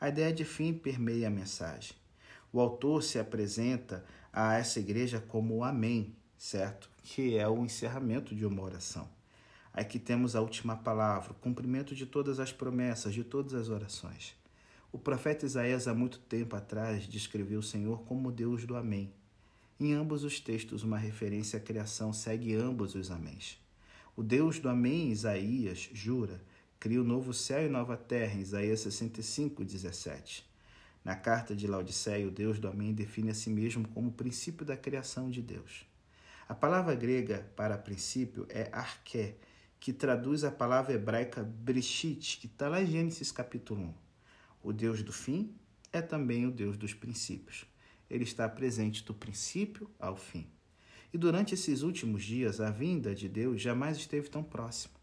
A 0.00 0.08
ideia 0.08 0.32
de 0.32 0.44
fim 0.44 0.72
permeia 0.72 1.28
a 1.28 1.30
mensagem. 1.30 1.94
O 2.52 2.60
autor 2.60 3.02
se 3.02 3.18
apresenta 3.18 4.04
a 4.32 4.54
essa 4.54 4.80
igreja 4.80 5.22
como 5.28 5.56
o 5.56 5.64
Amém, 5.64 6.16
certo? 6.40 6.88
Que 7.02 7.36
é 7.36 7.46
o 7.46 7.62
encerramento 7.62 8.34
de 8.34 8.46
uma 8.46 8.62
oração. 8.62 9.06
Aqui 9.74 9.98
temos 9.98 10.34
a 10.34 10.40
última 10.40 10.74
palavra, 10.74 11.32
o 11.32 11.34
cumprimento 11.34 11.94
de 11.94 12.06
todas 12.06 12.40
as 12.40 12.50
promessas, 12.50 13.12
de 13.12 13.22
todas 13.22 13.52
as 13.52 13.68
orações. 13.68 14.34
O 14.90 14.98
profeta 14.98 15.44
Isaías, 15.44 15.86
há 15.86 15.92
muito 15.92 16.18
tempo 16.18 16.56
atrás, 16.56 17.06
descreveu 17.06 17.58
o 17.58 17.62
Senhor 17.62 18.04
como 18.04 18.32
Deus 18.32 18.64
do 18.64 18.74
Amém. 18.74 19.12
Em 19.78 19.92
ambos 19.92 20.24
os 20.24 20.40
textos, 20.40 20.82
uma 20.82 20.96
referência 20.96 21.58
à 21.58 21.62
criação 21.62 22.10
segue 22.10 22.54
ambos 22.54 22.94
os 22.94 23.10
améns. 23.10 23.58
O 24.16 24.22
Deus 24.22 24.58
do 24.58 24.70
Amém, 24.70 25.10
Isaías, 25.10 25.90
jura, 25.92 26.42
cria 26.80 27.02
o 27.02 27.04
novo 27.04 27.34
céu 27.34 27.66
e 27.66 27.68
nova 27.68 27.98
terra, 27.98 28.40
Isaías 28.40 28.80
65, 28.80 29.62
17. 29.62 30.48
Na 31.04 31.14
carta 31.14 31.54
de 31.54 31.66
Laodiceia, 31.66 32.26
o 32.26 32.30
Deus 32.30 32.58
do 32.58 32.66
Amém 32.66 32.94
define 32.94 33.28
a 33.28 33.34
si 33.34 33.50
mesmo 33.50 33.86
como 33.88 34.08
o 34.08 34.12
princípio 34.12 34.64
da 34.64 34.76
criação 34.76 35.30
de 35.30 35.42
Deus. 35.42 35.89
A 36.50 36.54
palavra 36.56 36.96
grega 36.96 37.48
para 37.54 37.78
princípio 37.78 38.44
é 38.48 38.68
arché, 38.72 39.36
que 39.78 39.92
traduz 39.92 40.42
a 40.42 40.50
palavra 40.50 40.94
hebraica 40.94 41.44
breshit, 41.44 42.40
que 42.40 42.48
está 42.48 42.68
lá 42.68 42.82
em 42.82 42.86
Gênesis 42.86 43.30
capítulo 43.30 43.80
1. 43.80 43.94
O 44.64 44.72
Deus 44.72 45.00
do 45.00 45.12
fim 45.12 45.54
é 45.92 46.02
também 46.02 46.46
o 46.46 46.50
Deus 46.50 46.76
dos 46.76 46.92
princípios. 46.92 47.66
Ele 48.10 48.24
está 48.24 48.48
presente 48.48 49.04
do 49.04 49.14
princípio 49.14 49.88
ao 49.96 50.16
fim. 50.16 50.44
E 51.12 51.16
durante 51.16 51.54
esses 51.54 51.82
últimos 51.82 52.24
dias, 52.24 52.60
a 52.60 52.68
vinda 52.68 53.14
de 53.14 53.28
Deus 53.28 53.62
jamais 53.62 53.96
esteve 53.96 54.28
tão 54.28 54.42
próxima. 54.42 54.94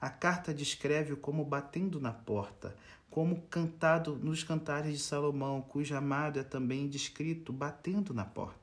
A 0.00 0.10
carta 0.10 0.52
descreve-o 0.52 1.16
como 1.16 1.44
batendo 1.44 2.00
na 2.00 2.12
porta, 2.12 2.76
como 3.08 3.42
cantado 3.42 4.16
nos 4.16 4.42
cantares 4.42 4.94
de 4.94 4.98
Salomão, 5.04 5.62
cujo 5.62 5.94
amado 5.94 6.40
é 6.40 6.42
também 6.42 6.88
descrito 6.88 7.52
batendo 7.52 8.12
na 8.12 8.24
porta. 8.24 8.57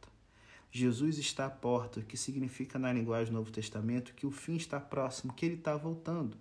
Jesus 0.78 1.18
está 1.18 1.46
à 1.46 1.50
porta, 1.50 2.02
que 2.02 2.18
significa 2.18 2.78
na 2.78 2.92
linguagem 2.92 3.32
do 3.32 3.38
Novo 3.38 3.50
Testamento 3.50 4.14
que 4.14 4.28
o 4.28 4.30
fim 4.30 4.58
está 4.58 4.78
próximo, 4.78 5.32
que 5.32 5.46
ele 5.46 5.56
está 5.56 5.78
voltando. 5.78 6.36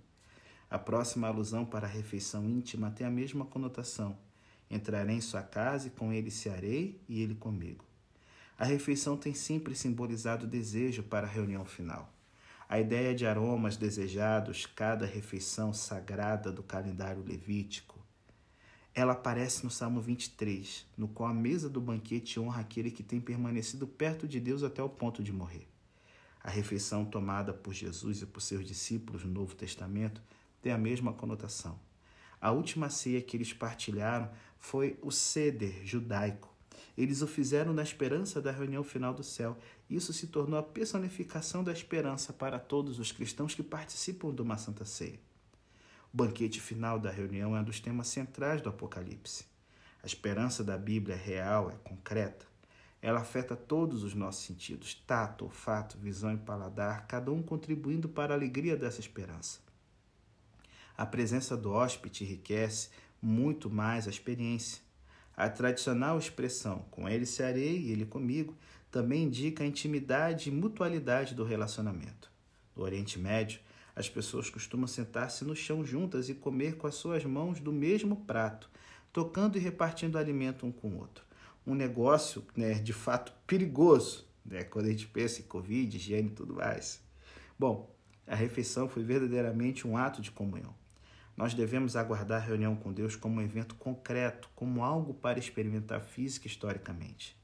A 0.69 0.77
próxima 0.77 1.29
alusão 1.29 1.65
para 1.65 1.87
a 1.87 1.89
refeição 1.89 2.45
íntima 2.45 2.91
tem 2.91 3.07
a 3.07 3.11
mesma 3.11 3.45
conotação. 3.45 4.19
Entrarei 4.69 5.15
em 5.15 5.21
sua 5.21 5.41
casa 5.41 5.87
e 5.87 5.91
com 5.91 6.13
ele 6.13 6.33
cearei 6.33 7.01
e 7.09 7.23
ele 7.23 7.37
comigo. 7.37 7.85
A 8.59 8.65
refeição 8.65 9.17
tem 9.17 9.35
sempre 9.35 9.73
simbolizado 9.73 10.47
o 10.47 10.51
desejo 10.51 11.05
para 11.05 11.29
a 11.29 11.31
reunião 11.31 11.65
final. 11.65 12.13
A 12.69 12.81
ideia 12.81 13.15
de 13.15 13.25
aromas 13.25 13.77
desejados, 13.77 14.67
cada 14.67 15.07
refeição 15.07 15.73
sagrada 15.73 16.51
do 16.51 16.65
calendário 16.65 17.23
levítico, 17.23 17.94
ela 18.95 19.13
aparece 19.13 19.65
no 19.65 19.71
Salmo 19.71 20.01
23, 20.01 20.87
no 20.97 21.09
qual 21.09 21.29
a 21.29 21.35
mesa 21.35 21.69
do 21.69 21.81
banquete 21.81 22.39
honra 22.39 22.61
aquele 22.61 22.93
que 22.93 23.03
tem 23.03 23.21
permanecido 23.21 23.89
perto 23.89 24.29
de 24.29 24.39
Deus 24.39 24.63
até 24.63 24.81
o 24.81 24.89
ponto 24.89 25.21
de 25.21 25.33
morrer. 25.33 25.67
A 26.41 26.49
refeição 26.49 27.05
tomada 27.05 27.53
por 27.53 27.75
Jesus 27.75 28.23
e 28.23 28.27
por 28.27 28.41
seus 28.41 28.65
discípulos 28.65 29.25
no 29.25 29.33
Novo 29.33 29.57
Testamento 29.57 30.23
tem 30.63 30.71
a 30.71 30.79
mesma 30.79 31.13
conotação. 31.13 31.77
A 32.41 32.53
última 32.53 32.89
ceia 32.89 33.21
que 33.21 33.37
eles 33.37 33.53
partilharam 33.53 34.31
foi 34.59 34.97
o 35.03 35.11
ceder 35.11 35.85
judaico. 35.85 36.55
Eles 36.97 37.21
o 37.21 37.27
fizeram 37.27 37.73
na 37.73 37.83
esperança 37.83 38.41
da 38.41 38.53
reunião 38.53 38.85
final 38.85 39.13
do 39.13 39.25
céu. 39.25 39.59
Isso 39.91 40.13
se 40.13 40.29
tornou 40.29 40.59
a 40.59 40.63
personificação 40.63 41.65
da 41.65 41.73
esperança 41.73 42.33
para 42.33 42.61
todos 42.61 43.01
os 43.01 43.11
cristãos 43.11 43.55
que 43.55 43.63
participam 43.63 44.33
de 44.33 44.43
uma 44.43 44.57
santa 44.57 44.85
ceia. 44.85 45.19
O 46.15 46.17
banquete 46.17 46.61
final 46.61 46.97
da 47.01 47.11
reunião 47.11 47.57
é 47.57 47.61
um 47.61 47.65
dos 47.65 47.81
temas 47.81 48.07
centrais 48.07 48.63
do 48.63 48.69
Apocalipse. 48.69 49.47
A 50.01 50.07
esperança 50.07 50.63
da 50.63 50.79
Bíblia 50.79 51.17
é 51.17 51.19
real, 51.19 51.73
é 51.73 51.75
concreta. 51.83 52.47
Ela 53.03 53.19
afeta 53.19 53.57
todos 53.57 54.05
os 54.05 54.15
nossos 54.15 54.45
sentidos, 54.45 54.95
tato, 55.09 55.45
olfato, 55.45 55.99
visão 55.99 56.33
e 56.33 56.37
paladar, 56.37 57.09
cada 57.09 57.33
um 57.33 57.43
contribuindo 57.43 58.09
para 58.09 58.33
a 58.33 58.37
alegria 58.37 58.77
dessa 58.77 59.01
esperança. 59.01 59.59
A 60.97 61.05
presença 61.05 61.57
do 61.57 61.73
hóspede 61.73 62.23
enriquece 62.23 62.91
muito 63.21 63.69
mais 63.69 64.07
a 64.07 64.11
experiência. 64.11 64.81
A 65.37 65.49
tradicional 65.49 66.17
expressão 66.17 66.85
com 66.93 67.09
ele 67.09 67.27
serei 67.27 67.77
e 67.77 67.91
ele 67.91 68.07
comigo 68.07 68.57
também 68.89 69.25
indica 69.25 69.65
a 69.65 69.67
intimidade 69.67 70.49
e 70.49 70.53
mutualidade 70.53 71.35
do 71.35 71.43
relacionamento. 71.43 72.31
No 72.77 72.85
Oriente 72.85 73.19
Médio, 73.19 73.59
as 73.97 74.09
pessoas 74.09 74.51
costumam 74.51 74.87
sentar-se 74.87 75.45
no 75.45 75.55
chão 75.55 75.85
juntas 75.85 76.29
e 76.29 76.35
comer 76.35 76.77
com 76.77 76.87
as 76.87 76.97
suas 76.97 77.25
mãos 77.25 77.61
do 77.61 77.73
mesmo 77.73 78.17
prato, 78.17 78.69
tocando 79.13 79.57
e 79.57 79.61
repartindo 79.61 80.19
alimento 80.19 80.67
um 80.67 80.73
com 80.73 80.89
o 80.89 80.99
outro. 80.99 81.25
Um 81.67 81.75
negócio, 81.75 82.45
né, 82.57 82.75
de 82.75 82.93
fato, 82.93 83.33
perigoso, 83.47 84.27
né, 84.45 84.65
quando 84.65 84.87
a 84.87 84.91
gente 84.91 85.07
pensa 85.07 85.41
em 85.41 85.45
Covid, 85.45 85.97
higiene 85.97 86.29
e 86.29 86.35
tudo 86.35 86.55
mais. 86.55 87.01
Bom, 87.59 87.95
a 88.27 88.35
refeição 88.35 88.89
foi 88.89 89.03
verdadeiramente 89.03 89.87
um 89.87 89.97
ato 89.97 90.21
de 90.21 90.31
comunhão. 90.31 90.75
Nós 91.37 91.55
devemos 91.55 91.97
aguardar 91.97 92.43
a 92.43 92.45
reunião 92.45 92.77
com 92.77 92.93
Deus 92.93 93.17
como 93.17 93.37
um 93.37 93.43
evento 93.43 93.75
concreto, 93.75 94.49
como 94.55 94.85
algo 94.85 95.15
para 95.15 95.39
experimentar 95.39 96.01
física 96.01 96.47
historicamente. 96.47 97.37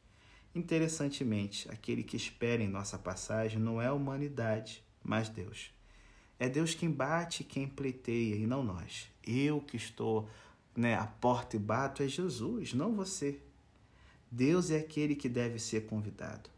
Interessantemente, 0.55 1.71
aquele 1.71 2.03
que 2.03 2.17
espera 2.17 2.63
em 2.63 2.69
nossa 2.69 2.99
passagem 2.99 3.59
não 3.59 3.81
é 3.81 3.87
a 3.87 3.93
humanidade, 3.93 4.85
mas 5.03 5.29
Deus. 5.29 5.73
É 6.41 6.49
Deus 6.49 6.75
quem 6.75 6.91
bate, 6.91 7.45
quem 7.45 7.69
pleiteia 7.69 8.35
e 8.35 8.47
não 8.47 8.65
nós. 8.65 9.11
Eu 9.23 9.61
que 9.61 9.77
estou 9.77 10.27
né, 10.75 10.95
à 10.95 11.07
porta 11.07 11.55
e 11.55 11.59
bato 11.59 12.03
é 12.03 12.09
Jesus, 12.09 12.73
não 12.73 12.97
você. 12.97 13.39
Deus 14.31 14.71
é 14.71 14.79
aquele 14.79 15.15
que 15.15 15.29
deve 15.29 15.59
ser 15.59 15.85
convidado. 15.85 16.49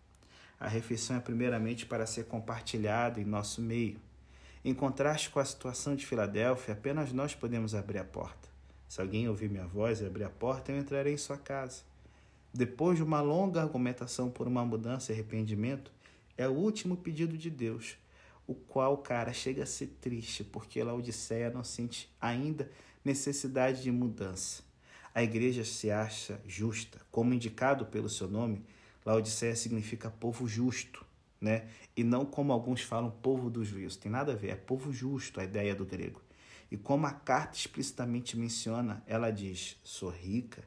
A 0.61 0.69
refeição 0.69 1.17
é 1.17 1.21
primeiramente 1.21 1.85
para 1.85 2.07
ser 2.07 2.27
compartilhada 2.27 3.21
em 3.21 3.25
nosso 3.25 3.61
meio. 3.61 3.99
Em 4.65 4.73
contraste 4.73 5.31
com 5.31 5.41
a 5.41 5.45
situação 5.45 5.97
de 5.97 6.07
Filadélfia, 6.07 6.75
apenas 6.75 7.13
nós 7.13 7.35
podemos 7.35 7.75
abrir 7.75 7.99
a 7.99 8.05
porta. 8.05 8.49
Se 8.89 9.01
alguém 9.01 9.29
ouvir 9.29 9.51
minha 9.51 9.67
voz 9.67 10.01
e 10.01 10.07
abrir 10.07 10.23
a 10.23 10.31
porta, 10.31 10.71
eu 10.71 10.79
entrarei 10.79 11.15
em 11.15 11.19
sua 11.19 11.37
casa. 11.37 11.83
Depois 12.55 12.99
de 12.99 13.03
uma 13.03 13.21
longa 13.21 13.61
argumentação 13.61 14.31
por 14.31 14.47
uma 14.47 14.65
mudança 14.65 15.11
e 15.11 15.15
arrependimento, 15.15 15.91
é 16.39 16.47
o 16.47 16.53
último 16.53 16.97
pedido 16.97 17.37
de 17.37 17.51
Deus 17.51 17.97
o 18.53 18.55
qual, 18.55 18.99
cara, 18.99 19.33
chega 19.33 19.63
a 19.63 19.67
ser 19.67 19.87
triste, 20.01 20.45
porque 20.45 20.83
Laodiceia 20.83 21.51
não 21.51 21.65
sente 21.65 22.15
ainda 22.21 22.71
necessidade 23.05 23.83
de 23.83 23.91
mudança. 23.91 24.63
A 25.15 25.23
igreja 25.23 25.65
se 25.65 25.91
acha 25.91 26.41
justa, 26.47 27.01
como 27.11 27.35
indicado 27.35 27.87
pelo 27.87 28.09
seu 28.09 28.29
nome, 28.29 28.65
Laodiceia 29.05 29.57
significa 29.57 30.11
povo 30.11 30.47
justo, 30.47 31.05
né? 31.41 31.67
E 31.97 32.05
não 32.05 32.25
como 32.25 32.53
alguns 32.53 32.83
falam 32.83 33.11
povo 33.11 33.51
do 33.51 33.65
juízo. 33.65 33.99
Tem 33.99 34.13
nada 34.13 34.33
a 34.33 34.37
ver, 34.37 34.51
é 34.51 34.57
povo 34.57 34.93
justo 34.93 35.41
a 35.41 35.45
ideia 35.45 35.75
do 35.75 35.85
grego. 35.85 36.23
E 36.71 36.77
como 36.77 37.07
a 37.07 37.13
carta 37.13 37.57
explicitamente 37.57 38.37
menciona, 38.37 39.03
ela 39.07 39.31
diz: 39.31 39.77
sou 39.83 40.09
rica, 40.09 40.63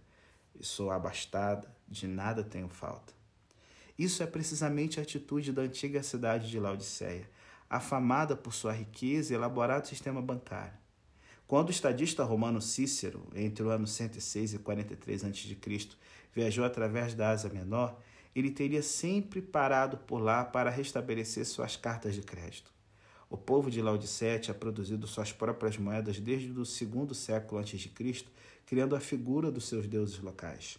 sou 0.59 0.91
abastada, 0.91 1.73
de 1.87 2.07
nada 2.07 2.43
tenho 2.43 2.67
falta. 2.67 3.13
Isso 3.97 4.21
é 4.21 4.27
precisamente 4.27 4.99
a 4.99 5.03
atitude 5.03 5.53
da 5.53 5.61
antiga 5.61 6.03
cidade 6.03 6.49
de 6.49 6.59
Laodiceia 6.59 7.29
afamada 7.69 8.35
por 8.35 8.53
sua 8.53 8.71
riqueza 8.71 9.33
e 9.33 9.35
elaborado 9.35 9.87
sistema 9.87 10.21
bancário. 10.21 10.77
Quando 11.47 11.69
o 11.69 11.71
estadista 11.71 12.23
romano 12.23 12.61
Cícero, 12.61 13.27
entre 13.35 13.63
o 13.63 13.69
ano 13.69 13.85
106 13.85 14.55
e 14.55 14.59
43 14.59 15.25
a.C., 15.25 15.57
viajou 16.33 16.65
através 16.65 17.13
da 17.13 17.29
Ásia 17.29 17.51
Menor, 17.51 17.99
ele 18.35 18.51
teria 18.51 18.81
sempre 18.81 19.41
parado 19.41 19.97
por 19.97 20.17
lá 20.19 20.43
para 20.43 20.69
restabelecer 20.69 21.45
suas 21.45 21.77
cartas 21.77 22.15
de 22.15 22.21
crédito. 22.21 22.73
O 23.29 23.37
povo 23.37 23.71
de 23.71 23.81
Laodiceia 23.81 24.39
tinha 24.39 24.53
produzido 24.53 25.07
suas 25.07 25.31
próprias 25.31 25.77
moedas 25.77 26.19
desde 26.19 26.51
o 26.51 26.65
segundo 26.65 27.13
século 27.15 27.61
a.C., 27.61 27.89
criando 28.65 28.95
a 28.95 28.99
figura 28.99 29.51
dos 29.51 29.67
seus 29.67 29.87
deuses 29.87 30.19
locais. 30.19 30.77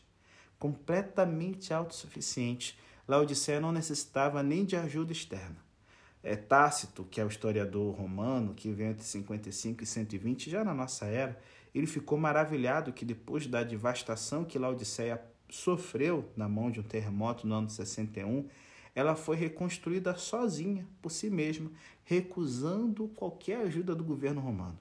Completamente 0.58 1.72
autossuficiente, 1.72 2.78
Laodiceia 3.06 3.60
não 3.60 3.72
necessitava 3.72 4.42
nem 4.42 4.64
de 4.64 4.76
ajuda 4.76 5.12
externa. 5.12 5.65
É 6.28 6.34
Tácito, 6.34 7.04
que 7.04 7.20
é 7.20 7.24
o 7.24 7.28
historiador 7.28 7.94
romano, 7.94 8.52
que 8.52 8.72
veio 8.72 8.90
entre 8.90 9.04
55 9.04 9.84
e 9.84 9.86
120, 9.86 10.50
já 10.50 10.64
na 10.64 10.74
nossa 10.74 11.06
era, 11.06 11.38
ele 11.72 11.86
ficou 11.86 12.18
maravilhado 12.18 12.92
que 12.92 13.04
depois 13.04 13.46
da 13.46 13.62
devastação 13.62 14.44
que 14.44 14.58
Laodiceia 14.58 15.22
sofreu 15.48 16.28
na 16.36 16.48
mão 16.48 16.68
de 16.68 16.80
um 16.80 16.82
terremoto 16.82 17.46
no 17.46 17.54
ano 17.54 17.70
61, 17.70 18.48
ela 18.92 19.14
foi 19.14 19.36
reconstruída 19.36 20.16
sozinha, 20.16 20.84
por 21.00 21.10
si 21.10 21.30
mesma, 21.30 21.70
recusando 22.02 23.06
qualquer 23.14 23.58
ajuda 23.58 23.94
do 23.94 24.02
governo 24.02 24.40
romano. 24.40 24.78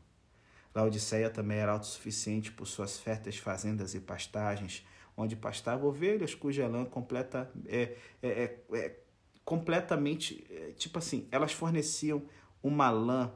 Laodiceia 0.74 1.30
também 1.30 1.60
era 1.60 1.74
autossuficiente 1.74 2.52
por 2.52 2.66
suas 2.66 2.98
férteis 2.98 3.38
fazendas 3.38 3.94
e 3.94 4.00
pastagens, 4.00 4.84
onde 5.16 5.36
pastavam 5.36 5.90
ovelhas 5.90 6.34
cuja 6.34 6.68
lã 6.68 6.86
completa, 6.86 7.52
é, 7.68 7.96
é, 8.24 8.30
é, 8.30 8.62
é 8.74 9.05
completamente, 9.46 10.46
eh, 10.50 10.74
tipo 10.76 10.98
assim, 10.98 11.28
elas 11.32 11.54
forneciam 11.54 12.24
uma 12.64 12.90
lã 12.90 13.32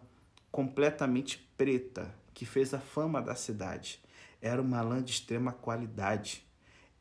completamente 0.52 1.38
preta 1.56 2.14
que 2.34 2.46
fez 2.46 2.74
a 2.74 2.80
fama 2.80 3.22
da 3.22 3.36
cidade. 3.36 4.02
Era 4.42 4.62
uma 4.62 4.82
lã 4.82 5.04
de 5.04 5.12
extrema 5.12 5.54
qualidade 5.54 6.44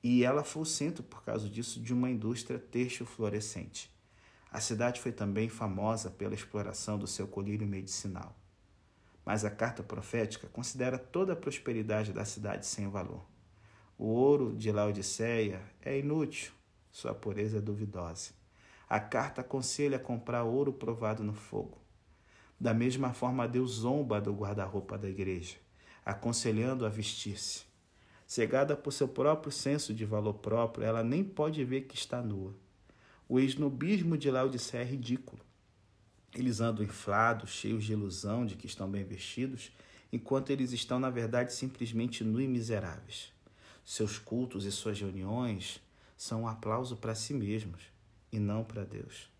e 0.02 0.22
ela 0.22 0.44
foi 0.44 0.62
o 0.62 0.66
centro, 0.66 1.02
por 1.02 1.24
causa 1.24 1.48
disso, 1.48 1.80
de 1.80 1.94
uma 1.94 2.10
indústria 2.10 2.58
têxtil 2.58 3.06
florescente. 3.06 3.90
A 4.50 4.60
cidade 4.60 5.00
foi 5.00 5.12
também 5.12 5.48
famosa 5.48 6.10
pela 6.10 6.34
exploração 6.34 6.98
do 6.98 7.06
seu 7.06 7.26
colírio 7.26 7.66
medicinal. 7.66 8.36
Mas 9.24 9.44
a 9.44 9.50
carta 9.50 9.82
profética 9.82 10.48
considera 10.48 10.98
toda 10.98 11.32
a 11.32 11.36
prosperidade 11.36 12.12
da 12.12 12.24
cidade 12.24 12.66
sem 12.66 12.88
valor. 12.88 13.24
O 13.98 14.06
ouro 14.06 14.54
de 14.54 14.70
Laodiceia 14.70 15.60
é 15.82 15.98
inútil, 15.98 16.52
sua 16.90 17.14
pureza 17.14 17.58
é 17.58 17.60
duvidosa. 17.60 18.37
A 18.90 18.98
carta 18.98 19.42
aconselha 19.42 19.98
comprar 19.98 20.44
ouro 20.44 20.72
provado 20.72 21.22
no 21.22 21.34
fogo. 21.34 21.76
Da 22.58 22.72
mesma 22.72 23.12
forma, 23.12 23.46
Deus 23.46 23.72
zomba 23.72 24.18
do 24.18 24.32
guarda-roupa 24.32 24.96
da 24.96 25.06
igreja, 25.06 25.56
aconselhando 26.02 26.86
a 26.86 26.88
vestir-se. 26.88 27.66
Cegada 28.26 28.74
por 28.74 28.90
seu 28.90 29.06
próprio 29.06 29.52
senso 29.52 29.92
de 29.92 30.06
valor 30.06 30.34
próprio, 30.34 30.86
ela 30.86 31.04
nem 31.04 31.22
pode 31.22 31.62
ver 31.64 31.82
que 31.82 31.96
está 31.96 32.22
nua. 32.22 32.56
O 33.28 33.38
esnobismo 33.38 34.16
de 34.16 34.30
Laodiceia 34.30 34.80
é 34.80 34.86
ridículo. 34.86 35.42
Eles 36.34 36.60
andam 36.60 36.82
inflados, 36.82 37.50
cheios 37.50 37.84
de 37.84 37.92
ilusão 37.92 38.46
de 38.46 38.56
que 38.56 38.66
estão 38.66 38.90
bem 38.90 39.04
vestidos, 39.04 39.70
enquanto 40.10 40.48
eles 40.48 40.72
estão, 40.72 40.98
na 40.98 41.10
verdade, 41.10 41.52
simplesmente 41.52 42.24
nus 42.24 42.42
e 42.42 42.48
miseráveis. 42.48 43.34
Seus 43.84 44.18
cultos 44.18 44.64
e 44.64 44.72
suas 44.72 44.98
reuniões 44.98 45.78
são 46.16 46.42
um 46.42 46.48
aplauso 46.48 46.96
para 46.96 47.14
si 47.14 47.34
mesmos 47.34 47.97
e 48.30 48.38
não 48.38 48.64
para 48.64 48.84
Deus. 48.84 49.30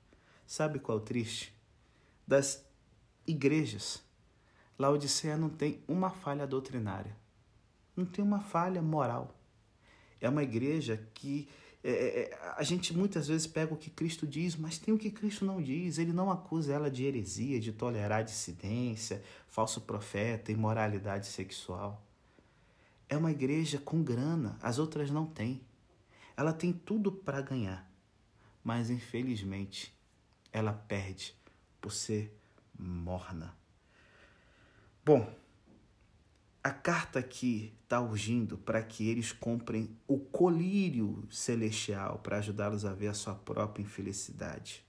Sabe 0.47 0.79
qual 0.79 0.99
é 0.99 1.01
o 1.01 1.05
triste? 1.05 1.55
Das 2.27 2.65
igrejas, 3.27 4.03
Laodiceia 4.79 5.37
não 5.37 5.49
tem 5.49 5.83
uma 5.87 6.11
falha 6.11 6.47
doutrinária, 6.47 7.17
não 7.97 8.05
tem 8.05 8.25
uma 8.25 8.41
falha 8.41 8.81
moral. 8.81 9.35
É 10.21 10.29
uma 10.29 10.43
igreja 10.43 11.07
que 11.15 11.49
é, 11.83 11.91
é, 11.91 12.21
é, 12.23 12.55
a 12.57 12.63
gente 12.63 12.95
muitas 12.97 13.29
vezes 13.29 13.47
pega 13.47 13.73
o 13.73 13.77
que 13.77 13.89
Cristo 13.89 14.27
diz, 14.27 14.57
mas 14.57 14.79
tem 14.79 14.93
o 14.93 14.99
que 14.99 15.11
Cristo 15.11 15.45
não 15.45 15.63
diz. 15.63 15.99
Ele 15.99 16.13
não 16.13 16.31
acusa 16.31 16.73
ela 16.73 16.91
de 16.91 17.05
heresia, 17.05 17.61
de 17.61 17.73
tolerar 17.73 18.25
dissidência, 18.25 19.23
falso 19.47 19.81
profeta, 19.83 20.51
imoralidade 20.51 21.27
sexual. 21.27 22.05
É 23.09 23.17
uma 23.17 23.31
igreja 23.31 23.79
com 23.79 24.03
grana, 24.03 24.59
as 24.61 24.79
outras 24.79 25.11
não 25.11 25.25
têm. 25.25 25.63
Ela 26.37 26.53
tem 26.53 26.73
tudo 26.73 27.11
para 27.11 27.41
ganhar, 27.41 27.88
mas 28.63 28.91
infelizmente 28.91 29.95
ela 30.53 30.73
perde 30.73 31.35
por 31.81 31.93
ser 31.93 32.37
morna. 32.79 33.57
Bom, 35.05 35.33
a 36.63 36.71
carta 36.71 37.19
aqui 37.19 37.73
está 37.83 38.01
urgindo 38.01 38.59
para 38.59 38.83
que 38.83 39.09
eles 39.09 39.33
comprem 39.33 39.97
o 40.07 40.19
colírio 40.19 41.27
celestial 41.31 42.19
para 42.19 42.39
ajudá-los 42.39 42.85
a 42.85 42.93
ver 42.93 43.09
a 43.09 43.15
sua 43.15 43.35
própria 43.35 43.83
infelicidade. 43.83 44.85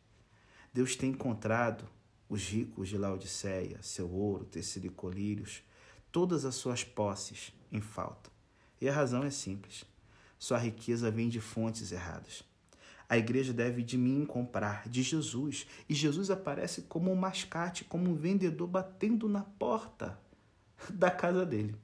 Deus 0.74 0.96
tem 0.96 1.12
encontrado 1.12 1.88
os 2.28 2.44
ricos 2.44 2.90
de 2.90 2.98
Laodiceia, 2.98 3.82
seu 3.82 4.12
ouro, 4.12 4.46
tecido 4.46 4.88
e 4.88 4.90
colírios, 4.90 5.64
todas 6.12 6.44
as 6.44 6.56
suas 6.56 6.84
posses 6.84 7.54
em 7.72 7.82
falta. 7.82 8.30
E 8.82 8.90
a 8.90 8.94
razão 8.94 9.24
é 9.24 9.30
simples: 9.30 9.86
sua 10.38 10.58
riqueza 10.58 11.10
vem 11.10 11.30
de 11.30 11.40
fontes 11.40 11.92
erradas. 11.92 12.44
A 13.10 13.18
igreja 13.18 13.52
deve 13.52 13.82
de 13.82 13.98
mim 13.98 14.24
comprar 14.24 14.88
de 14.88 15.02
Jesus, 15.02 15.66
e 15.90 15.96
Jesus 15.96 16.30
aparece 16.30 16.84
como 16.84 17.12
um 17.12 17.16
mascate, 17.16 17.84
como 17.84 18.08
um 18.08 18.16
vendedor 18.16 18.68
batendo 18.68 19.28
na 19.28 19.42
porta 19.42 20.20
da 20.88 21.10
casa 21.10 21.44
dele. 21.44 21.76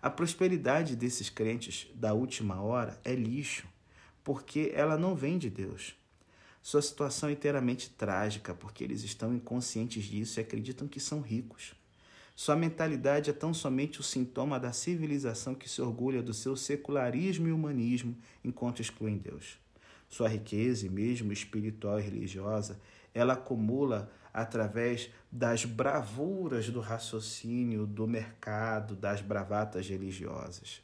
A 0.00 0.08
prosperidade 0.08 0.96
desses 0.96 1.28
crentes 1.28 1.86
da 1.94 2.14
última 2.14 2.62
hora 2.62 2.98
é 3.04 3.14
lixo, 3.14 3.68
porque 4.24 4.72
ela 4.74 4.96
não 4.96 5.14
vem 5.14 5.36
de 5.36 5.50
Deus. 5.50 5.94
Sua 6.62 6.80
situação 6.80 7.28
é 7.28 7.32
inteiramente 7.32 7.90
trágica, 7.90 8.54
porque 8.54 8.82
eles 8.82 9.02
estão 9.02 9.34
inconscientes 9.34 10.04
disso 10.04 10.40
e 10.40 10.42
acreditam 10.42 10.88
que 10.88 10.98
são 10.98 11.20
ricos. 11.20 11.74
Sua 12.34 12.56
mentalidade 12.56 13.28
é 13.28 13.32
tão 13.32 13.52
somente 13.52 14.00
o 14.00 14.02
sintoma 14.02 14.58
da 14.58 14.72
civilização 14.72 15.54
que 15.54 15.68
se 15.68 15.82
orgulha 15.82 16.22
do 16.22 16.32
seu 16.32 16.56
secularismo 16.56 17.48
e 17.48 17.52
humanismo 17.52 18.16
enquanto 18.42 18.80
excluem 18.80 19.18
Deus. 19.18 19.61
Sua 20.12 20.28
riqueza, 20.28 20.90
mesmo 20.90 21.32
espiritual 21.32 21.98
e 21.98 22.02
religiosa, 22.02 22.78
ela 23.14 23.32
acumula 23.32 24.12
através 24.30 25.08
das 25.30 25.64
bravuras 25.64 26.68
do 26.68 26.80
raciocínio, 26.80 27.86
do 27.86 28.06
mercado, 28.06 28.94
das 28.94 29.22
bravatas 29.22 29.88
religiosas. 29.88 30.82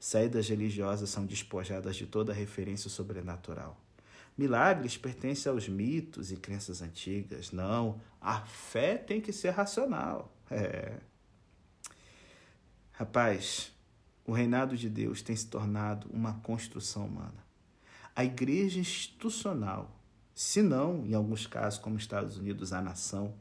Saídas 0.00 0.48
religiosas 0.48 1.10
são 1.10 1.26
despojadas 1.26 1.96
de 1.96 2.06
toda 2.06 2.32
referência 2.32 2.88
sobrenatural. 2.88 3.78
Milagres 4.38 4.96
pertencem 4.96 5.52
aos 5.52 5.68
mitos 5.68 6.32
e 6.32 6.36
crenças 6.38 6.80
antigas. 6.80 7.52
Não, 7.52 8.00
a 8.18 8.40
fé 8.40 8.96
tem 8.96 9.20
que 9.20 9.34
ser 9.34 9.50
racional. 9.50 10.34
É. 10.50 10.96
Rapaz, 12.92 13.70
o 14.24 14.32
reinado 14.32 14.78
de 14.78 14.88
Deus 14.88 15.20
tem 15.20 15.36
se 15.36 15.46
tornado 15.46 16.08
uma 16.10 16.40
construção 16.40 17.04
humana. 17.04 17.45
A 18.16 18.24
igreja 18.24 18.80
institucional 18.80 19.96
se 20.36 20.60
não, 20.60 21.06
em 21.06 21.14
alguns 21.14 21.46
casos, 21.46 21.78
como 21.78 21.96
Estados 21.96 22.36
Unidos, 22.36 22.70
a 22.70 22.82
nação, 22.82 23.34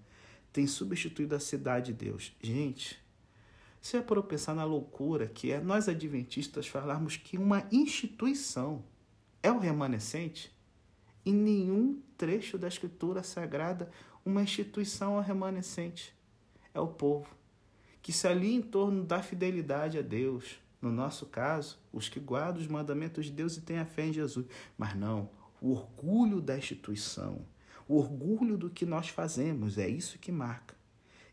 tem 0.54 0.66
substituído 0.66 1.36
a 1.36 1.42
cidade 1.42 1.92
de 1.92 2.06
Deus. 2.06 2.34
Gente, 2.42 2.98
se 3.82 3.98
é 3.98 4.02
para 4.02 4.24
pensar 4.24 4.56
na 4.56 4.64
loucura 4.64 5.28
que 5.28 5.52
é 5.52 5.60
nós 5.60 5.90
adventistas 5.90 6.68
falarmos 6.68 7.18
que 7.18 7.38
uma 7.38 7.68
instituição 7.70 8.82
é 9.44 9.52
o 9.52 9.60
remanescente, 9.60 10.56
em 11.26 11.34
nenhum 11.34 12.02
trecho 12.18 12.58
da 12.58 12.70
Escritura 12.70 13.24
Sagrada 13.24 13.92
uma 14.24 14.42
instituição 14.42 15.18
é 15.18 15.20
o 15.20 15.22
remanescente. 15.22 16.16
É 16.74 16.80
o 16.80 16.88
povo, 16.88 17.28
que 18.02 18.14
se 18.14 18.26
alia 18.26 18.56
em 18.56 18.62
torno 18.62 19.04
da 19.04 19.22
fidelidade 19.22 19.98
a 19.98 20.02
Deus. 20.02 20.62
No 20.86 20.92
nosso 20.92 21.26
caso, 21.26 21.80
os 21.92 22.08
que 22.08 22.20
guardam 22.20 22.62
os 22.62 22.68
mandamentos 22.68 23.26
de 23.26 23.32
Deus 23.32 23.58
e 23.58 23.62
têm 23.62 23.80
a 23.80 23.86
fé 23.86 24.06
em 24.06 24.14
Jesus. 24.14 24.46
Mas 24.78 24.96
não, 24.96 25.32
o 25.60 25.72
orgulho 25.72 26.40
da 26.40 26.56
instituição, 26.56 27.44
o 27.88 27.98
orgulho 27.98 28.56
do 28.56 28.70
que 28.70 28.86
nós 28.86 29.10
fazemos, 29.10 29.80
é 29.80 29.90
isso 29.90 30.20
que 30.20 30.32
marca. 30.32 30.76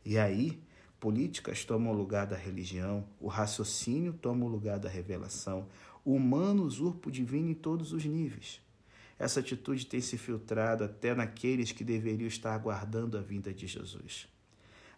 E 0.07 0.17
aí, 0.17 0.59
políticas 0.99 1.67
tomam 1.67 1.93
o 1.93 1.95
lugar 1.95 2.27
da 2.27 2.35
religião, 2.35 3.07
o 3.21 3.29
raciocínio 3.29 4.15
toma 4.15 4.47
o 4.47 4.49
lugar 4.49 4.79
da 4.79 4.89
revelação, 4.89 5.69
o 6.03 6.15
humano 6.15 6.63
usurpa 6.63 7.11
o 7.11 7.13
divino 7.13 7.51
em 7.51 7.55
todos 7.55 7.93
os 7.93 8.07
níveis. 8.07 8.59
Essa 9.19 9.41
atitude 9.41 9.85
tem 9.85 10.01
se 10.01 10.17
filtrado 10.17 10.83
até 10.83 11.15
naqueles 11.15 11.73
que 11.73 11.85
deveriam 11.85 12.27
estar 12.27 12.55
aguardando 12.55 13.19
a 13.19 13.21
vinda 13.21 13.53
de 13.53 13.67
Jesus. 13.67 14.32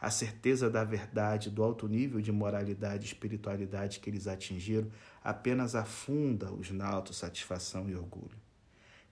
A 0.05 0.11
certeza 0.11 0.69
da 0.69 0.85
verdade, 0.85 1.49
do 1.49 1.63
alto 1.63 1.89
nível 1.89 2.21
de 2.21 2.31
moralidade 2.31 3.05
e 3.05 3.07
espiritualidade 3.07 4.01
que 4.01 4.11
eles 4.11 4.27
atingiram, 4.27 4.91
apenas 5.23 5.75
afunda-os 5.75 6.71
na 6.71 6.87
autossatisfação 6.87 7.89
e 7.89 7.95
orgulho 7.95 8.45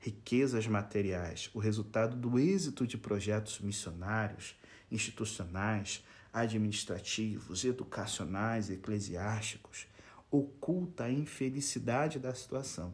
riquezas 0.03 0.67
materiais, 0.67 1.49
o 1.55 1.61
resultado 1.61 2.17
do 2.17 2.37
êxito 2.37 2.85
de 2.85 2.99
projetos 2.99 3.61
missionários, 3.61 4.57
institucionais, 4.91 6.05
administrativos, 6.33 7.65
educacionais, 7.65 8.69
eclesiásticos, 8.69 9.87
oculta 10.29 11.05
a 11.05 11.13
infelicidade 11.13 12.19
da 12.19 12.35
situação. 12.35 12.93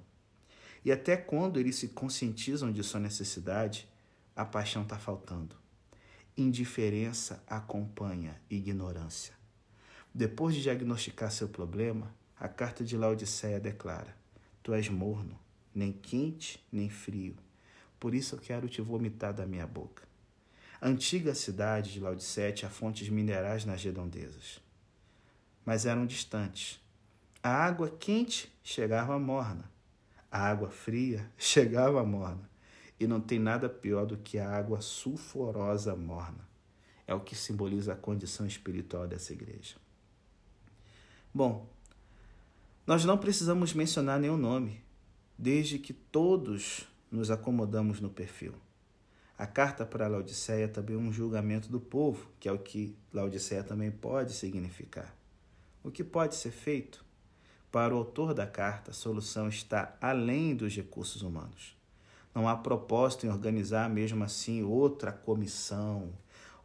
E 0.84 0.92
até 0.92 1.16
quando 1.16 1.58
eles 1.58 1.76
se 1.76 1.88
conscientizam 1.88 2.70
de 2.70 2.82
sua 2.82 3.00
necessidade, 3.00 3.88
a 4.36 4.44
paixão 4.44 4.82
está 4.82 4.98
faltando. 4.98 5.56
Indiferença 6.40 7.42
acompanha 7.48 8.40
ignorância. 8.48 9.34
Depois 10.14 10.54
de 10.54 10.62
diagnosticar 10.62 11.32
seu 11.32 11.48
problema, 11.48 12.14
a 12.38 12.46
carta 12.46 12.84
de 12.84 12.96
Laodiceia 12.96 13.58
declara: 13.58 14.16
Tu 14.62 14.72
és 14.72 14.88
morno, 14.88 15.36
nem 15.74 15.92
quente, 15.92 16.64
nem 16.70 16.88
frio. 16.88 17.34
Por 17.98 18.14
isso 18.14 18.36
eu 18.36 18.38
quero 18.38 18.68
te 18.68 18.80
vomitar 18.80 19.34
da 19.34 19.44
minha 19.44 19.66
boca. 19.66 20.04
A 20.80 20.86
antiga 20.86 21.34
cidade 21.34 21.92
de 21.92 21.98
Laodiceia 21.98 22.52
tinha 22.52 22.70
fontes 22.70 23.08
minerais 23.08 23.64
nas 23.64 23.82
redondezas, 23.82 24.60
mas 25.66 25.86
eram 25.86 26.06
distantes. 26.06 26.80
A 27.42 27.50
água 27.50 27.90
quente 27.90 28.48
chegava 28.62 29.18
morna, 29.18 29.68
a 30.30 30.38
água 30.38 30.70
fria 30.70 31.28
chegava 31.36 32.04
morna, 32.04 32.48
e 32.98 33.06
não 33.06 33.20
tem 33.20 33.38
nada 33.38 33.68
pior 33.68 34.06
do 34.06 34.16
que 34.16 34.38
a 34.38 34.50
água 34.50 34.80
sulfurosa 34.80 35.94
morna. 35.94 36.48
É 37.06 37.14
o 37.14 37.20
que 37.20 37.34
simboliza 37.34 37.92
a 37.92 37.96
condição 37.96 38.46
espiritual 38.46 39.06
dessa 39.06 39.32
igreja. 39.32 39.76
Bom, 41.32 41.68
nós 42.86 43.04
não 43.04 43.16
precisamos 43.16 43.72
mencionar 43.72 44.18
nenhum 44.18 44.36
nome 44.36 44.82
desde 45.38 45.78
que 45.78 45.92
todos 45.92 46.88
nos 47.10 47.30
acomodamos 47.30 48.00
no 48.00 48.10
perfil. 48.10 48.54
A 49.38 49.46
carta 49.46 49.86
para 49.86 50.08
Laodiceia 50.08 50.64
é 50.64 50.68
também 50.68 50.96
um 50.96 51.12
julgamento 51.12 51.70
do 51.70 51.78
povo, 51.78 52.28
que 52.40 52.48
é 52.48 52.52
o 52.52 52.58
que 52.58 52.96
Laodiceia 53.12 53.62
também 53.62 53.90
pode 53.90 54.32
significar. 54.32 55.14
O 55.84 55.92
que 55.92 56.02
pode 56.02 56.34
ser 56.34 56.50
feito? 56.50 57.04
Para 57.70 57.94
o 57.94 57.98
autor 57.98 58.34
da 58.34 58.46
carta, 58.46 58.90
a 58.90 58.94
solução 58.94 59.48
está 59.48 59.96
além 60.00 60.56
dos 60.56 60.74
recursos 60.74 61.22
humanos. 61.22 61.77
Não 62.38 62.46
há 62.46 62.56
propósito 62.56 63.26
em 63.26 63.30
organizar 63.30 63.90
mesmo 63.90 64.22
assim 64.22 64.62
outra 64.62 65.10
comissão, 65.10 66.12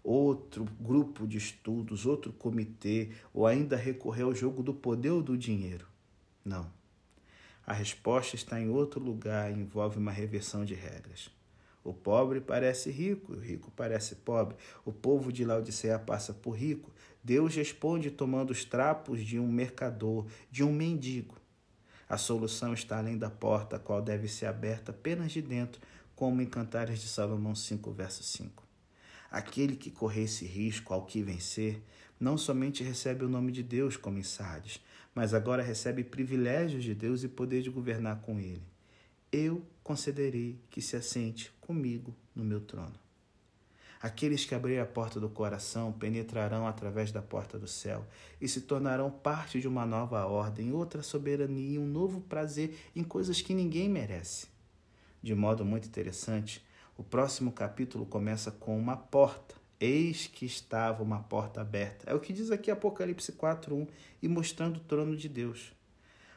outro 0.03 0.67
grupo 0.79 1.25
de 1.25 1.39
estudos, 1.39 2.05
outro 2.05 2.31
comitê, 2.31 3.09
ou 3.33 3.47
ainda 3.47 3.75
recorrer 3.75 4.21
ao 4.21 4.35
jogo 4.35 4.61
do 4.61 4.71
poder 4.71 5.09
ou 5.09 5.23
do 5.23 5.35
dinheiro. 5.35 5.87
Não. 6.45 6.71
A 7.65 7.73
resposta 7.73 8.35
está 8.35 8.61
em 8.61 8.69
outro 8.69 9.03
lugar 9.03 9.49
e 9.49 9.59
envolve 9.59 9.97
uma 9.97 10.11
reversão 10.11 10.63
de 10.63 10.75
regras. 10.75 11.31
O 11.83 11.91
pobre 11.91 12.39
parece 12.39 12.91
rico, 12.91 13.33
o 13.33 13.39
rico 13.39 13.71
parece 13.75 14.17
pobre. 14.17 14.55
O 14.85 14.93
povo 14.93 15.33
de 15.33 15.43
Laodiceia 15.43 15.97
passa 15.97 16.35
por 16.35 16.51
rico. 16.51 16.91
Deus 17.23 17.55
responde 17.55 18.11
tomando 18.11 18.51
os 18.51 18.63
trapos 18.63 19.25
de 19.25 19.39
um 19.39 19.47
mercador, 19.51 20.27
de 20.51 20.63
um 20.63 20.71
mendigo. 20.71 21.41
A 22.13 22.17
solução 22.19 22.75
está 22.75 22.99
além 22.99 23.17
da 23.17 23.31
porta, 23.31 23.77
a 23.77 23.79
qual 23.79 23.99
deve 23.99 24.27
ser 24.27 24.45
aberta 24.45 24.91
apenas 24.91 25.31
de 25.31 25.41
dentro, 25.41 25.81
como 26.15 26.43
em 26.43 26.45
Cantares 26.45 27.01
de 27.01 27.07
Salomão 27.07 27.55
5, 27.55 27.91
verso 27.91 28.21
5. 28.21 28.63
Aquele 29.31 29.75
que 29.75 29.89
correr 29.89 30.25
esse 30.25 30.45
risco 30.45 30.93
ao 30.93 31.07
que 31.07 31.23
vencer, 31.23 31.81
não 32.19 32.37
somente 32.37 32.83
recebe 32.83 33.25
o 33.25 33.27
nome 33.27 33.51
de 33.51 33.63
Deus 33.63 33.97
como 33.97 34.19
em 34.19 34.23
Sardes, 34.23 34.79
mas 35.15 35.33
agora 35.33 35.63
recebe 35.63 36.03
privilégios 36.03 36.83
de 36.83 36.93
Deus 36.93 37.23
e 37.23 37.27
poder 37.27 37.63
de 37.63 37.71
governar 37.71 38.21
com 38.21 38.39
ele. 38.39 38.61
Eu 39.31 39.65
concederei 39.83 40.59
que 40.69 40.83
se 40.83 40.95
assente 40.95 41.51
comigo 41.59 42.15
no 42.35 42.43
meu 42.43 42.61
trono. 42.61 43.02
Aqueles 44.03 44.43
que 44.43 44.53
abrirem 44.53 44.81
a 44.81 44.85
porta 44.85 45.17
do 45.17 45.29
coração 45.29 45.93
penetrarão 45.93 46.67
através 46.67 47.09
da 47.09 47.21
porta 47.21 47.57
do 47.57 47.69
céu 47.69 48.05
e 48.41 48.49
se 48.49 48.59
tornarão 48.59 49.09
parte 49.09 49.61
de 49.61 49.67
uma 49.69 49.85
nova 49.85 50.25
ordem, 50.25 50.73
outra 50.73 51.01
soberania, 51.01 51.79
um 51.79 51.87
novo 51.87 52.19
prazer 52.19 52.77
em 52.93 53.01
coisas 53.01 53.41
que 53.41 53.53
ninguém 53.53 53.87
merece. 53.87 54.47
De 55.21 55.33
modo 55.33 55.63
muito 55.63 55.87
interessante, 55.87 56.61
o 56.97 57.03
próximo 57.03 57.53
capítulo 57.53 58.05
começa 58.05 58.51
com 58.51 58.77
uma 58.77 58.97
porta 58.97 59.55
Eis 59.79 60.27
que 60.27 60.45
estava 60.45 61.01
uma 61.01 61.19
porta 61.19 61.61
aberta. 61.61 62.09
É 62.09 62.13
o 62.13 62.19
que 62.19 62.33
diz 62.33 62.51
aqui 62.51 62.69
Apocalipse 62.69 63.31
4:1 63.31 63.87
e 64.21 64.27
mostrando 64.27 64.77
o 64.77 64.81
trono 64.81 65.15
de 65.15 65.29
Deus. 65.29 65.71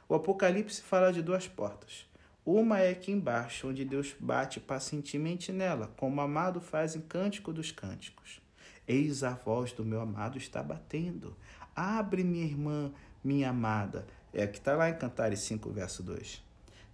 O 0.08 0.14
Apocalipse 0.14 0.82
fala 0.82 1.12
de 1.12 1.20
duas 1.20 1.48
portas. 1.48 2.06
Uma 2.46 2.78
é 2.78 2.90
aqui 2.90 3.10
embaixo, 3.10 3.66
onde 3.66 3.84
Deus 3.84 4.14
bate 4.20 4.60
pacientemente 4.60 5.50
nela, 5.50 5.92
como 5.96 6.20
amado 6.20 6.60
faz 6.60 6.94
em 6.94 7.00
Cântico 7.00 7.52
dos 7.52 7.72
Cânticos. 7.72 8.40
Eis 8.86 9.24
a 9.24 9.30
voz 9.30 9.72
do 9.72 9.84
meu 9.84 10.00
amado 10.00 10.38
está 10.38 10.62
batendo. 10.62 11.36
Abre, 11.74 12.22
minha 12.22 12.44
irmã, 12.44 12.92
minha 13.24 13.50
amada. 13.50 14.06
É 14.32 14.46
que 14.46 14.58
está 14.58 14.76
lá 14.76 14.88
em 14.88 14.96
Cantares 14.96 15.40
5, 15.40 15.68
verso 15.70 16.04
2. 16.04 16.40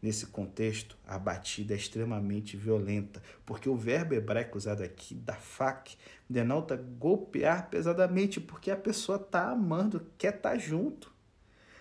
Nesse 0.01 0.25
contexto, 0.25 0.97
a 1.07 1.19
batida 1.19 1.75
é 1.75 1.77
extremamente 1.77 2.57
violenta, 2.57 3.23
porque 3.45 3.69
o 3.69 3.77
verbo 3.77 4.15
hebraico 4.15 4.57
usado 4.57 4.83
aqui, 4.83 5.15
da 5.15 5.35
fac, 5.35 5.99
denota 6.27 6.77
golpear 6.77 7.69
pesadamente, 7.69 8.41
porque 8.41 8.71
a 8.71 8.77
pessoa 8.77 9.17
está 9.17 9.51
amando, 9.51 10.07
quer 10.17 10.35
estar 10.35 10.53
tá 10.53 10.59
junto. 10.59 11.13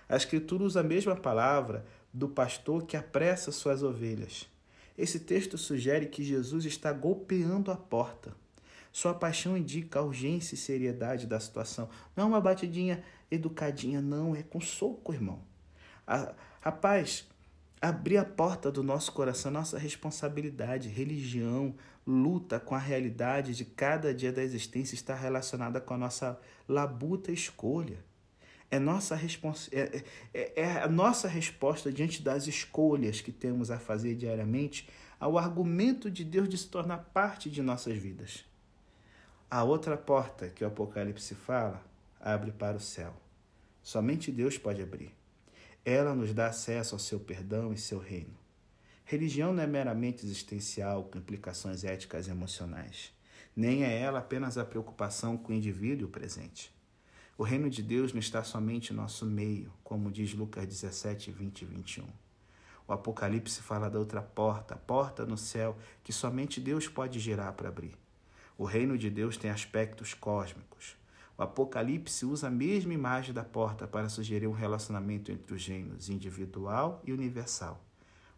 A 0.09 0.17
Escritura 0.17 0.65
usa 0.65 0.81
a 0.81 0.83
mesma 0.83 1.15
palavra 1.15 1.85
do 2.13 2.27
pastor 2.27 2.85
que 2.85 2.97
apressa 2.97 3.51
suas 3.51 3.83
ovelhas. 3.83 4.49
Esse 4.97 5.19
texto 5.19 5.57
sugere 5.57 6.07
que 6.07 6.23
Jesus 6.23 6.65
está 6.65 6.91
golpeando 6.91 7.71
a 7.71 7.75
porta. 7.75 8.35
Sua 8.91 9.13
paixão 9.13 9.57
indica 9.57 9.99
a 9.99 10.03
urgência 10.03 10.55
e 10.55 10.57
seriedade 10.57 11.25
da 11.25 11.39
situação. 11.39 11.89
Não 12.15 12.25
é 12.25 12.27
uma 12.27 12.41
batidinha 12.41 13.03
educadinha, 13.29 14.01
não, 14.01 14.35
é 14.35 14.43
com 14.43 14.59
soco, 14.59 15.13
irmão. 15.13 15.39
A, 16.05 16.33
rapaz, 16.59 17.25
abrir 17.81 18.17
a 18.17 18.25
porta 18.25 18.69
do 18.69 18.83
nosso 18.83 19.13
coração, 19.13 19.49
nossa 19.49 19.79
responsabilidade, 19.79 20.89
religião, 20.89 21.73
luta 22.05 22.59
com 22.59 22.75
a 22.75 22.79
realidade 22.79 23.55
de 23.55 23.63
cada 23.63 24.13
dia 24.13 24.31
da 24.31 24.43
existência 24.43 24.93
está 24.93 25.15
relacionada 25.15 25.79
com 25.79 25.93
a 25.93 25.97
nossa 25.97 26.39
labuta 26.67 27.31
escolha. 27.31 28.03
É, 28.71 28.79
nossa 28.79 29.15
respons... 29.15 29.69
É, 29.73 30.03
é, 30.33 30.61
é 30.61 30.81
a 30.81 30.87
nossa 30.87 31.27
resposta 31.27 31.91
diante 31.91 32.23
das 32.23 32.47
escolhas 32.47 33.19
que 33.19 33.31
temos 33.31 33.69
a 33.69 33.77
fazer 33.77 34.15
diariamente 34.15 34.89
ao 35.19 35.37
argumento 35.37 36.09
de 36.09 36.23
Deus 36.23 36.47
de 36.47 36.57
se 36.57 36.69
tornar 36.69 37.09
parte 37.13 37.49
de 37.49 37.61
nossas 37.61 37.97
vidas. 37.97 38.45
A 39.49 39.65
outra 39.65 39.97
porta 39.97 40.47
que 40.47 40.63
o 40.63 40.67
Apocalipse 40.67 41.35
fala 41.35 41.83
abre 42.19 42.51
para 42.51 42.77
o 42.77 42.79
céu. 42.79 43.13
Somente 43.83 44.31
Deus 44.31 44.57
pode 44.57 44.81
abrir. 44.81 45.13
Ela 45.83 46.15
nos 46.15 46.33
dá 46.33 46.47
acesso 46.47 46.95
ao 46.95 46.99
seu 46.99 47.19
perdão 47.19 47.73
e 47.73 47.77
seu 47.77 47.99
reino. 47.99 48.39
Religião 49.03 49.51
não 49.51 49.63
é 49.63 49.67
meramente 49.67 50.25
existencial, 50.25 51.03
com 51.03 51.17
implicações 51.17 51.83
éticas 51.83 52.27
e 52.27 52.31
emocionais. 52.31 53.11
Nem 53.53 53.83
é 53.83 53.99
ela 53.99 54.19
apenas 54.19 54.57
a 54.57 54.63
preocupação 54.63 55.35
com 55.35 55.51
o 55.51 55.55
indivíduo 55.55 56.07
presente. 56.07 56.73
O 57.41 57.43
reino 57.43 57.71
de 57.71 57.81
Deus 57.81 58.13
não 58.13 58.19
está 58.19 58.43
somente 58.43 58.93
em 58.93 58.95
nosso 58.95 59.25
meio, 59.25 59.73
como 59.83 60.11
diz 60.11 60.31
Lucas 60.31 60.63
17, 60.63 61.31
20 61.31 61.63
e 61.63 61.65
21. 61.65 62.05
O 62.87 62.93
Apocalipse 62.93 63.63
fala 63.63 63.89
da 63.89 63.97
outra 63.97 64.21
porta, 64.21 64.75
a 64.75 64.77
porta 64.77 65.25
no 65.25 65.35
céu, 65.35 65.75
que 66.03 66.13
somente 66.13 66.61
Deus 66.61 66.87
pode 66.87 67.19
girar 67.19 67.51
para 67.53 67.69
abrir. 67.69 67.97
O 68.55 68.63
reino 68.63 68.95
de 68.95 69.09
Deus 69.09 69.37
tem 69.37 69.49
aspectos 69.49 70.13
cósmicos. 70.13 70.95
O 71.35 71.41
Apocalipse 71.41 72.27
usa 72.27 72.45
a 72.45 72.51
mesma 72.51 72.93
imagem 72.93 73.33
da 73.33 73.43
porta 73.43 73.87
para 73.87 74.07
sugerir 74.07 74.45
um 74.45 74.53
relacionamento 74.53 75.31
entre 75.31 75.55
os 75.55 75.65
reinos 75.65 76.09
individual 76.09 77.01
e 77.03 77.11
universal. 77.11 77.83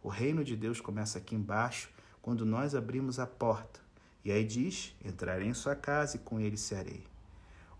O 0.02 0.08
reino 0.08 0.46
de 0.46 0.56
Deus 0.56 0.80
começa 0.80 1.18
aqui 1.18 1.36
embaixo, 1.36 1.90
quando 2.22 2.46
nós 2.46 2.74
abrimos 2.74 3.20
a 3.20 3.28
porta. 3.28 3.82
E 4.24 4.32
aí 4.32 4.46
diz: 4.46 4.96
entrarei 5.04 5.50
em 5.50 5.54
sua 5.54 5.76
casa 5.76 6.16
e 6.16 6.20
com 6.20 6.40
ele 6.40 6.56
serei. 6.56 7.12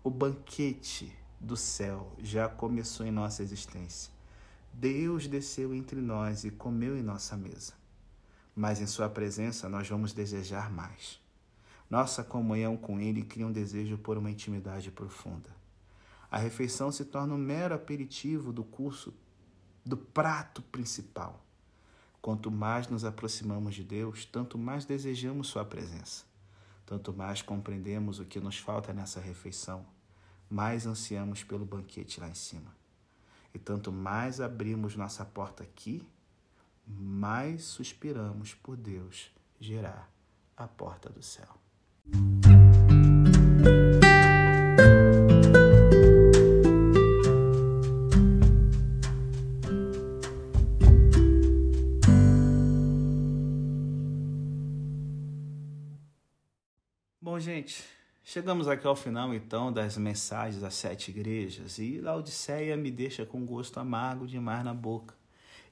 O 0.06 0.10
banquete 0.10 1.16
do 1.40 1.56
céu 1.56 2.12
já 2.18 2.46
começou 2.46 3.06
em 3.06 3.10
nossa 3.10 3.42
existência. 3.42 4.12
Deus 4.70 5.26
desceu 5.26 5.74
entre 5.74 5.98
nós 5.98 6.44
e 6.44 6.50
comeu 6.50 6.94
em 6.94 7.02
nossa 7.02 7.38
mesa. 7.38 7.72
Mas 8.54 8.82
em 8.82 8.86
Sua 8.86 9.08
presença 9.08 9.66
nós 9.66 9.88
vamos 9.88 10.12
desejar 10.12 10.70
mais. 10.70 11.18
Nossa 11.88 12.22
comunhão 12.22 12.76
com 12.76 13.00
Ele 13.00 13.22
cria 13.22 13.46
um 13.46 13.50
desejo 13.50 13.96
por 13.96 14.18
uma 14.18 14.30
intimidade 14.30 14.90
profunda. 14.90 15.48
A 16.30 16.36
refeição 16.36 16.92
se 16.92 17.06
torna 17.06 17.32
um 17.32 17.38
mero 17.38 17.74
aperitivo 17.74 18.52
do 18.52 18.62
curso 18.62 19.14
do 19.86 19.96
prato 19.96 20.60
principal. 20.60 21.42
Quanto 22.20 22.50
mais 22.50 22.88
nos 22.88 23.06
aproximamos 23.06 23.74
de 23.74 23.82
Deus, 23.82 24.26
tanto 24.26 24.58
mais 24.58 24.84
desejamos 24.84 25.46
Sua 25.46 25.64
presença. 25.64 26.26
Tanto 26.84 27.10
mais 27.10 27.40
compreendemos 27.40 28.18
o 28.18 28.26
que 28.26 28.38
nos 28.38 28.58
falta 28.58 28.92
nessa 28.92 29.18
refeição, 29.18 29.86
mais 30.50 30.86
ansiamos 30.86 31.42
pelo 31.42 31.64
banquete 31.64 32.20
lá 32.20 32.28
em 32.28 32.34
cima. 32.34 32.74
E 33.52 33.58
tanto 33.58 33.92
mais 33.92 34.40
abrimos 34.40 34.96
nossa 34.96 35.24
porta 35.24 35.62
aqui, 35.62 36.06
mais 36.86 37.64
suspiramos 37.64 38.54
por 38.54 38.76
Deus 38.76 39.30
gerar 39.60 40.10
a 40.56 40.66
porta 40.66 41.08
do 41.08 41.22
céu. 41.22 41.58
Bom, 57.20 57.38
gente, 57.40 57.84
chegamos 58.24 58.66
aqui 58.66 58.86
ao 58.86 58.96
final 58.96 59.34
então 59.34 59.70
das 59.70 59.96
mensagens 59.98 60.60
das 60.60 60.74
sete 60.74 61.10
igrejas 61.10 61.78
e 61.78 62.00
Laodiceia 62.00 62.76
me 62.76 62.90
deixa 62.90 63.26
com 63.26 63.44
gosto 63.44 63.78
amargo 63.78 64.26
demais 64.26 64.64
na 64.64 64.72
boca. 64.72 65.14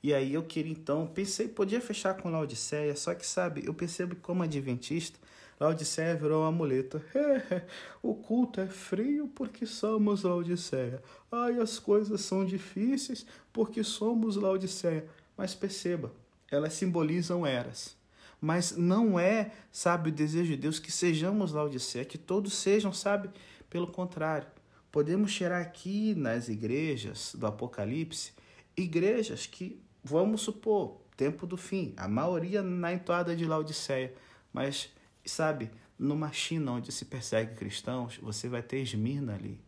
E 0.03 0.13
aí 0.13 0.35
eu 0.35 0.43
queria 0.43 0.73
então, 0.73 1.07
pensei, 1.07 1.49
podia 1.49 1.81
fechar 1.81 2.15
com 2.15 2.29
Laodiceia, 2.29 2.95
só 2.97 3.15
que 3.15 3.27
sabe, 3.27 3.65
eu 3.65 3.73
percebo 3.73 4.17
que 4.17 4.21
como 4.21 4.43
adventista, 4.43 5.19
Laodiceia 5.61 6.17
virou 6.17 6.43
uma 6.43 6.51
muleta. 6.51 7.01
o 8.03 8.15
culto 8.15 8.61
é 8.61 8.67
frio 8.67 9.29
porque 9.29 9.65
somos 9.65 10.25
Laodiceia. 10.25 11.01
Ai, 11.31 11.61
as 11.61 11.79
coisas 11.79 12.21
são 12.23 12.45
difíceis 12.45 13.25
porque 13.53 13.85
somos 13.85 14.35
Laodiceia. 14.35 15.07
Mas 15.37 15.55
perceba, 15.55 16.13
elas 16.51 16.73
simbolizam 16.73 17.47
eras. 17.47 17.97
Mas 18.43 18.77
não 18.77 19.21
é, 19.21 19.53
sabe, 19.71 20.09
o 20.09 20.13
desejo 20.13 20.49
de 20.49 20.57
Deus 20.57 20.81
que 20.81 20.91
sejamos 20.91 21.53
Laodiceia, 21.53 22.05
que 22.05 22.19
todos 22.19 22.55
sejam, 22.55 22.93
sabe? 22.93 23.31
Pelo 23.71 23.87
contrário, 23.87 24.49
podemos 24.91 25.31
cheirar 25.31 25.63
aqui 25.63 26.13
nas 26.17 26.49
igrejas 26.49 27.37
do 27.39 27.47
Apocalipse, 27.47 28.33
igrejas 28.77 29.47
que, 29.47 29.81
vamos 30.03 30.41
supor, 30.41 31.01
tempo 31.17 31.47
do 31.47 31.57
fim, 31.57 31.95
a 31.97 32.09
maioria 32.09 32.65
na 32.65 32.93
entoada 32.93 33.37
de 33.37 33.45
Laodiceia, 33.45 34.13
mas 34.53 34.91
sabe, 35.25 35.71
numa 35.97 36.33
China 36.33 36.73
onde 36.73 36.91
se 36.91 37.05
persegue 37.05 37.55
cristãos, 37.55 38.19
você 38.21 38.49
vai 38.49 38.61
ter 38.61 38.83
Esmirna 38.83 39.37
ali. 39.37 39.61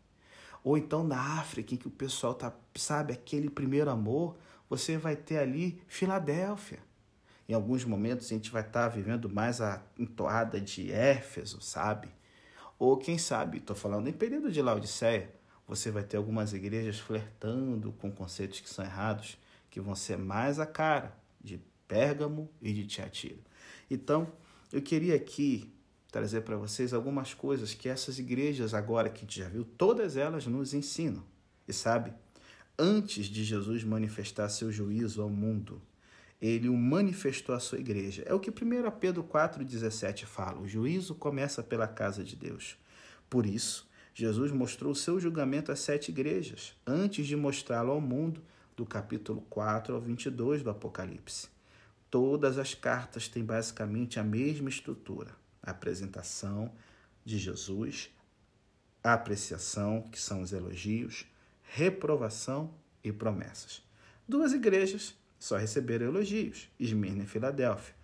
Ou 0.64 0.76
então 0.76 1.04
na 1.04 1.38
África, 1.38 1.74
em 1.74 1.76
que 1.76 1.86
o 1.86 1.92
pessoal 1.92 2.34
tá, 2.34 2.52
sabe, 2.74 3.12
aquele 3.12 3.48
primeiro 3.48 3.88
amor, 3.88 4.36
você 4.68 4.98
vai 4.98 5.14
ter 5.14 5.38
ali 5.38 5.80
Filadélfia. 5.86 6.80
Em 7.48 7.52
alguns 7.52 7.84
momentos 7.84 8.26
a 8.26 8.34
gente 8.34 8.50
vai 8.50 8.62
estar 8.62 8.88
tá 8.88 8.88
vivendo 8.88 9.28
mais 9.28 9.60
a 9.60 9.82
entoada 9.98 10.60
de 10.60 10.90
Éfeso, 10.90 11.60
sabe? 11.60 12.08
Ou 12.78 12.96
quem 12.96 13.18
sabe, 13.18 13.58
estou 13.58 13.76
falando 13.76 14.08
em 14.08 14.12
período 14.12 14.50
de 14.50 14.60
Laodiceia, 14.60 15.30
você 15.66 15.90
vai 15.90 16.02
ter 16.02 16.16
algumas 16.16 16.52
igrejas 16.52 16.98
flertando 16.98 17.92
com 17.92 18.10
conceitos 18.10 18.60
que 18.60 18.68
são 18.68 18.84
errados, 18.84 19.38
que 19.70 19.80
vão 19.80 19.94
ser 19.94 20.18
mais 20.18 20.58
a 20.58 20.66
cara 20.66 21.16
de 21.40 21.60
Pérgamo 21.88 22.50
e 22.60 22.72
de 22.72 22.86
Tiatira. 22.86 23.40
Então, 23.90 24.30
eu 24.72 24.82
queria 24.82 25.14
aqui 25.14 25.72
trazer 26.10 26.42
para 26.42 26.56
vocês 26.56 26.92
algumas 26.92 27.34
coisas 27.34 27.74
que 27.74 27.88
essas 27.88 28.18
igrejas, 28.18 28.72
agora 28.72 29.08
que 29.08 29.18
a 29.18 29.20
gente 29.22 29.38
já 29.38 29.48
viu, 29.48 29.64
todas 29.64 30.16
elas 30.16 30.46
nos 30.46 30.72
ensinam. 30.72 31.24
E 31.66 31.72
sabe, 31.72 32.12
antes 32.78 33.26
de 33.26 33.42
Jesus 33.42 33.82
manifestar 33.84 34.48
seu 34.48 34.70
juízo 34.70 35.22
ao 35.22 35.30
mundo, 35.30 35.80
ele 36.40 36.68
o 36.68 36.76
manifestou 36.76 37.54
à 37.54 37.60
sua 37.60 37.78
igreja. 37.78 38.22
É 38.26 38.34
o 38.34 38.40
que 38.40 38.50
1 38.50 38.90
Pedro 38.98 39.24
4,17 39.24 40.24
fala: 40.24 40.60
o 40.60 40.68
juízo 40.68 41.14
começa 41.14 41.62
pela 41.62 41.88
casa 41.88 42.22
de 42.22 42.36
Deus. 42.36 42.76
Por 43.28 43.46
isso, 43.46 43.88
Jesus 44.14 44.52
mostrou 44.52 44.92
o 44.92 44.96
seu 44.96 45.18
julgamento 45.18 45.72
às 45.72 45.80
sete 45.80 46.10
igrejas, 46.10 46.74
antes 46.86 47.26
de 47.26 47.34
mostrá-lo 47.34 47.90
ao 47.90 48.00
mundo, 48.00 48.42
do 48.76 48.84
capítulo 48.84 49.40
4 49.50 49.94
ao 49.94 50.00
22 50.00 50.62
do 50.62 50.70
Apocalipse. 50.70 51.48
Todas 52.10 52.58
as 52.58 52.74
cartas 52.74 53.28
têm 53.28 53.44
basicamente 53.44 54.20
a 54.20 54.24
mesma 54.24 54.68
estrutura: 54.68 55.30
a 55.62 55.70
apresentação 55.70 56.72
de 57.24 57.38
Jesus, 57.38 58.10
a 59.02 59.14
apreciação, 59.14 60.02
que 60.02 60.20
são 60.20 60.42
os 60.42 60.52
elogios, 60.52 61.26
reprovação 61.62 62.72
e 63.02 63.12
promessas. 63.12 63.82
Duas 64.28 64.52
igrejas 64.52 65.14
só 65.44 65.58
receberam 65.58 66.06
elogios, 66.06 66.70
Esmirna 66.80 67.24
e 67.24 67.26
Filadélfia. 67.26 67.94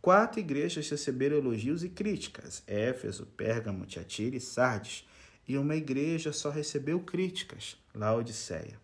Quatro 0.00 0.38
igrejas 0.38 0.88
receberam 0.88 1.36
elogios 1.36 1.82
e 1.82 1.88
críticas, 1.88 2.62
Éfeso, 2.68 3.26
Pérgamo, 3.36 3.84
Tiatira 3.84 4.36
e 4.36 4.40
Sardes. 4.40 5.04
E 5.48 5.58
uma 5.58 5.74
igreja 5.74 6.32
só 6.32 6.50
recebeu 6.50 7.00
críticas, 7.00 7.76
Laodiceia. 7.92 8.78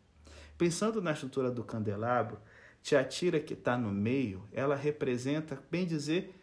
Pensando 0.59 1.01
na 1.01 1.13
estrutura 1.13 1.53
do 1.53 1.63
candelabro, 1.63 2.41
Tiatira, 2.83 3.39
que 3.39 3.55
está 3.55 3.79
no 3.79 3.93
meio, 3.93 4.43
ela 4.53 4.75
representa, 4.75 5.63
bem 5.71 5.87
dizer, 5.87 6.35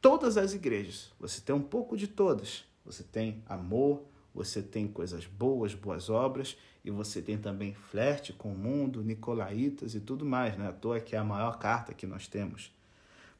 todas 0.00 0.36
as 0.36 0.54
igrejas. 0.54 1.12
Você 1.20 1.40
tem 1.40 1.54
um 1.54 1.62
pouco 1.62 1.96
de 1.96 2.08
todas. 2.08 2.64
Você 2.84 3.04
tem 3.04 3.44
amor, 3.46 4.04
você 4.34 4.62
tem 4.62 4.88
coisas 4.88 5.26
boas, 5.26 5.74
boas 5.74 6.10
obras, 6.10 6.56
e 6.84 6.90
você 6.90 7.22
tem 7.22 7.38
também 7.38 7.72
flerte 7.72 8.32
com 8.32 8.52
o 8.52 8.58
mundo, 8.58 9.02
nicolaítas 9.02 9.94
e 9.94 10.00
tudo 10.00 10.26
mais, 10.26 10.58
né? 10.58 10.68
À 10.68 10.72
toa 10.72 11.00
que 11.00 11.14
é 11.14 11.18
a 11.18 11.24
maior 11.24 11.58
carta 11.58 11.94
que 11.94 12.06
nós 12.06 12.26
temos. 12.26 12.72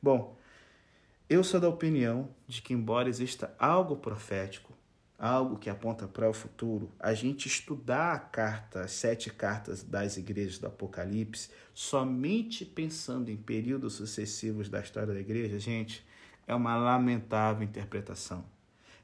Bom, 0.00 0.38
eu 1.28 1.42
sou 1.42 1.58
da 1.58 1.68
opinião 1.68 2.28
de 2.46 2.62
que, 2.62 2.72
embora 2.72 3.08
exista 3.08 3.54
algo 3.58 3.96
profético, 3.96 4.72
algo 5.18 5.58
que 5.58 5.70
aponta 5.70 6.06
para 6.06 6.28
o 6.28 6.34
futuro, 6.34 6.90
a 6.98 7.14
gente 7.14 7.48
estudar 7.48 8.12
a 8.12 8.18
carta, 8.18 8.82
as 8.82 8.92
sete 8.92 9.30
cartas 9.30 9.82
das 9.82 10.16
igrejas 10.16 10.58
do 10.58 10.66
Apocalipse, 10.66 11.50
somente 11.72 12.64
pensando 12.64 13.30
em 13.30 13.36
períodos 13.36 13.94
sucessivos 13.94 14.68
da 14.68 14.80
história 14.80 15.14
da 15.14 15.20
igreja, 15.20 15.58
gente, 15.58 16.06
é 16.46 16.54
uma 16.54 16.76
lamentável 16.76 17.62
interpretação. 17.62 18.44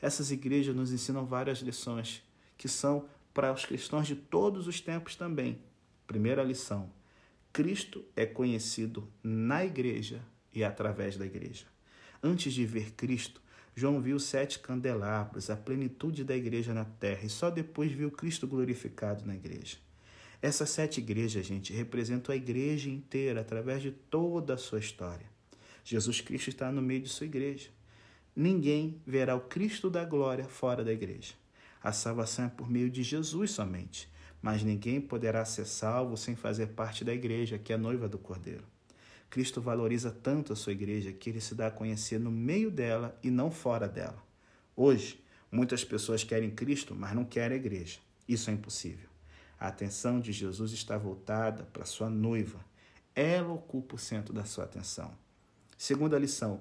Essas 0.00 0.30
igrejas 0.30 0.74
nos 0.74 0.92
ensinam 0.92 1.26
várias 1.26 1.58
lições 1.58 2.22
que 2.56 2.68
são 2.68 3.06
para 3.34 3.52
os 3.52 3.64
cristãos 3.64 4.06
de 4.06 4.16
todos 4.16 4.66
os 4.66 4.80
tempos 4.80 5.14
também. 5.16 5.58
Primeira 6.06 6.42
lição: 6.42 6.90
Cristo 7.52 8.04
é 8.16 8.26
conhecido 8.26 9.08
na 9.22 9.64
igreja 9.64 10.22
e 10.54 10.64
através 10.64 11.16
da 11.16 11.26
igreja. 11.26 11.66
Antes 12.22 12.52
de 12.52 12.66
ver 12.66 12.92
Cristo, 12.92 13.40
João 13.74 14.00
viu 14.00 14.18
sete 14.18 14.58
candelabros, 14.58 15.48
a 15.48 15.56
plenitude 15.56 16.24
da 16.24 16.36
igreja 16.36 16.74
na 16.74 16.84
terra, 16.84 17.24
e 17.24 17.30
só 17.30 17.50
depois 17.50 17.92
viu 17.92 18.10
Cristo 18.10 18.46
glorificado 18.46 19.24
na 19.24 19.34
igreja. 19.34 19.78
Essas 20.42 20.70
sete 20.70 20.98
igrejas, 20.98 21.46
gente, 21.46 21.72
representam 21.72 22.32
a 22.32 22.36
igreja 22.36 22.88
inteira 22.88 23.40
através 23.40 23.82
de 23.82 23.90
toda 23.90 24.54
a 24.54 24.58
sua 24.58 24.78
história. 24.78 25.26
Jesus 25.84 26.20
Cristo 26.20 26.48
está 26.48 26.72
no 26.72 26.82
meio 26.82 27.02
de 27.02 27.08
sua 27.08 27.26
igreja. 27.26 27.70
Ninguém 28.34 29.00
verá 29.06 29.34
o 29.34 29.40
Cristo 29.40 29.90
da 29.90 30.04
glória 30.04 30.44
fora 30.44 30.84
da 30.84 30.92
igreja. 30.92 31.34
A 31.82 31.92
salvação 31.92 32.44
é 32.44 32.48
por 32.48 32.70
meio 32.70 32.90
de 32.90 33.02
Jesus 33.02 33.50
somente, 33.52 34.10
mas 34.40 34.62
ninguém 34.62 35.00
poderá 35.00 35.44
ser 35.44 35.66
salvo 35.66 36.16
sem 36.16 36.36
fazer 36.36 36.68
parte 36.68 37.04
da 37.04 37.12
igreja, 37.12 37.58
que 37.58 37.72
é 37.72 37.76
a 37.76 37.78
noiva 37.78 38.08
do 38.08 38.18
Cordeiro. 38.18 38.64
Cristo 39.30 39.60
valoriza 39.60 40.10
tanto 40.10 40.52
a 40.52 40.56
sua 40.56 40.72
igreja 40.72 41.12
que 41.12 41.30
ele 41.30 41.40
se 41.40 41.54
dá 41.54 41.68
a 41.68 41.70
conhecer 41.70 42.18
no 42.18 42.30
meio 42.30 42.70
dela 42.70 43.16
e 43.22 43.30
não 43.30 43.50
fora 43.50 43.88
dela. 43.88 44.20
Hoje, 44.74 45.22
muitas 45.50 45.84
pessoas 45.84 46.24
querem 46.24 46.50
Cristo, 46.50 46.94
mas 46.94 47.14
não 47.14 47.24
querem 47.24 47.56
a 47.56 47.60
igreja. 47.60 48.00
Isso 48.26 48.50
é 48.50 48.52
impossível. 48.52 49.08
A 49.58 49.68
atenção 49.68 50.20
de 50.20 50.32
Jesus 50.32 50.72
está 50.72 50.96
voltada 50.96 51.64
para 51.64 51.84
sua 51.84 52.10
noiva. 52.10 52.58
Ela 53.14 53.52
ocupa 53.52 53.94
o 53.96 53.98
centro 53.98 54.32
da 54.32 54.44
sua 54.44 54.64
atenção. 54.64 55.12
Segunda 55.76 56.18
lição: 56.18 56.60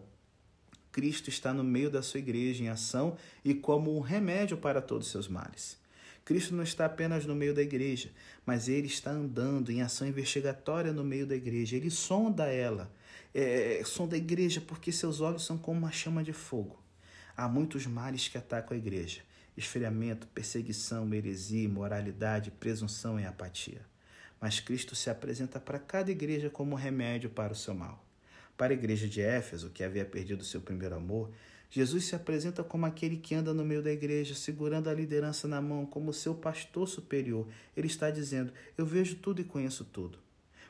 Cristo 0.91 1.29
está 1.29 1.53
no 1.53 1.63
meio 1.63 1.89
da 1.89 2.01
sua 2.01 2.19
igreja 2.19 2.63
em 2.63 2.69
ação 2.69 3.15
e 3.43 3.53
como 3.53 3.95
um 3.95 3.99
remédio 3.99 4.57
para 4.57 4.81
todos 4.81 5.07
os 5.07 5.11
seus 5.11 5.27
males. 5.27 5.77
Cristo 6.25 6.55
não 6.55 6.63
está 6.63 6.85
apenas 6.85 7.25
no 7.25 7.35
meio 7.35 7.53
da 7.53 7.61
igreja, 7.61 8.11
mas 8.45 8.67
ele 8.67 8.87
está 8.87 9.09
andando 9.11 9.71
em 9.71 9.81
ação 9.81 10.07
investigatória 10.07 10.93
no 10.93 11.03
meio 11.03 11.25
da 11.25 11.35
igreja. 11.35 11.75
Ele 11.75 11.89
sonda 11.89 12.45
ela, 12.45 12.91
é, 13.33 13.81
sonda 13.85 14.15
a 14.15 14.17
igreja 14.19 14.61
porque 14.61 14.91
seus 14.91 15.21
olhos 15.21 15.45
são 15.45 15.57
como 15.57 15.79
uma 15.79 15.91
chama 15.91 16.23
de 16.23 16.33
fogo. 16.33 16.79
Há 17.35 17.47
muitos 17.47 17.87
males 17.87 18.27
que 18.27 18.37
atacam 18.37 18.75
a 18.75 18.77
igreja: 18.77 19.21
esfriamento, 19.57 20.27
perseguição, 20.27 21.11
heresia, 21.13 21.63
imoralidade, 21.63 22.51
presunção 22.51 23.19
e 23.19 23.25
apatia. 23.25 23.81
Mas 24.39 24.59
Cristo 24.59 24.95
se 24.95 25.09
apresenta 25.09 25.59
para 25.59 25.79
cada 25.79 26.11
igreja 26.11 26.49
como 26.49 26.75
remédio 26.75 27.29
para 27.29 27.53
o 27.53 27.55
seu 27.55 27.73
mal. 27.73 28.05
Para 28.59 28.73
a 28.73 28.75
igreja 28.75 29.07
de 29.07 29.21
Éfeso, 29.21 29.69
que 29.69 29.85
havia 29.85 30.03
perdido 30.03 30.43
seu 30.43 30.59
primeiro 30.59 30.93
amor, 30.93 31.31
Jesus 31.69 32.03
se 32.03 32.13
apresenta 32.13 32.61
como 32.61 32.85
aquele 32.85 33.15
que 33.15 33.33
anda 33.33 33.53
no 33.53 33.63
meio 33.63 33.81
da 33.81 33.89
igreja, 33.89 34.35
segurando 34.35 34.89
a 34.89 34.93
liderança 34.93 35.47
na 35.47 35.61
mão, 35.61 35.85
como 35.85 36.11
seu 36.11 36.35
pastor 36.35 36.85
superior. 36.85 37.47
Ele 37.73 37.87
está 37.87 38.11
dizendo: 38.11 38.51
Eu 38.77 38.85
vejo 38.85 39.15
tudo 39.15 39.39
e 39.39 39.45
conheço 39.45 39.85
tudo. 39.85 40.19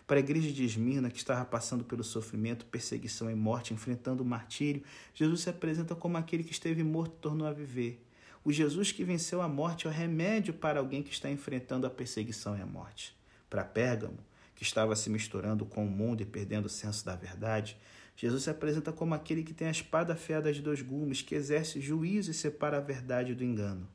Para 0.05 0.17
a 0.17 0.19
igreja 0.19 0.51
de 0.51 0.63
Esmirna, 0.63 1.09
que 1.09 1.17
estava 1.17 1.43
passando 1.43 1.83
pelo 1.83 2.03
sofrimento, 2.03 2.63
perseguição 2.67 3.27
e 3.31 3.33
morte, 3.33 3.73
enfrentando 3.73 4.21
o 4.21 4.25
martírio, 4.25 4.83
Jesus 5.15 5.41
se 5.41 5.49
apresenta 5.49 5.95
como 5.95 6.15
aquele 6.15 6.43
que 6.43 6.51
esteve 6.51 6.83
morto 6.83 7.15
e 7.17 7.21
tornou 7.21 7.47
a 7.47 7.51
viver. 7.51 8.05
O 8.45 8.51
Jesus 8.51 8.91
que 8.91 9.03
venceu 9.03 9.41
a 9.41 9.47
morte 9.47 9.87
é 9.87 9.89
o 9.89 9.93
remédio 9.93 10.53
para 10.53 10.79
alguém 10.79 11.01
que 11.01 11.11
está 11.11 11.27
enfrentando 11.27 11.87
a 11.87 11.89
perseguição 11.89 12.55
e 12.55 12.61
a 12.61 12.67
morte. 12.67 13.17
Para 13.49 13.63
Pérgamo, 13.63 14.19
que 14.59 14.65
estava 14.65 14.93
se 14.93 15.09
misturando 15.09 15.65
com 15.65 15.85
o 15.85 15.89
mundo 15.89 16.21
e 16.21 16.25
perdendo 16.25 16.65
o 16.65 16.69
senso 16.69 17.05
da 17.05 17.15
verdade, 17.15 17.77
Jesus 18.17 18.43
se 18.43 18.49
apresenta 18.49 18.91
como 18.91 19.13
aquele 19.13 19.41
que 19.41 19.53
tem 19.53 19.69
a 19.69 19.71
espada 19.71 20.11
afiada 20.11 20.51
de 20.51 20.61
dois 20.61 20.81
gumes, 20.81 21.21
que 21.21 21.33
exerce 21.33 21.79
juízo 21.79 22.29
e 22.29 22.33
separa 22.33 22.75
a 22.75 22.81
verdade 22.81 23.33
do 23.33 23.41
engano, 23.41 23.87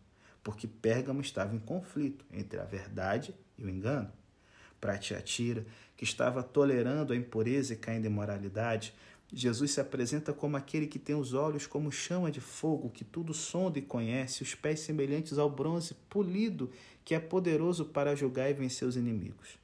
porque 0.43 0.67
Pérgamo 0.67 1.21
estava 1.21 1.55
em 1.55 1.59
conflito 1.59 2.25
entre 2.33 2.59
a 2.59 2.65
verdade 2.65 3.35
e 3.59 3.65
o 3.67 3.69
engano. 3.69 4.11
Para 4.81 4.97
Tiatira, 4.97 5.67
que 5.99 6.05
estava 6.05 6.43
tolerando 6.43 7.13
a 7.13 7.17
impureza 7.17 7.75
e 7.75 7.77
caindo 7.77 8.07
em 8.07 8.11
moralidade, 8.11 8.95
Jesus 9.31 9.73
se 9.73 9.83
apresenta 9.83 10.33
como 10.33 10.57
aquele 10.57 10.87
que 10.87 10.99
tem 10.99 11.15
os 11.15 11.35
olhos 11.35 11.67
como 11.67 11.93
chama 11.93 12.31
de 12.31 12.41
fogo, 12.41 12.89
que 12.89 13.05
tudo 13.05 13.35
sonda 13.35 13.79
e 13.79 13.83
conhece, 13.83 14.43
os 14.43 14.55
pés 14.55 14.81
semelhantes 14.81 15.37
ao 15.37 15.51
bronze 15.51 15.93
polido, 16.09 16.71
que 17.05 17.15
é 17.15 17.21
poderoso 17.21 17.85
para 17.85 18.17
julgar 18.17 18.49
e 18.49 18.55
vencer 18.55 18.89
os 18.89 18.97
inimigos. 18.97 19.63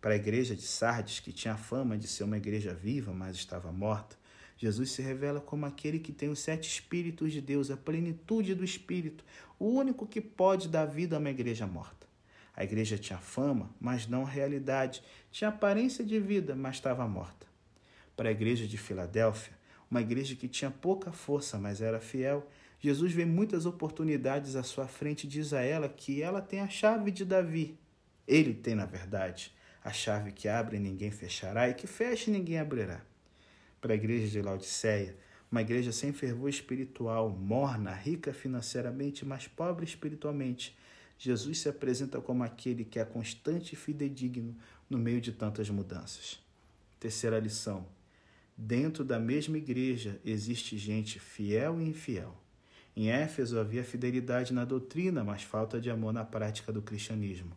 Para 0.00 0.14
a 0.14 0.16
igreja 0.16 0.56
de 0.56 0.62
Sardes, 0.62 1.20
que 1.20 1.32
tinha 1.32 1.56
fama 1.56 1.98
de 1.98 2.06
ser 2.06 2.24
uma 2.24 2.38
igreja 2.38 2.72
viva, 2.72 3.12
mas 3.12 3.36
estava 3.36 3.70
morta, 3.70 4.16
Jesus 4.56 4.92
se 4.92 5.02
revela 5.02 5.40
como 5.40 5.66
aquele 5.66 5.98
que 5.98 6.12
tem 6.12 6.28
os 6.28 6.38
sete 6.38 6.68
Espíritos 6.68 7.32
de 7.32 7.40
Deus, 7.40 7.70
a 7.70 7.76
plenitude 7.76 8.54
do 8.54 8.64
Espírito, 8.64 9.24
o 9.58 9.66
único 9.66 10.06
que 10.06 10.20
pode 10.20 10.68
dar 10.68 10.84
vida 10.86 11.16
a 11.16 11.18
uma 11.18 11.30
igreja 11.30 11.66
morta. 11.66 12.06
A 12.54 12.64
igreja 12.64 12.98
tinha 12.98 13.18
fama, 13.18 13.70
mas 13.80 14.06
não 14.06 14.24
realidade, 14.24 15.02
tinha 15.30 15.48
aparência 15.48 16.04
de 16.04 16.18
vida, 16.18 16.54
mas 16.54 16.76
estava 16.76 17.06
morta. 17.08 17.46
Para 18.16 18.28
a 18.28 18.32
igreja 18.32 18.66
de 18.66 18.76
Filadélfia, 18.76 19.54
uma 19.90 20.00
igreja 20.00 20.36
que 20.36 20.46
tinha 20.46 20.70
pouca 20.70 21.10
força, 21.10 21.58
mas 21.58 21.80
era 21.80 22.00
fiel, 22.00 22.46
Jesus 22.78 23.12
vê 23.12 23.24
muitas 23.24 23.66
oportunidades 23.66 24.56
à 24.56 24.62
sua 24.62 24.86
frente 24.86 25.24
e 25.24 25.28
diz 25.28 25.52
a 25.52 25.60
ela 25.60 25.88
que 25.88 26.22
ela 26.22 26.40
tem 26.40 26.60
a 26.60 26.68
chave 26.68 27.10
de 27.10 27.24
Davi. 27.24 27.78
Ele 28.26 28.54
tem, 28.54 28.74
na 28.74 28.86
verdade, 28.86 29.54
a 29.82 29.92
chave 29.92 30.32
que 30.32 30.48
abre 30.48 30.78
ninguém 30.78 31.10
fechará 31.10 31.68
e 31.68 31.74
que 31.74 31.86
fecha 31.86 32.30
ninguém 32.30 32.58
abrirá. 32.58 33.00
Para 33.80 33.94
a 33.94 33.96
igreja 33.96 34.28
de 34.28 34.42
Laodiceia, 34.42 35.16
uma 35.50 35.62
igreja 35.62 35.90
sem 35.90 36.12
fervor 36.12 36.48
espiritual, 36.48 37.30
morna, 37.30 37.92
rica 37.92 38.32
financeiramente, 38.32 39.24
mas 39.24 39.48
pobre 39.48 39.84
espiritualmente, 39.84 40.76
Jesus 41.18 41.58
se 41.60 41.68
apresenta 41.68 42.20
como 42.20 42.44
aquele 42.44 42.84
que 42.84 42.98
é 42.98 43.04
constante 43.04 43.72
e 43.72 43.76
fidedigno 43.76 44.56
no 44.88 44.96
meio 44.96 45.20
de 45.20 45.32
tantas 45.32 45.68
mudanças. 45.68 46.40
Terceira 46.98 47.38
lição: 47.38 47.86
dentro 48.56 49.04
da 49.04 49.18
mesma 49.18 49.58
igreja 49.58 50.20
existe 50.24 50.78
gente 50.78 51.18
fiel 51.18 51.80
e 51.80 51.88
infiel. 51.88 52.36
Em 52.96 53.10
Éfeso 53.10 53.58
havia 53.58 53.84
fidelidade 53.84 54.52
na 54.52 54.64
doutrina, 54.64 55.24
mas 55.24 55.42
falta 55.42 55.80
de 55.80 55.90
amor 55.90 56.12
na 56.12 56.24
prática 56.24 56.72
do 56.72 56.82
cristianismo. 56.82 57.52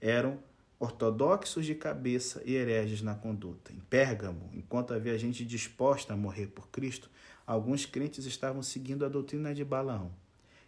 Eram 0.00 0.38
ortodoxos 0.82 1.64
de 1.64 1.76
cabeça 1.76 2.42
e 2.44 2.56
hereges 2.56 3.02
na 3.02 3.14
conduta. 3.14 3.72
Em 3.72 3.78
Pérgamo, 3.88 4.50
enquanto 4.52 4.92
havia 4.92 5.16
gente 5.16 5.44
disposta 5.44 6.12
a 6.12 6.16
morrer 6.16 6.48
por 6.48 6.70
Cristo, 6.70 7.08
alguns 7.46 7.86
crentes 7.86 8.26
estavam 8.26 8.64
seguindo 8.64 9.06
a 9.06 9.08
doutrina 9.08 9.54
de 9.54 9.64
Balaão. 9.64 10.10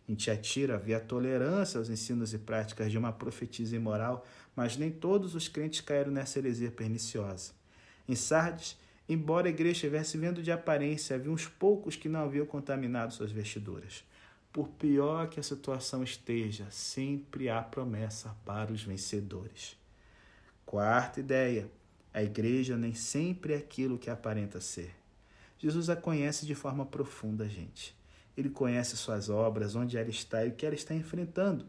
Em 0.09 0.15
Tiatira 0.15 0.77
havia 0.77 1.01
tolerância 1.01 1.79
aos 1.79 1.91
ensinos 1.91 2.33
e 2.33 2.39
práticas 2.39 2.93
de 2.93 2.97
uma 2.97 3.13
profetisa 3.13 3.75
imoral, 3.75 4.25
mas 4.55 4.77
nem 4.77 4.89
todos 4.89 5.35
os 5.35 5.49
crentes 5.49 5.81
caíram 5.81 6.13
nessa 6.13 6.39
heresia 6.39 6.71
perniciosa. 6.71 7.51
Em 8.09 8.15
Sardes, 8.15 8.79
embora 9.09 9.49
a 9.49 9.51
igreja 9.51 9.73
estivesse 9.73 10.17
vendo 10.17 10.45
de 10.45 10.53
aparência, 10.53 11.17
havia 11.17 11.33
uns 11.33 11.49
poucos 11.49 11.97
que 11.97 12.09
não 12.09 12.21
haviam 12.21 12.47
contaminado 12.47 13.13
suas 13.13 13.33
vestiduras. 13.33 14.05
Por 14.53 14.69
pior 14.69 15.29
que 15.29 15.41
a 15.41 15.43
situação 15.43 16.05
esteja, 16.05 16.69
sempre 16.71 17.49
há 17.49 17.61
promessa 17.61 18.37
para 18.45 18.73
os 18.73 18.85
vencedores. 18.85 19.83
Quarta 20.67 21.21
ideia: 21.21 21.71
a 22.13 22.23
igreja 22.23 22.77
nem 22.77 22.95
sempre 22.95 23.55
é 23.55 23.57
aquilo 23.57 23.99
que 23.99 24.11
aparenta 24.11 24.61
ser. 24.61 24.95
Jesus 25.59 25.89
a 25.89 25.97
conhece 25.97 26.47
de 26.47 26.55
forma 26.55 26.85
profunda, 26.85 27.49
gente. 27.49 27.97
Ele 28.37 28.51
conhece 28.51 28.97
suas 28.97 29.31
obras, 29.31 29.75
onde 29.75 29.97
ela 29.97 30.11
está 30.11 30.45
e 30.45 30.49
o 30.49 30.53
que 30.53 30.67
ela 30.67 30.75
está 30.75 30.95
enfrentando. 30.95 31.67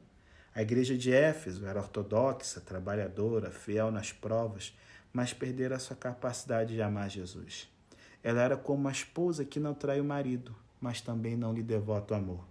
A 0.54 0.62
igreja 0.62 0.98
de 0.98 1.12
Éfeso 1.12 1.66
era 1.66 1.80
ortodoxa, 1.80 2.62
trabalhadora, 2.62 3.52
fiel 3.52 3.92
nas 3.92 4.12
provas, 4.12 4.74
mas 5.12 5.34
perdera 5.34 5.80
sua 5.80 5.96
capacidade 5.96 6.74
de 6.74 6.82
amar 6.82 7.10
Jesus. 7.10 7.70
Ela 8.24 8.42
era 8.42 8.58
como 8.58 8.80
uma 8.80 8.92
esposa 8.92 9.46
que 9.46 9.60
não 9.60 9.74
trai 9.74 10.00
o 10.00 10.06
marido, 10.06 10.56
mas 10.80 11.02
também 11.02 11.36
não 11.36 11.54
lhe 11.54 11.62
devota 11.62 12.14
o 12.14 12.18
amor. 12.18 12.46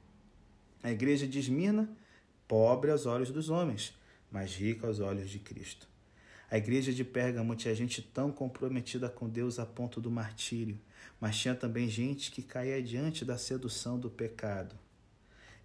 A 0.82 0.90
igreja 0.90 1.26
de 1.26 1.38
Esmirna, 1.38 1.88
pobre 2.46 2.90
aos 2.90 3.06
olhos 3.06 3.30
dos 3.30 3.48
homens, 3.48 3.98
mas 4.30 4.54
rica 4.54 4.86
aos 4.86 5.00
olhos 5.00 5.30
de 5.30 5.38
Cristo. 5.38 5.88
A 6.54 6.56
igreja 6.56 6.92
de 6.92 7.02
Pérgamo 7.02 7.56
tinha 7.56 7.74
gente 7.74 8.00
tão 8.00 8.30
comprometida 8.30 9.08
com 9.08 9.28
Deus 9.28 9.58
a 9.58 9.66
ponto 9.66 10.00
do 10.00 10.08
martírio, 10.08 10.78
mas 11.20 11.36
tinha 11.36 11.52
também 11.52 11.88
gente 11.88 12.30
que 12.30 12.44
caía 12.44 12.80
diante 12.80 13.24
da 13.24 13.36
sedução 13.36 13.98
do 13.98 14.08
pecado. 14.08 14.78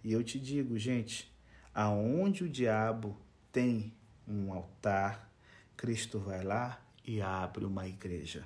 E 0.02 0.12
eu 0.12 0.24
te 0.24 0.36
digo, 0.36 0.76
gente, 0.76 1.32
aonde 1.72 2.42
o 2.42 2.48
diabo 2.48 3.16
tem 3.52 3.94
um 4.26 4.52
altar, 4.52 5.32
Cristo 5.76 6.18
vai 6.18 6.42
lá 6.42 6.84
e 7.04 7.22
abre 7.22 7.64
uma 7.64 7.86
igreja. 7.86 8.44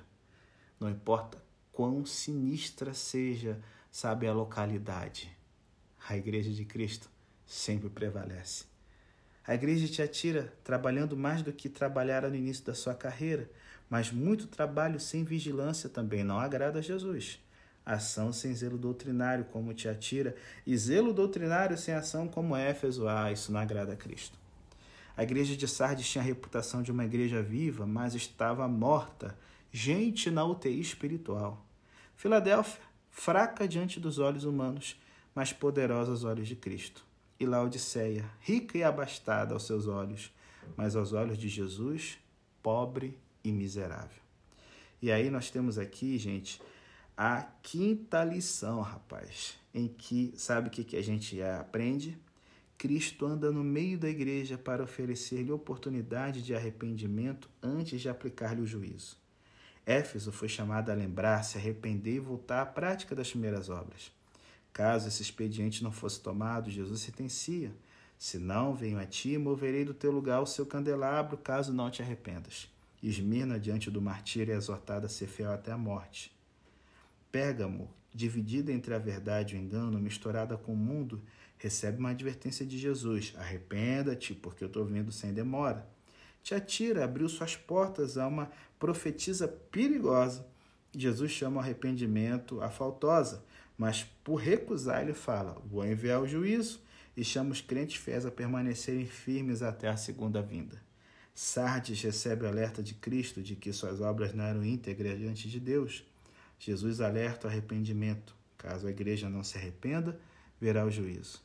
Não 0.79 0.87
importa 0.87 1.43
quão 1.71 2.05
sinistra 2.05 2.93
seja, 2.93 3.59
sabe, 3.89 4.27
a 4.27 4.33
localidade, 4.33 5.35
a 6.07 6.15
igreja 6.15 6.51
de 6.51 6.63
Cristo 6.63 7.09
sempre 7.43 7.89
prevalece. 7.89 8.74
A 9.47 9.53
igreja 9.53 9.87
te 9.87 10.01
atira 10.01 10.51
trabalhando 10.63 11.15
mais 11.15 11.43
do 11.43 11.53
que 11.53 11.69
trabalhara 11.69 12.29
no 12.29 12.35
início 12.35 12.65
da 12.65 12.73
sua 12.73 12.95
carreira, 12.95 13.47
mas 13.87 14.11
muito 14.11 14.47
trabalho 14.47 14.99
sem 14.99 15.23
vigilância 15.23 15.87
também 15.87 16.23
não 16.23 16.39
agrada 16.39 16.79
a 16.79 16.81
Jesus. 16.81 17.39
Ação 17.85 18.33
sem 18.33 18.55
zelo 18.55 18.75
doutrinário, 18.75 19.45
como 19.45 19.71
te 19.71 19.87
atira, 19.87 20.35
e 20.65 20.75
zelo 20.75 21.13
doutrinário 21.13 21.77
sem 21.77 21.93
ação, 21.93 22.27
como 22.27 22.55
Éfeso, 22.55 23.07
ah, 23.07 23.31
isso 23.31 23.51
não 23.51 23.59
agrada 23.59 23.93
a 23.93 23.95
Cristo. 23.95 24.35
A 25.15 25.21
igreja 25.21 25.55
de 25.55 25.67
Sardes 25.67 26.09
tinha 26.09 26.23
a 26.23 26.25
reputação 26.25 26.81
de 26.81 26.91
uma 26.91 27.05
igreja 27.05 27.43
viva, 27.43 27.85
mas 27.85 28.15
estava 28.15 28.67
morta, 28.67 29.37
gente 29.71 30.31
na 30.31 30.43
UTI 30.43 30.81
espiritual. 30.81 31.63
Filadélfia, 32.15 32.81
fraca 33.11 33.67
diante 33.67 33.99
dos 33.99 34.17
olhos 34.17 34.43
humanos, 34.43 34.99
mas 35.35 35.53
poderosa 35.53 36.09
aos 36.09 36.23
olhos 36.23 36.47
de 36.47 36.55
Cristo 36.55 37.05
e 37.39 37.45
Laodiceia, 37.45 38.29
rica 38.39 38.77
e 38.77 38.83
abastada 38.83 39.53
aos 39.53 39.65
seus 39.65 39.87
olhos, 39.87 40.31
mas 40.75 40.95
aos 40.95 41.13
olhos 41.13 41.37
de 41.37 41.47
Jesus, 41.49 42.17
pobre 42.61 43.17
e 43.43 43.51
miserável. 43.51 44.21
E 45.01 45.11
aí 45.11 45.29
nós 45.29 45.51
temos 45.51 45.77
aqui, 45.77 46.17
gente, 46.17 46.61
a 47.17 47.43
quinta 47.61 48.23
lição, 48.23 48.81
rapaz, 48.81 49.57
em 49.73 49.87
que, 49.87 50.33
sabe 50.35 50.67
o 50.67 50.71
que, 50.71 50.83
que 50.83 50.97
a 50.97 51.03
gente 51.03 51.41
aprende? 51.41 52.17
Cristo 52.77 53.25
anda 53.25 53.51
no 53.51 53.63
meio 53.63 53.97
da 53.97 54.09
igreja 54.09 54.57
para 54.57 54.83
oferecer-lhe 54.83 55.51
oportunidade 55.51 56.41
de 56.41 56.53
arrependimento 56.53 57.49
antes 57.61 58.01
de 58.01 58.09
aplicar-lhe 58.09 58.61
o 58.61 58.67
juízo. 58.67 59.17
Éfeso 59.85 60.31
foi 60.31 60.49
chamado 60.49 60.89
a 60.89 60.95
lembrar, 60.95 61.43
se 61.43 61.57
arrepender 61.57 62.15
e 62.15 62.19
voltar 62.19 62.61
à 62.61 62.65
prática 62.65 63.15
das 63.15 63.29
primeiras 63.29 63.69
obras. 63.69 64.11
Caso 64.75 65.07
esse 65.07 65.21
expediente 65.21 65.81
não 65.81 65.89
fosse 65.89 66.19
tomado, 66.19 66.69
Jesus 66.69 66.99
sentencia: 66.99 67.71
Se 68.17 68.37
não 68.37 68.75
venho 68.75 68.99
a 68.99 69.05
ti, 69.05 69.37
moverei 69.37 69.85
do 69.85 69.93
teu 69.93 70.11
lugar 70.11 70.41
o 70.41 70.45
seu 70.45 70.65
candelabro, 70.65 71.37
caso 71.37 71.71
não 71.71 71.89
te 71.89 72.01
arrependas. 72.01 72.69
Esmirna, 73.01 73.57
diante 73.57 73.89
do 73.89 74.01
martírio, 74.01 74.53
é 74.53 74.57
exortada 74.57 75.05
a 75.05 75.09
ser 75.09 75.27
fiel 75.27 75.53
até 75.53 75.71
a 75.71 75.77
morte. 75.77 76.35
Pérgamo, 77.31 77.89
dividida 78.13 78.69
entre 78.69 78.93
a 78.93 78.99
verdade 78.99 79.55
e 79.55 79.57
o 79.57 79.61
engano, 79.61 79.97
misturada 79.97 80.57
com 80.57 80.73
o 80.73 80.77
mundo, 80.77 81.21
recebe 81.57 81.97
uma 81.97 82.09
advertência 82.09 82.65
de 82.65 82.77
Jesus: 82.77 83.33
Arrependa-te, 83.37 84.35
porque 84.35 84.61
eu 84.61 84.67
estou 84.67 84.83
vindo 84.83 85.09
sem 85.09 85.33
demora. 85.33 85.87
Tiatira 86.43 87.05
abriu 87.05 87.29
suas 87.29 87.55
portas 87.55 88.17
a 88.17 88.27
uma 88.27 88.51
profetisa 88.77 89.47
perigosa. 89.47 90.45
Jesus 90.93 91.31
chama 91.31 91.57
o 91.57 91.59
arrependimento 91.61 92.61
a 92.61 92.69
faltosa, 92.69 93.41
mas 93.77 94.03
por 94.23 94.35
recusar, 94.35 95.01
ele 95.01 95.13
fala: 95.13 95.61
Vou 95.65 95.85
enviar 95.85 96.21
o 96.21 96.27
juízo 96.27 96.79
e 97.15 97.23
chama 97.23 97.51
os 97.51 97.61
crentes 97.61 97.97
fiéis 97.97 98.25
a 98.25 98.31
permanecerem 98.31 99.05
firmes 99.05 99.61
até 99.61 99.87
a 99.87 99.97
segunda 99.97 100.41
vinda. 100.41 100.81
Sardes 101.33 102.01
recebe 102.01 102.45
o 102.45 102.47
alerta 102.47 102.81
de 102.81 102.93
Cristo 102.93 103.41
de 103.41 103.55
que 103.55 103.73
suas 103.73 103.99
obras 103.99 104.33
não 104.33 104.45
eram 104.45 104.63
íntegras 104.63 105.17
diante 105.17 105.49
de 105.49 105.59
Deus. 105.59 106.05
Jesus 106.57 107.01
alerta 107.01 107.47
o 107.47 107.49
arrependimento. 107.49 108.33
Caso 108.57 108.87
a 108.87 108.89
igreja 108.89 109.29
não 109.29 109.43
se 109.43 109.57
arrependa, 109.57 110.17
verá 110.59 110.85
o 110.85 110.91
juízo. 110.91 111.43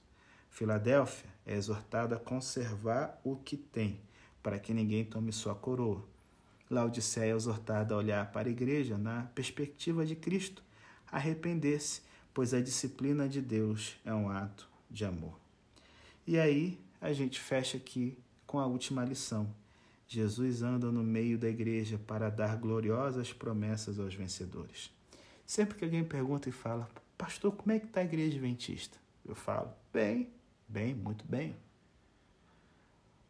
Filadélfia 0.49 1.29
é 1.45 1.57
exortada 1.57 2.17
a 2.17 2.21
conservar 2.21 3.21
o 3.25 3.37
que 3.37 3.57
tem, 3.57 4.01
para 4.43 4.59
que 4.59 4.73
ninguém 4.73 5.05
tome 5.05 5.33
sua 5.33 5.55
coroa. 5.55 6.05
Laodiceia 6.71 7.33
é 7.33 7.37
exortada 7.37 7.95
a 7.95 7.99
olhar 7.99 8.31
para 8.31 8.49
a 8.49 8.53
igreja 8.53 8.97
na 8.97 9.25
perspectiva 9.35 10.07
de 10.07 10.15
Cristo, 10.15 10.63
arrepender-se 11.11 12.03
pois 12.33 12.55
a 12.55 12.61
disciplina 12.61 13.29
de 13.29 13.41
Deus 13.41 13.97
é 14.05 14.15
um 14.15 14.29
ato 14.29 14.69
de 14.91 15.05
amor. 15.05 15.39
E 16.27 16.39
aí 16.39 16.79
a 17.01 17.13
gente 17.13 17.41
fecha 17.41 17.77
aqui 17.77 18.19
com 18.47 18.59
a 18.59 18.67
última 18.67 19.05
lição. 19.05 19.53
Jesus 20.07 20.63
anda 20.63 20.91
no 20.91 21.05
meio 21.05 21.39
da 21.39 21.49
igreja 21.49 21.99
para 21.99 22.29
dar 22.31 22.57
gloriosas 22.57 23.33
promessas 23.33 23.99
aos 23.99 24.15
vencedores. 24.15 24.91
Sempre 25.47 25.79
que 25.79 25.85
alguém 25.85 26.05
pergunta 26.05 26.49
e 26.49 26.53
fala, 26.53 26.89
pastor, 27.17 27.53
como 27.55 27.73
é 27.73 27.79
que 27.79 27.87
está 27.87 28.01
a 28.01 28.05
igreja 28.05 28.37
adventista? 28.37 28.99
Eu 29.25 29.35
falo, 29.35 29.71
bem, 29.93 30.29
bem, 30.69 30.95
muito 30.95 31.25
bem. 31.25 31.57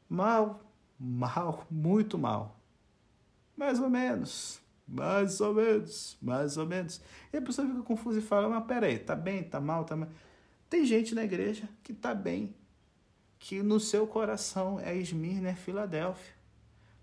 Mal, 0.08 0.60
mal, 0.98 1.66
muito 1.70 2.18
mal. 2.18 2.58
Mais 3.56 3.78
ou 3.78 3.90
menos. 3.90 4.60
Mais 4.90 5.40
ou 5.40 5.54
menos, 5.54 6.18
mais 6.20 6.56
ou 6.56 6.66
menos. 6.66 7.00
E 7.32 7.36
a 7.36 7.42
pessoa 7.42 7.66
fica 7.68 7.80
confusa 7.82 8.18
e 8.18 8.22
fala, 8.22 8.48
mas 8.48 8.64
peraí, 8.64 8.98
tá 8.98 9.14
bem, 9.14 9.44
tá 9.44 9.60
mal, 9.60 9.84
tá 9.84 9.94
mal. 9.94 10.08
Tem 10.68 10.84
gente 10.84 11.14
na 11.14 11.22
igreja 11.22 11.68
que 11.84 11.94
tá 11.94 12.12
bem, 12.12 12.52
que 13.38 13.62
no 13.62 13.78
seu 13.78 14.04
coração 14.04 14.80
é 14.80 14.96
Esmirna, 14.96 15.50
é 15.50 15.54
Filadélfia. 15.54 16.34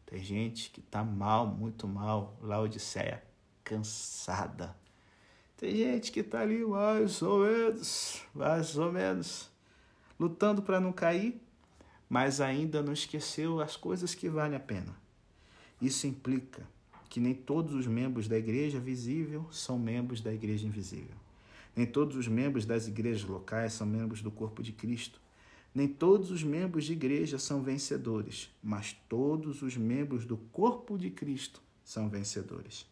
Tem 0.06 0.22
gente 0.22 0.70
que 0.70 0.82
tá 0.82 1.02
mal, 1.02 1.48
muito 1.48 1.88
mal, 1.88 2.38
Laodiceia, 2.42 3.24
cansada. 3.64 4.76
Tem 5.56 5.74
gente 5.74 6.12
que 6.12 6.24
tá 6.24 6.42
ali 6.42 6.66
mais 6.66 7.22
ou 7.22 7.40
menos, 7.40 8.22
mais 8.36 8.78
ou 8.78 8.92
menos, 8.92 9.50
lutando 10.20 10.62
para 10.62 10.82
não 10.82 10.92
cair, 10.92 11.42
mas 12.10 12.42
ainda 12.42 12.84
não 12.84 12.92
esqueceu 12.92 13.62
as 13.62 13.78
coisas 13.78 14.14
que 14.14 14.30
valem 14.30 14.58
a 14.58 14.60
pena. 14.60 14.94
Isso 15.82 16.06
implica 16.06 16.68
que 17.10 17.20
nem 17.20 17.34
todos 17.34 17.74
os 17.74 17.88
membros 17.88 18.28
da 18.28 18.38
igreja 18.38 18.80
visível 18.80 19.48
são 19.52 19.80
membros 19.80 20.22
da 20.22 20.34
igreja 20.34 20.68
invisível. 20.68 21.16
Nem 21.76 21.86
todos 21.86 22.16
os 22.16 22.28
membros 22.28 22.66
das 22.66 22.88
igrejas 22.88 23.24
locais 23.24 23.74
são 23.74 23.86
membros 23.86 24.22
do 24.22 24.32
corpo 24.32 24.64
de 24.64 24.72
Cristo. 24.72 25.22
Nem 25.74 25.88
todos 25.88 26.32
os 26.32 26.44
membros 26.44 26.86
de 26.86 26.94
igreja 26.94 27.38
são 27.38 27.62
vencedores, 27.62 28.50
mas 28.64 28.94
todos 29.08 29.62
os 29.62 29.78
membros 29.78 30.26
do 30.26 30.38
corpo 30.38 30.98
de 30.98 31.12
Cristo 31.12 31.62
são 31.84 32.10
vencedores. 32.10 32.86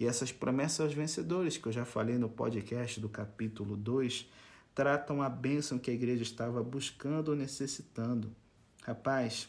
E 0.00 0.06
essas 0.06 0.32
promessas 0.32 0.80
aos 0.80 0.94
vencedores, 0.94 1.56
que 1.56 1.68
eu 1.68 1.72
já 1.72 1.84
falei 1.84 2.18
no 2.18 2.28
podcast 2.28 2.98
do 3.00 3.08
capítulo 3.08 3.76
2, 3.76 4.28
tratam 4.74 5.22
a 5.22 5.28
bênção 5.28 5.78
que 5.78 5.90
a 5.90 5.94
igreja 5.94 6.24
estava 6.24 6.62
buscando 6.62 7.28
ou 7.28 7.36
necessitando. 7.36 8.34
Rapaz, 8.82 9.48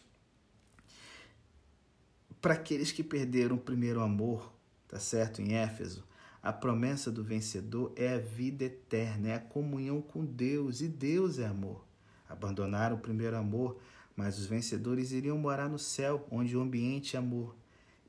para 2.45 2.53
aqueles 2.53 2.91
que 2.91 3.03
perderam 3.03 3.55
o 3.55 3.59
primeiro 3.59 3.99
amor, 4.01 4.53
tá 4.87 4.99
certo? 4.99 5.41
Em 5.41 5.55
Éfeso, 5.55 6.05
A 6.43 6.53
promessa 6.53 7.11
do 7.11 7.23
vencedor 7.23 7.91
é 7.95 8.13
a 8.13 8.19
vida 8.19 8.65
eterna, 8.65 9.29
é 9.29 9.33
a 9.33 9.39
comunhão 9.39 9.99
com 9.99 10.23
Deus, 10.23 10.79
e 10.79 10.87
Deus 10.87 11.39
é 11.39 11.47
amor. 11.47 11.83
Abandonaram 12.29 12.97
o 12.97 12.99
primeiro 12.99 13.35
amor, 13.35 13.79
mas 14.15 14.37
os 14.37 14.45
vencedores 14.45 15.11
iriam 15.11 15.39
morar 15.39 15.67
no 15.67 15.79
céu, 15.79 16.27
onde 16.29 16.55
o 16.55 16.61
ambiente 16.61 17.15
é 17.15 17.19
amor. 17.19 17.55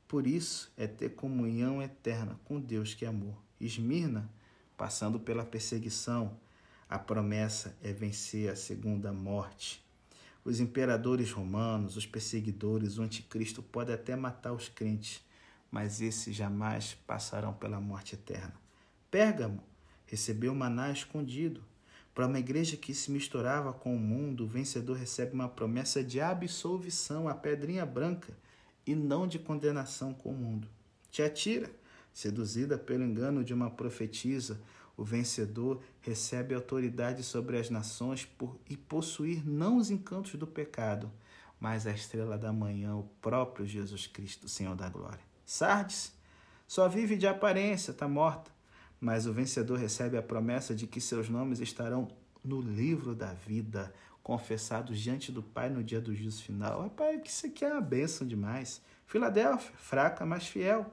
Por 0.07 0.27
isso 0.27 0.71
é 0.77 0.85
ter 0.85 1.15
comunhão 1.15 1.81
eterna 1.81 2.39
com 2.45 2.59
Deus 2.59 2.93
que 2.93 3.05
é 3.05 3.07
amor. 3.07 3.41
Esmirna, 3.59 4.29
passando 4.77 5.19
pela 5.19 5.43
perseguição, 5.43 6.37
a 6.87 6.99
promessa 6.99 7.75
é 7.81 7.91
vencer 7.91 8.51
a 8.51 8.55
segunda 8.55 9.11
morte. 9.11 9.83
Os 10.47 10.61
imperadores 10.61 11.29
romanos, 11.29 11.97
os 11.97 12.05
perseguidores, 12.05 12.97
o 12.97 13.01
anticristo 13.01 13.61
podem 13.61 13.93
até 13.93 14.15
matar 14.15 14.53
os 14.53 14.69
crentes, 14.69 15.21
mas 15.69 15.99
esses 15.99 16.33
jamais 16.33 16.93
passarão 17.05 17.53
pela 17.53 17.81
morte 17.81 18.15
eterna. 18.15 18.53
Pérgamo 19.11 19.61
recebeu 20.05 20.55
maná 20.55 20.89
escondido. 20.89 21.61
Para 22.15 22.27
uma 22.27 22.39
igreja 22.39 22.77
que 22.77 22.93
se 22.93 23.11
misturava 23.11 23.73
com 23.73 23.93
o 23.93 23.99
mundo, 23.99 24.45
o 24.45 24.47
vencedor 24.47 24.95
recebe 24.95 25.33
uma 25.33 25.49
promessa 25.49 26.01
de 26.01 26.21
absolvição, 26.21 27.27
a 27.27 27.35
pedrinha 27.35 27.85
branca, 27.85 28.31
e 28.85 28.95
não 28.95 29.27
de 29.27 29.37
condenação 29.37 30.13
com 30.13 30.29
o 30.29 30.37
mundo. 30.37 30.69
Te 31.11 31.21
atira, 31.21 31.69
seduzida 32.13 32.77
pelo 32.77 33.03
engano 33.03 33.43
de 33.43 33.53
uma 33.53 33.69
profetisa, 33.69 34.61
o 34.97 35.03
vencedor 35.03 35.79
recebe 36.01 36.55
autoridade 36.55 37.23
sobre 37.23 37.57
as 37.57 37.69
nações 37.69 38.25
por, 38.25 38.59
e 38.67 38.75
possuir 38.75 39.47
não 39.47 39.77
os 39.77 39.91
encantos 39.91 40.33
do 40.33 40.47
pecado, 40.47 41.11
mas 41.59 41.85
a 41.85 41.91
estrela 41.91 42.37
da 42.37 42.51
manhã, 42.51 42.95
o 42.95 43.03
próprio 43.21 43.65
Jesus 43.65 44.07
Cristo, 44.07 44.49
Senhor 44.49 44.75
da 44.75 44.89
glória. 44.89 45.21
Sardes 45.45 46.11
só 46.67 46.89
vive 46.89 47.15
de 47.15 47.27
aparência, 47.27 47.91
está 47.91 48.07
morta, 48.07 48.51
mas 48.99 49.27
o 49.27 49.33
vencedor 49.33 49.77
recebe 49.77 50.17
a 50.17 50.21
promessa 50.21 50.73
de 50.73 50.87
que 50.87 50.99
seus 50.99 51.29
nomes 51.29 51.59
estarão 51.59 52.07
no 52.43 52.59
livro 52.59 53.13
da 53.13 53.33
vida, 53.33 53.93
confessados 54.23 54.99
diante 54.99 55.31
do 55.31 55.41
Pai 55.41 55.69
no 55.69 55.83
dia 55.83 56.01
do 56.01 56.13
juízo 56.13 56.43
final. 56.43 56.81
Rapaz, 56.81 57.21
que 57.21 57.29
isso 57.29 57.45
aqui 57.45 57.63
é 57.63 57.71
uma 57.71 57.81
bênção 57.81 58.27
demais. 58.27 58.81
Filadélfia, 59.05 59.71
fraca, 59.77 60.25
mas 60.25 60.47
fiel. 60.47 60.91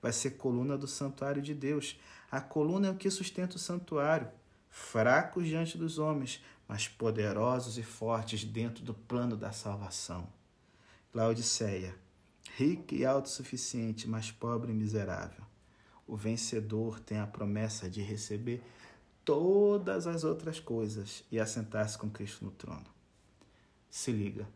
Vai 0.00 0.12
ser 0.12 0.32
coluna 0.32 0.78
do 0.78 0.86
santuário 0.86 1.42
de 1.42 1.54
Deus. 1.54 1.98
A 2.30 2.40
coluna 2.40 2.88
é 2.88 2.90
o 2.90 2.96
que 2.96 3.10
sustenta 3.10 3.56
o 3.56 3.58
santuário, 3.58 4.28
fracos 4.68 5.46
diante 5.46 5.78
dos 5.78 5.98
homens, 5.98 6.42
mas 6.68 6.86
poderosos 6.86 7.78
e 7.78 7.82
fortes 7.82 8.44
dentro 8.44 8.84
do 8.84 8.92
plano 8.92 9.34
da 9.34 9.50
salvação. 9.50 10.28
Laodiceia, 11.14 11.94
rica 12.56 12.94
e 12.94 13.06
autossuficiente, 13.06 14.06
mas 14.06 14.30
pobre 14.30 14.72
e 14.72 14.74
miserável. 14.74 15.42
O 16.06 16.16
vencedor 16.16 17.00
tem 17.00 17.18
a 17.18 17.26
promessa 17.26 17.88
de 17.88 18.02
receber 18.02 18.62
todas 19.24 20.06
as 20.06 20.22
outras 20.22 20.60
coisas 20.60 21.24
e 21.32 21.40
assentar-se 21.40 21.96
com 21.96 22.10
Cristo 22.10 22.44
no 22.44 22.50
trono. 22.50 22.86
Se 23.88 24.12
liga. 24.12 24.46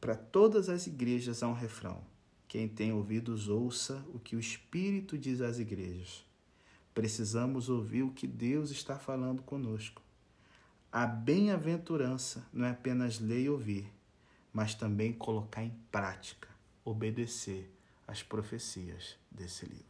Para 0.00 0.14
todas 0.14 0.68
as 0.68 0.86
igrejas 0.86 1.42
há 1.42 1.48
um 1.48 1.52
refrão. 1.52 2.00
Quem 2.46 2.68
tem 2.68 2.92
ouvidos, 2.92 3.48
ouça 3.48 4.04
o 4.14 4.20
que 4.20 4.36
o 4.36 4.40
Espírito 4.40 5.18
diz 5.18 5.40
às 5.40 5.58
igrejas. 5.58 6.27
Precisamos 6.98 7.68
ouvir 7.68 8.02
o 8.02 8.10
que 8.10 8.26
Deus 8.26 8.72
está 8.72 8.98
falando 8.98 9.40
conosco. 9.40 10.02
A 10.90 11.06
bem-aventurança 11.06 12.44
não 12.52 12.66
é 12.66 12.70
apenas 12.70 13.20
ler 13.20 13.42
e 13.42 13.48
ouvir, 13.48 13.88
mas 14.52 14.74
também 14.74 15.12
colocar 15.12 15.62
em 15.62 15.72
prática, 15.92 16.48
obedecer 16.84 17.72
às 18.04 18.24
profecias 18.24 19.16
desse 19.30 19.64
livro. 19.64 19.87